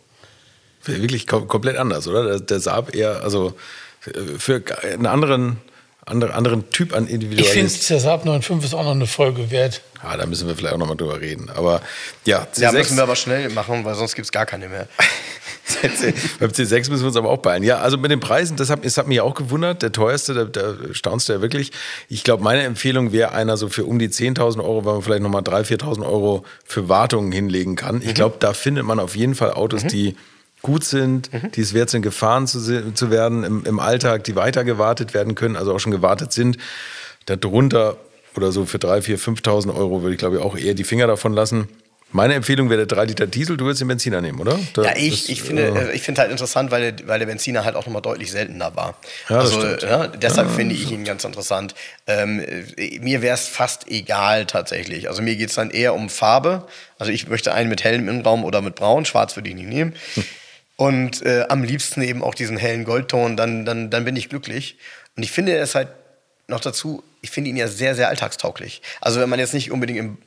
Wirklich 0.85 1.25
kom 1.25 1.47
komplett 1.47 1.77
anders, 1.77 2.07
oder? 2.07 2.23
Der, 2.23 2.39
der 2.39 2.59
Saab 2.59 2.93
eher, 2.93 3.23
also 3.23 3.55
äh, 4.05 4.37
für 4.37 4.63
einen 4.83 5.07
anderen, 5.07 5.57
andere, 6.05 6.33
anderen 6.33 6.69
Typ 6.69 6.93
an 6.93 7.07
Ich 7.07 7.49
finde, 7.49 7.71
der 7.89 7.99
Saab 7.99 8.25
9.5 8.25 8.65
ist 8.65 8.73
auch 8.73 8.83
noch 8.83 8.91
eine 8.91 9.07
Folge 9.07 9.51
wert. 9.51 9.81
Ah, 10.01 10.17
da 10.17 10.25
müssen 10.25 10.47
wir 10.47 10.55
vielleicht 10.55 10.73
auch 10.73 10.77
nochmal 10.77 10.97
drüber 10.97 11.21
reden. 11.21 11.49
Aber 11.49 11.81
ja, 12.25 12.45
Ja, 12.57 12.71
C6 12.71 12.73
müssen 12.73 12.97
wir 12.97 13.03
aber 13.03 13.15
schnell 13.15 13.49
machen, 13.49 13.85
weil 13.85 13.95
sonst 13.95 14.15
gibt 14.15 14.25
es 14.25 14.31
gar 14.31 14.45
keine 14.45 14.67
mehr. 14.67 14.87
Beim 16.39 16.49
C6 16.49 16.89
müssen 16.89 17.01
wir 17.01 17.07
uns 17.07 17.15
aber 17.15 17.29
auch 17.29 17.37
beeilen. 17.37 17.63
Ja, 17.63 17.77
also 17.77 17.97
mit 17.97 18.11
den 18.11 18.19
Preisen, 18.19 18.57
das 18.57 18.69
hat, 18.69 18.83
das 18.83 18.97
hat 18.97 19.07
mich 19.07 19.21
auch 19.21 19.33
gewundert. 19.33 19.81
Der 19.81 19.93
teuerste, 19.93 20.33
da, 20.33 20.43
da 20.43 20.75
staunst 20.93 21.29
du 21.29 21.33
ja 21.33 21.41
wirklich. 21.41 21.71
Ich 22.09 22.23
glaube, 22.25 22.43
meine 22.43 22.63
Empfehlung 22.63 23.13
wäre 23.13 23.31
einer 23.31 23.55
so 23.55 23.69
für 23.69 23.85
um 23.85 23.97
die 23.97 24.09
10.000 24.09 24.59
Euro, 24.59 24.83
weil 24.83 24.93
man 24.93 25.01
vielleicht 25.01 25.23
nochmal 25.23 25.41
3.000, 25.41 25.83
4.000 25.83 26.05
Euro 26.05 26.43
für 26.65 26.89
Wartungen 26.89 27.31
hinlegen 27.31 27.75
kann. 27.77 28.01
Ich 28.01 28.13
glaube, 28.13 28.35
da 28.39 28.53
findet 28.53 28.83
man 28.85 28.99
auf 28.99 29.15
jeden 29.15 29.35
Fall 29.35 29.53
Autos, 29.53 29.85
die 29.85 30.17
gut 30.63 30.83
sind, 30.83 31.29
die 31.55 31.61
es 31.61 31.75
wert 31.75 31.91
sind, 31.91 32.01
gefahren 32.01 32.47
zu, 32.47 32.59
zu 32.93 33.11
werden 33.11 33.43
im, 33.43 33.63
im 33.65 33.79
Alltag, 33.79 34.23
die 34.23 34.35
weiter 34.35 34.63
gewartet 34.63 35.13
werden 35.13 35.35
können, 35.35 35.55
also 35.55 35.75
auch 35.75 35.79
schon 35.79 35.91
gewartet 35.91 36.31
sind. 36.33 36.57
Darunter 37.27 37.97
oder 38.35 38.51
so 38.51 38.65
für 38.65 38.77
3.000, 38.79 39.17
4.000, 39.17 39.41
5.000 39.43 39.75
Euro 39.75 40.01
würde 40.01 40.13
ich 40.13 40.19
glaube 40.19 40.37
ich 40.37 40.41
auch 40.41 40.57
eher 40.57 40.73
die 40.73 40.83
Finger 40.83 41.05
davon 41.07 41.33
lassen. 41.33 41.69
Meine 42.15 42.35
Empfehlung 42.35 42.69
wäre 42.69 42.85
der 42.85 42.95
3 42.95 43.05
Liter 43.05 43.25
Diesel, 43.25 43.57
du 43.57 43.65
würdest 43.65 43.81
den 43.81 43.87
Benziner 43.87 44.21
nehmen, 44.21 44.39
oder? 44.39 44.59
Da- 44.73 44.83
Ja, 44.83 44.93
ich, 44.95 45.09
das, 45.21 45.29
ich 45.29 45.41
finde 45.41 45.63
äh, 45.63 45.89
äh, 45.89 45.95
ich 45.95 46.03
finde 46.03 46.21
halt 46.21 46.29
interessant, 46.31 46.69
weil, 46.69 46.91
der- 46.91 47.07
weil 47.07 47.17
der 47.17 47.25
Benziner 47.25 47.65
halt 47.65 47.75
auch 47.75 47.87
nochmal 47.87 48.03
deutlich 48.03 48.31
seltener 48.31 48.75
war. 48.75 48.95
Ja, 49.29 49.41
das 49.41 49.53
also, 49.55 49.85
ja, 49.87 50.07
deshalb 50.07 50.51
finde 50.51 50.75
ich 50.75 50.91
ihn 50.91 51.05
ganz 51.05 51.23
interessant. 51.23 51.73
Ähm, 52.05 52.39
äh, 52.77 52.99
mir 52.99 53.21
wäre 53.23 53.33
es 53.33 53.47
fast 53.47 53.87
egal 53.89 54.45
tatsächlich. 54.45 55.09
Also 55.09 55.23
mir 55.23 55.35
geht 55.35 55.49
es 55.49 55.55
dann 55.55 55.71
eher 55.71 55.95
um 55.95 56.07
Farbe. 56.09 56.67
Also 56.99 57.11
ich 57.11 57.27
möchte 57.29 57.51
einen 57.53 57.69
mit 57.69 57.83
hellem 57.83 58.07
Innenraum 58.07 58.43
oder 58.45 58.61
mit 58.61 58.75
braun. 58.75 59.05
Schwarz 59.05 59.35
würde 59.35 59.49
ich 59.49 59.55
nicht 59.55 59.67
nehmen. 59.69 59.93
Und 60.83 61.25
äh, 61.25 61.45
am 61.47 61.63
liebsten 61.63 62.01
eben 62.01 62.21
auch 62.21 62.35
diesen 62.35 62.57
hellen 62.57 62.83
Goldton, 62.83 63.37
dann, 63.37 63.63
dann, 63.63 63.89
dann 63.89 64.03
bin 64.03 64.17
ich 64.17 64.27
glücklich. 64.27 64.77
Und 65.15 65.23
ich 65.23 65.31
finde 65.31 65.55
es 65.55 65.75
halt 65.75 65.87
noch 66.53 66.61
dazu, 66.61 67.03
ich 67.21 67.31
finde 67.31 67.49
ihn 67.49 67.57
ja 67.57 67.67
sehr, 67.67 67.95
sehr 67.95 68.09
alltagstauglich. 68.09 68.81
Also 69.01 69.19
wenn 69.19 69.29
man 69.29 69.39
jetzt 69.39 69.53
nicht 69.53 69.71
unbedingt 69.71 69.99
im, 69.99 70.17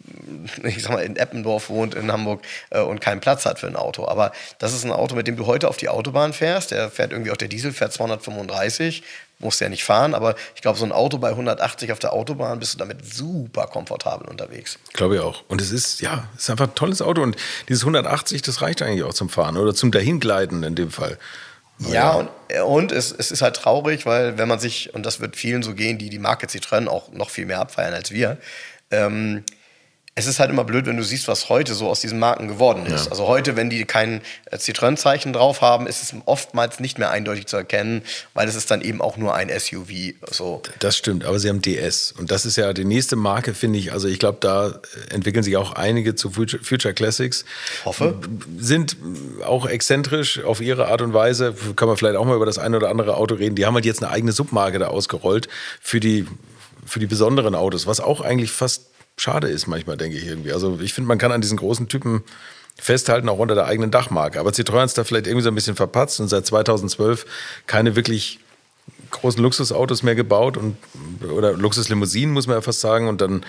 ich 0.64 0.82
sag 0.82 0.92
mal, 0.92 1.04
in 1.04 1.16
Eppendorf 1.16 1.68
wohnt, 1.68 1.94
in 1.94 2.10
Hamburg 2.10 2.42
äh, 2.70 2.80
und 2.80 3.00
keinen 3.00 3.20
Platz 3.20 3.44
hat 3.44 3.58
für 3.58 3.66
ein 3.66 3.76
Auto. 3.76 4.08
Aber 4.08 4.32
das 4.58 4.72
ist 4.72 4.84
ein 4.84 4.92
Auto, 4.92 5.14
mit 5.14 5.26
dem 5.26 5.36
du 5.36 5.46
heute 5.46 5.68
auf 5.68 5.76
die 5.76 5.88
Autobahn 5.88 6.32
fährst. 6.32 6.70
Der 6.70 6.90
fährt 6.90 7.12
irgendwie 7.12 7.30
auch 7.30 7.36
der 7.36 7.48
Diesel, 7.48 7.72
fährt 7.72 7.92
235, 7.92 9.02
musst 9.38 9.60
ja 9.60 9.68
nicht 9.68 9.84
fahren. 9.84 10.14
Aber 10.14 10.36
ich 10.54 10.62
glaube, 10.62 10.78
so 10.78 10.84
ein 10.84 10.92
Auto 10.92 11.18
bei 11.18 11.30
180 11.30 11.92
auf 11.92 11.98
der 11.98 12.12
Autobahn 12.12 12.58
bist 12.58 12.74
du 12.74 12.78
damit 12.78 13.04
super 13.04 13.66
komfortabel 13.66 14.28
unterwegs. 14.28 14.78
Glaube 14.94 15.16
ich 15.16 15.20
auch. 15.20 15.44
Und 15.48 15.60
es 15.60 15.72
ist, 15.72 16.00
ja, 16.00 16.28
es 16.34 16.44
ist 16.44 16.50
einfach 16.50 16.68
ein 16.68 16.74
tolles 16.74 17.02
Auto. 17.02 17.22
Und 17.22 17.36
dieses 17.68 17.82
180, 17.82 18.42
das 18.42 18.62
reicht 18.62 18.82
eigentlich 18.82 19.04
auch 19.04 19.14
zum 19.14 19.28
Fahren 19.28 19.56
oder 19.56 19.74
zum 19.74 19.90
Dahingleiten 19.90 20.62
in 20.62 20.74
dem 20.74 20.90
Fall. 20.90 21.18
Ja, 21.78 22.12
und, 22.12 22.30
äh, 22.48 22.60
und 22.60 22.92
es, 22.92 23.12
es 23.12 23.30
ist 23.30 23.42
halt 23.42 23.56
traurig, 23.56 24.06
weil 24.06 24.38
wenn 24.38 24.48
man 24.48 24.58
sich, 24.58 24.94
und 24.94 25.04
das 25.04 25.20
wird 25.20 25.36
vielen 25.36 25.62
so 25.62 25.74
gehen, 25.74 25.98
die 25.98 26.08
die 26.08 26.18
Marke 26.18 26.46
Citroën 26.46 26.88
auch 26.88 27.12
noch 27.12 27.30
viel 27.30 27.46
mehr 27.46 27.60
abfeiern 27.60 27.94
als 27.94 28.10
wir, 28.12 28.38
ähm, 28.90 29.44
es 30.18 30.26
ist 30.26 30.40
halt 30.40 30.48
immer 30.48 30.64
blöd, 30.64 30.86
wenn 30.86 30.96
du 30.96 31.02
siehst, 31.02 31.28
was 31.28 31.50
heute 31.50 31.74
so 31.74 31.88
aus 31.88 32.00
diesen 32.00 32.18
Marken 32.18 32.48
geworden 32.48 32.86
ist. 32.86 33.04
Ja. 33.04 33.10
Also 33.10 33.28
heute, 33.28 33.54
wenn 33.54 33.68
die 33.68 33.84
kein 33.84 34.22
äh, 34.46 34.56
Citroën-Zeichen 34.56 35.34
drauf 35.34 35.60
haben, 35.60 35.86
ist 35.86 36.02
es 36.02 36.14
oftmals 36.24 36.80
nicht 36.80 36.98
mehr 36.98 37.10
eindeutig 37.10 37.46
zu 37.46 37.58
erkennen, 37.58 38.00
weil 38.32 38.48
es 38.48 38.54
ist 38.54 38.70
dann 38.70 38.80
eben 38.80 39.02
auch 39.02 39.18
nur 39.18 39.34
ein 39.34 39.50
SUV. 39.50 40.14
So. 40.30 40.62
Das 40.78 40.96
stimmt, 40.96 41.26
aber 41.26 41.38
sie 41.38 41.50
haben 41.50 41.60
DS. 41.60 42.14
Und 42.18 42.30
das 42.30 42.46
ist 42.46 42.56
ja 42.56 42.72
die 42.72 42.86
nächste 42.86 43.14
Marke, 43.14 43.52
finde 43.52 43.78
ich. 43.78 43.92
Also 43.92 44.08
ich 44.08 44.18
glaube, 44.18 44.38
da 44.40 44.80
entwickeln 45.10 45.42
sich 45.42 45.58
auch 45.58 45.72
einige 45.72 46.14
zu 46.14 46.30
Future, 46.30 46.64
Future 46.64 46.94
Classics. 46.94 47.44
Hoffe. 47.84 48.18
Sind 48.56 48.96
auch 49.44 49.66
exzentrisch 49.66 50.42
auf 50.42 50.62
ihre 50.62 50.88
Art 50.88 51.02
und 51.02 51.12
Weise. 51.12 51.54
Kann 51.76 51.88
man 51.88 51.98
vielleicht 51.98 52.16
auch 52.16 52.24
mal 52.24 52.36
über 52.36 52.46
das 52.46 52.56
eine 52.56 52.78
oder 52.78 52.88
andere 52.88 53.18
Auto 53.18 53.34
reden. 53.34 53.54
Die 53.54 53.66
haben 53.66 53.74
halt 53.74 53.84
jetzt 53.84 54.02
eine 54.02 54.10
eigene 54.10 54.32
Submarke 54.32 54.78
da 54.78 54.86
ausgerollt 54.86 55.48
für 55.82 56.00
die, 56.00 56.26
für 56.86 57.00
die 57.00 57.06
besonderen 57.06 57.54
Autos, 57.54 57.86
was 57.86 58.00
auch 58.00 58.22
eigentlich 58.22 58.50
fast 58.50 58.95
schade 59.16 59.48
ist 59.48 59.66
manchmal, 59.66 59.96
denke 59.96 60.16
ich 60.16 60.26
irgendwie. 60.26 60.52
Also 60.52 60.78
ich 60.80 60.92
finde, 60.92 61.08
man 61.08 61.18
kann 61.18 61.32
an 61.32 61.40
diesen 61.40 61.56
großen 61.56 61.88
Typen 61.88 62.22
festhalten, 62.78 63.28
auch 63.28 63.38
unter 63.38 63.54
der 63.54 63.66
eigenen 63.66 63.90
Dachmarke. 63.90 64.38
Aber 64.38 64.50
Citroën 64.50 64.84
ist 64.84 64.98
da 64.98 65.04
vielleicht 65.04 65.26
irgendwie 65.26 65.42
so 65.44 65.48
ein 65.48 65.54
bisschen 65.54 65.76
verpatzt 65.76 66.20
und 66.20 66.28
seit 66.28 66.46
2012 66.46 67.24
keine 67.66 67.96
wirklich 67.96 68.40
großen 69.10 69.42
Luxusautos 69.42 70.02
mehr 70.02 70.14
gebaut 70.14 70.56
und 70.56 70.76
oder 71.22 71.52
Luxuslimousinen, 71.54 72.32
muss 72.32 72.46
man 72.46 72.56
ja 72.56 72.60
fast 72.60 72.80
sagen. 72.80 73.08
Und 73.08 73.20
dann, 73.20 73.44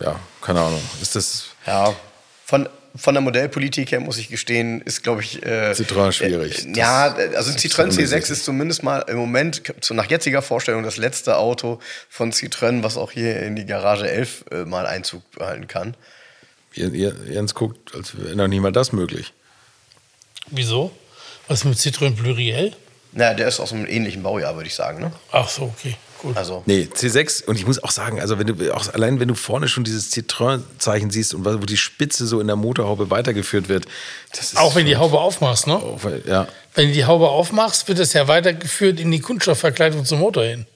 ja, 0.00 0.18
keine 0.42 0.60
Ahnung, 0.60 0.80
ist 1.00 1.16
das 1.16 1.46
Ja, 1.66 1.94
von, 2.44 2.68
von 2.94 3.14
der 3.14 3.20
Modellpolitik 3.20 3.92
her 3.92 4.00
muss 4.00 4.18
ich 4.18 4.28
gestehen, 4.28 4.80
ist, 4.80 5.02
glaube 5.02 5.22
ich. 5.22 5.42
Äh, 5.44 5.72
Citroën 5.72 6.12
schwierig. 6.12 6.66
Äh, 6.66 6.72
ja, 6.76 7.14
also 7.36 7.52
ein 7.52 7.56
Citroën 7.56 7.88
ist 7.88 7.98
C6 7.98 7.98
unbesiegt. 7.98 8.30
ist 8.30 8.44
zumindest 8.44 8.82
mal 8.82 9.00
im 9.08 9.16
Moment, 9.16 9.62
zu, 9.80 9.94
nach 9.94 10.10
jetziger 10.10 10.42
Vorstellung, 10.42 10.82
das 10.82 10.96
letzte 10.96 11.36
Auto 11.36 11.78
von 12.08 12.32
Citroën, 12.32 12.82
was 12.82 12.96
auch 12.96 13.12
hier 13.12 13.40
in 13.42 13.56
die 13.56 13.66
Garage 13.66 14.10
11 14.10 14.44
äh, 14.50 14.64
mal 14.64 14.86
Einzug 14.86 15.22
halten 15.38 15.68
kann. 15.68 15.96
Jens 16.74 17.54
guckt, 17.54 17.94
als 17.94 18.16
wäre 18.16 18.36
noch 18.36 18.48
nicht 18.48 18.60
mal 18.60 18.72
das 18.72 18.92
möglich. 18.92 19.32
Wieso? 20.48 20.92
Was 21.48 21.64
mit 21.64 21.78
Citroën 21.78 22.14
Pluriel? 22.14 22.72
Naja, 23.12 23.34
der 23.34 23.48
ist 23.48 23.58
aus 23.58 23.72
einem 23.72 23.86
ähnlichen 23.86 24.22
Baujahr, 24.22 24.54
würde 24.54 24.68
ich 24.68 24.74
sagen. 24.74 25.00
Ne? 25.00 25.12
Ach 25.32 25.48
so, 25.48 25.64
okay, 25.64 25.96
gut. 26.20 26.36
Also, 26.36 26.62
Nee, 26.66 26.88
C6, 26.94 27.44
und 27.44 27.56
ich 27.56 27.66
muss 27.66 27.82
auch 27.82 27.90
sagen, 27.90 28.20
also 28.20 28.38
wenn 28.38 28.46
du 28.46 28.74
auch 28.74 28.92
allein 28.94 29.20
wenn 29.20 29.28
du 29.28 29.34
vorne 29.34 29.68
schon 29.68 29.84
dieses 29.84 30.12
Citroën-Zeichen 30.12 31.10
siehst 31.10 31.34
und 31.34 31.44
wo 31.44 31.56
die 31.66 31.76
Spitze 31.76 32.26
so 32.26 32.40
in 32.40 32.46
der 32.46 32.56
Motorhaube 32.56 33.10
weitergeführt 33.10 33.68
wird, 33.68 33.86
das 34.32 34.52
ist 34.52 34.56
Auch 34.58 34.74
wenn 34.74 34.86
die 34.86 34.96
Haube 34.96 35.18
aufmachst, 35.20 35.66
ne? 35.66 35.74
auch, 35.76 35.98
weil- 36.02 36.22
ja, 36.26 36.46
Wenn 36.74 36.88
du 36.88 36.94
die 36.94 37.04
Haube 37.04 37.28
aufmachst, 37.28 37.88
wird 37.88 37.98
das 37.98 38.12
ja 38.12 38.28
weitergeführt 38.28 39.00
in 39.00 39.10
die 39.10 39.20
Kunststoffverkleidung 39.20 40.04
zum 40.04 40.20
Motor 40.20 40.44
hin. 40.44 40.66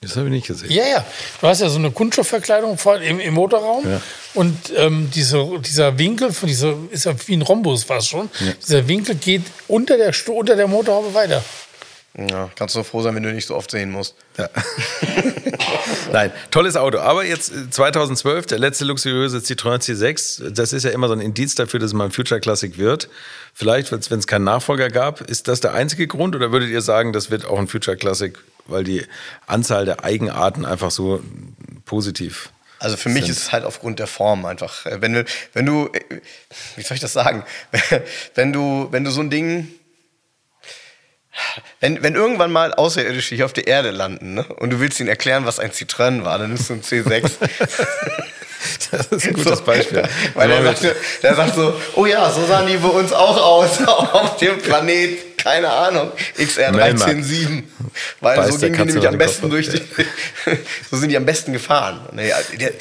das 0.00 0.16
habe 0.16 0.26
ich 0.26 0.32
nicht 0.32 0.46
gesehen. 0.46 0.70
Ja, 0.70 0.86
ja. 0.86 1.04
Du 1.40 1.46
hast 1.48 1.60
ja 1.62 1.68
so 1.68 1.78
eine 1.78 1.90
Kunststoffverkleidung 1.90 2.76
vor, 2.78 3.00
im, 3.00 3.20
im 3.20 3.34
Motorraum. 3.34 3.88
Ja. 3.90 4.00
Und 4.34 4.56
ähm, 4.76 5.10
diese, 5.14 5.46
dieser 5.60 5.98
Winkel 5.98 6.32
von 6.32 6.46
dieser 6.48 6.74
ist 6.90 7.04
ja 7.04 7.14
wie 7.26 7.34
ein 7.36 7.42
Rhombus 7.42 7.84
fast 7.84 8.08
schon. 8.08 8.28
Dieser 8.62 8.86
Winkel 8.88 9.14
geht 9.14 9.42
unter 9.68 9.96
der, 9.96 10.12
unter 10.28 10.56
der 10.56 10.66
Motorhaube 10.66 11.14
weiter. 11.14 11.42
Ja, 12.16 12.50
kannst 12.56 12.76
du 12.76 12.82
froh 12.84 13.02
sein, 13.02 13.14
wenn 13.14 13.22
du 13.24 13.32
nicht 13.32 13.46
so 13.46 13.54
oft 13.56 13.70
sehen 13.70 13.90
musst. 13.90 14.14
Ja. 14.38 14.48
Nein, 16.12 16.32
tolles 16.50 16.76
Auto. 16.76 16.98
Aber 16.98 17.24
jetzt 17.24 17.52
äh, 17.52 17.70
2012, 17.70 18.46
der 18.46 18.58
letzte 18.58 18.84
luxuriöse 18.84 19.38
Citroën 19.38 19.78
C6, 19.80 20.50
das 20.50 20.72
ist 20.72 20.84
ja 20.84 20.90
immer 20.90 21.08
so 21.08 21.14
ein 21.14 21.20
Indiz 21.20 21.54
dafür, 21.54 21.80
dass 21.80 21.88
es 21.88 21.94
mal 21.94 22.04
ein 22.04 22.10
Future 22.12 22.40
Classic 22.40 22.78
wird. 22.78 23.08
Vielleicht, 23.52 23.90
wenn 23.92 24.18
es 24.18 24.26
keinen 24.26 24.44
Nachfolger 24.44 24.88
gab, 24.90 25.20
ist 25.22 25.48
das 25.48 25.60
der 25.60 25.74
einzige 25.74 26.06
Grund 26.06 26.34
oder 26.36 26.52
würdet 26.52 26.70
ihr 26.70 26.82
sagen, 26.82 27.12
das 27.12 27.30
wird 27.30 27.44
auch 27.46 27.58
ein 27.58 27.68
Future 27.68 27.96
Classic, 27.96 28.36
weil 28.66 28.84
die 28.84 29.04
Anzahl 29.46 29.84
der 29.84 30.04
Eigenarten 30.04 30.64
einfach 30.64 30.90
so 30.90 31.20
positiv 31.84 32.50
Also 32.78 32.96
für 32.96 33.08
mich 33.08 33.24
sind. 33.24 33.32
ist 33.32 33.38
es 33.42 33.52
halt 33.52 33.64
aufgrund 33.64 33.98
der 33.98 34.06
Form 34.06 34.44
einfach. 34.44 34.86
äh, 34.86 35.00
Wenn 35.00 35.14
du, 35.14 35.24
wenn 35.52 35.66
du, 35.66 35.88
äh, 35.92 36.20
wie 36.76 36.82
soll 36.82 36.94
ich 36.94 37.00
das 37.00 37.12
sagen? 37.12 37.44
Wenn 38.34 38.52
du, 38.52 38.88
wenn 38.90 39.04
du 39.04 39.10
so 39.10 39.20
ein 39.20 39.30
Ding, 39.30 39.68
wenn, 41.80 42.02
wenn 42.02 42.14
irgendwann 42.14 42.52
mal 42.52 42.72
Außerirdische 42.72 43.34
hier 43.34 43.44
auf 43.44 43.52
der 43.52 43.66
Erde 43.66 43.90
landen 43.90 44.34
ne, 44.34 44.44
und 44.44 44.70
du 44.70 44.80
willst 44.80 45.00
ihnen 45.00 45.08
erklären, 45.08 45.46
was 45.46 45.58
ein 45.58 45.70
Citroën 45.70 46.24
war, 46.24 46.38
dann 46.38 46.48
nimmst 46.48 46.70
du 46.70 46.74
ein 46.74 46.82
C6. 46.82 47.30
Das 48.90 49.06
ist 49.08 49.26
ein 49.26 49.34
gutes 49.34 49.60
Beispiel. 49.60 50.04
Weil 50.34 50.48
der 50.48 50.62
sagt, 50.62 50.86
der 51.22 51.34
sagt 51.34 51.54
so, 51.54 51.78
oh 51.96 52.06
ja, 52.06 52.30
so 52.30 52.46
sahen 52.46 52.66
die 52.66 52.76
bei 52.76 52.88
uns 52.88 53.12
auch 53.12 53.36
aus 53.36 53.78
auf 53.86 54.36
dem 54.38 54.58
Planet, 54.58 55.18
keine 55.44 55.70
Ahnung, 55.70 56.10
XR 56.36 56.72
Melmark. 56.72 57.08
137. 57.08 57.64
Weil 58.20 58.36
Beißt 58.36 58.52
so 58.52 58.58
gingen 58.58 58.74
die 58.78 58.84
nämlich 58.84 59.08
am 59.08 59.18
besten 59.18 59.50
durch 59.50 59.68
die, 59.68 59.80
so 60.90 60.96
sind 60.96 61.10
die 61.10 61.16
am 61.16 61.26
besten 61.26 61.52
gefahren. 61.52 62.00
Nee, 62.12 62.32
der, 62.58 62.72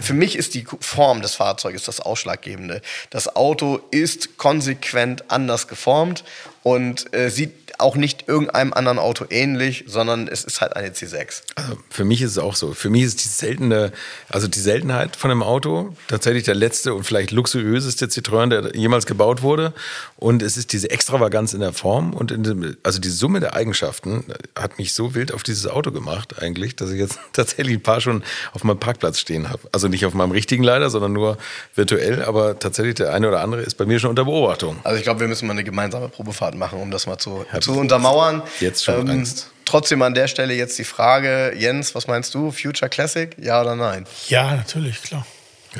für 0.00 0.14
mich 0.14 0.36
ist 0.36 0.54
die 0.54 0.66
Form 0.80 1.20
des 1.20 1.34
Fahrzeuges 1.34 1.84
das 1.84 2.00
Ausschlaggebende. 2.00 2.80
Das 3.10 3.36
Auto 3.36 3.80
ist 3.90 4.38
konsequent 4.38 5.30
anders 5.30 5.68
geformt 5.68 6.24
und 6.62 7.14
äh, 7.14 7.28
sieht 7.28 7.52
auch 7.78 7.96
nicht 7.96 8.28
irgendeinem 8.28 8.72
anderen 8.72 8.98
Auto 8.98 9.26
ähnlich, 9.30 9.84
sondern 9.86 10.28
es 10.28 10.44
ist 10.44 10.60
halt 10.60 10.76
eine 10.76 10.88
C6. 10.88 11.42
Also 11.54 11.78
für 11.90 12.04
mich 12.04 12.22
ist 12.22 12.32
es 12.32 12.38
auch 12.38 12.54
so. 12.54 12.72
Für 12.72 12.90
mich 12.90 13.02
ist 13.02 13.24
die 13.24 13.28
seltene, 13.28 13.92
also 14.28 14.48
die 14.48 14.60
Seltenheit 14.60 15.16
von 15.16 15.30
einem 15.30 15.42
Auto 15.42 15.94
tatsächlich 16.08 16.44
der 16.44 16.54
letzte 16.54 16.94
und 16.94 17.04
vielleicht 17.04 17.30
luxuriöseste 17.30 18.06
Citroën, 18.06 18.48
der 18.48 18.76
jemals 18.76 19.06
gebaut 19.06 19.42
wurde. 19.42 19.72
Und 20.16 20.42
es 20.42 20.56
ist 20.56 20.72
diese 20.72 20.90
Extravaganz 20.90 21.52
in 21.52 21.60
der 21.60 21.72
Form 21.72 22.05
und 22.12 22.30
in 22.30 22.42
dem, 22.42 22.76
also 22.82 23.00
die 23.00 23.08
Summe 23.08 23.40
der 23.40 23.54
Eigenschaften 23.54 24.24
hat 24.54 24.78
mich 24.78 24.94
so 24.94 25.14
wild 25.14 25.32
auf 25.32 25.42
dieses 25.42 25.66
Auto 25.66 25.90
gemacht 25.90 26.42
eigentlich, 26.42 26.76
dass 26.76 26.90
ich 26.90 26.98
jetzt 26.98 27.18
tatsächlich 27.32 27.76
ein 27.76 27.82
paar 27.82 28.00
schon 28.00 28.22
auf 28.52 28.64
meinem 28.64 28.78
Parkplatz 28.78 29.18
stehen 29.20 29.48
habe. 29.50 29.60
Also 29.72 29.88
nicht 29.88 30.04
auf 30.06 30.14
meinem 30.14 30.32
richtigen 30.32 30.62
leider, 30.62 30.90
sondern 30.90 31.12
nur 31.12 31.38
virtuell. 31.74 32.22
Aber 32.22 32.58
tatsächlich 32.58 32.96
der 32.96 33.14
eine 33.14 33.28
oder 33.28 33.40
andere 33.40 33.62
ist 33.62 33.76
bei 33.76 33.86
mir 33.86 33.98
schon 33.98 34.10
unter 34.10 34.24
Beobachtung. 34.24 34.78
Also 34.84 34.98
ich 34.98 35.04
glaube, 35.04 35.20
wir 35.20 35.28
müssen 35.28 35.46
mal 35.46 35.52
eine 35.52 35.64
gemeinsame 35.64 36.08
Probefahrt 36.08 36.54
machen, 36.54 36.80
um 36.80 36.90
das 36.90 37.06
mal 37.06 37.18
zu, 37.18 37.44
zu 37.60 37.72
untermauern. 37.72 38.42
jetzt 38.60 38.84
schon 38.84 39.08
Angst. 39.08 39.50
Trotzdem 39.64 40.00
an 40.02 40.14
der 40.14 40.28
Stelle 40.28 40.54
jetzt 40.54 40.78
die 40.78 40.84
Frage, 40.84 41.52
Jens, 41.56 41.94
was 41.96 42.06
meinst 42.06 42.34
du? 42.34 42.52
Future 42.52 42.88
Classic? 42.88 43.36
Ja 43.38 43.60
oder 43.60 43.74
nein? 43.74 44.06
Ja, 44.28 44.54
natürlich, 44.54 45.02
klar. 45.02 45.26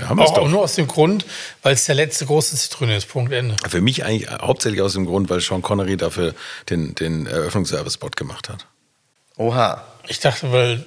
Ja, 0.00 0.10
auch, 0.10 0.34
doch. 0.34 0.42
auch 0.42 0.48
nur 0.48 0.62
aus 0.62 0.74
dem 0.74 0.86
Grund, 0.86 1.24
weil 1.62 1.74
es 1.74 1.86
der 1.86 1.94
letzte 1.94 2.26
große 2.26 2.56
Zitrone 2.56 2.96
ist. 2.96 3.08
Punkt 3.08 3.32
Ende. 3.32 3.56
Für 3.68 3.80
mich 3.80 4.04
eigentlich 4.04 4.30
hauptsächlich 4.30 4.82
aus 4.82 4.92
dem 4.92 5.06
Grund, 5.06 5.30
weil 5.30 5.40
Sean 5.40 5.62
Connery 5.62 5.96
dafür 5.96 6.34
den, 6.68 6.94
den 6.94 7.26
Eröffnungswerbespot 7.26 8.16
gemacht 8.16 8.48
hat. 8.48 8.66
Oha. 9.36 9.84
Ich 10.08 10.20
dachte, 10.20 10.52
weil 10.52 10.84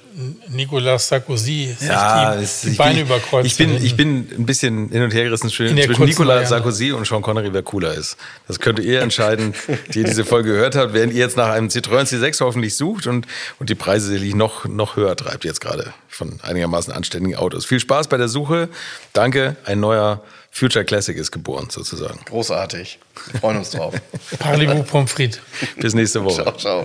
Nicolas 0.48 1.08
Sarkozy 1.08 1.74
sich 1.78 1.88
Ja, 1.88 2.36
die, 2.36 2.42
es- 2.44 2.62
die 2.62 2.70
ich 2.70 2.76
Beine 2.78 3.00
überkreuzt 3.02 3.46
Ich 3.46 3.56
bin, 3.56 3.76
ich 3.84 3.94
bin 3.96 4.26
ein 4.38 4.46
bisschen 4.46 4.88
hin 4.88 5.02
und 5.02 5.12
her 5.12 5.24
gerissen 5.24 5.50
zwischen 5.50 5.74
Nicolas. 5.76 6.48
Sarkozy 6.48 6.92
und 6.92 7.06
Sean 7.06 7.20
Connery, 7.22 7.52
wer 7.52 7.62
cooler 7.62 7.94
ist. 7.94 8.16
Das 8.48 8.58
könnt 8.60 8.78
ihr 8.78 9.02
entscheiden, 9.02 9.54
die 9.92 9.98
ihr 10.00 10.04
diese 10.04 10.24
Folge 10.24 10.52
gehört 10.52 10.74
habt, 10.76 10.92
während 10.94 11.12
ihr 11.12 11.18
jetzt 11.20 11.36
nach 11.36 11.50
einem 11.50 11.68
Citroën 11.68 12.04
C6 12.06 12.40
hoffentlich 12.40 12.76
sucht 12.76 13.06
und, 13.06 13.26
und 13.58 13.68
die 13.70 13.74
Preise 13.74 14.08
sicherlich 14.08 14.34
noch, 14.34 14.64
noch 14.66 14.96
höher 14.96 15.14
treibt 15.16 15.44
jetzt 15.44 15.60
gerade 15.60 15.92
von 16.08 16.38
einigermaßen 16.42 16.92
anständigen 16.92 17.36
Autos. 17.38 17.66
Viel 17.66 17.80
Spaß 17.80 18.08
bei 18.08 18.16
der 18.16 18.28
Suche. 18.28 18.68
Danke, 19.12 19.56
ein 19.64 19.80
neuer 19.80 20.22
Future 20.50 20.84
Classic 20.84 21.16
ist 21.16 21.30
geboren 21.30 21.68
sozusagen. 21.70 22.20
Großartig. 22.26 22.98
Wir 23.32 23.40
freuen 23.40 23.58
uns 23.58 23.70
drauf. 23.70 23.94
Parlez-vous 24.38 24.82
Pommes 24.82 25.12
frites. 25.12 25.40
Bis 25.76 25.94
nächste 25.94 26.24
Woche. 26.24 26.42
ciao, 26.42 26.84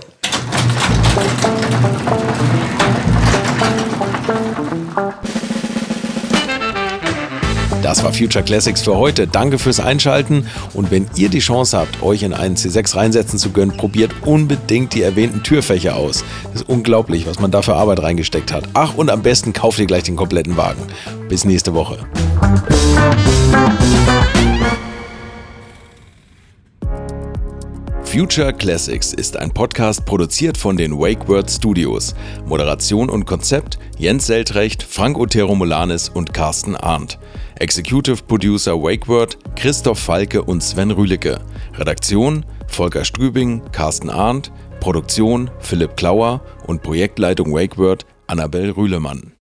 Das 7.86 8.02
war 8.02 8.12
Future 8.12 8.42
Classics 8.42 8.82
für 8.82 8.96
heute. 8.96 9.28
Danke 9.28 9.60
fürs 9.60 9.78
Einschalten. 9.78 10.48
Und 10.74 10.90
wenn 10.90 11.06
ihr 11.14 11.28
die 11.28 11.38
Chance 11.38 11.78
habt, 11.78 12.02
euch 12.02 12.24
in 12.24 12.34
einen 12.34 12.56
C6 12.56 12.96
reinsetzen 12.96 13.38
zu 13.38 13.50
gönnen, 13.50 13.76
probiert 13.76 14.10
unbedingt 14.22 14.92
die 14.92 15.02
erwähnten 15.02 15.44
Türfächer 15.44 15.94
aus. 15.94 16.24
Das 16.52 16.62
ist 16.62 16.68
unglaublich, 16.68 17.28
was 17.28 17.38
man 17.38 17.52
da 17.52 17.62
für 17.62 17.76
Arbeit 17.76 18.02
reingesteckt 18.02 18.52
hat. 18.52 18.64
Ach, 18.74 18.94
und 18.96 19.08
am 19.08 19.22
besten 19.22 19.52
kauft 19.52 19.78
ihr 19.78 19.86
gleich 19.86 20.02
den 20.02 20.16
kompletten 20.16 20.56
Wagen. 20.56 20.82
Bis 21.28 21.44
nächste 21.44 21.74
Woche. 21.74 21.98
Future 28.16 28.54
Classics 28.54 29.12
ist 29.12 29.36
ein 29.36 29.50
Podcast 29.50 30.06
produziert 30.06 30.56
von 30.56 30.78
den 30.78 30.98
Wake 30.98 31.28
Word 31.28 31.50
Studios. 31.50 32.14
Moderation 32.46 33.10
und 33.10 33.26
Konzept 33.26 33.78
Jens 33.98 34.26
Seltrecht, 34.26 34.82
Frank 34.82 35.18
Otero 35.18 35.54
Molanis 35.54 36.08
und 36.08 36.32
Carsten 36.32 36.76
Arndt. 36.76 37.18
Executive 37.56 38.22
Producer 38.22 38.72
Wake 38.82 39.06
Word 39.06 39.36
Christoph 39.54 39.98
Falke 39.98 40.42
und 40.42 40.62
Sven 40.62 40.92
Rühlicke. 40.92 41.42
Redaktion 41.74 42.46
Volker 42.68 43.04
Strübing, 43.04 43.60
Carsten 43.70 44.08
Arndt. 44.08 44.50
Produktion 44.80 45.50
Philipp 45.58 45.94
Klauer 45.98 46.40
und 46.66 46.82
Projektleitung 46.82 47.52
Wake 47.52 47.76
Word 47.76 48.06
Annabel 48.28 48.70
Rühlemann. 48.70 49.34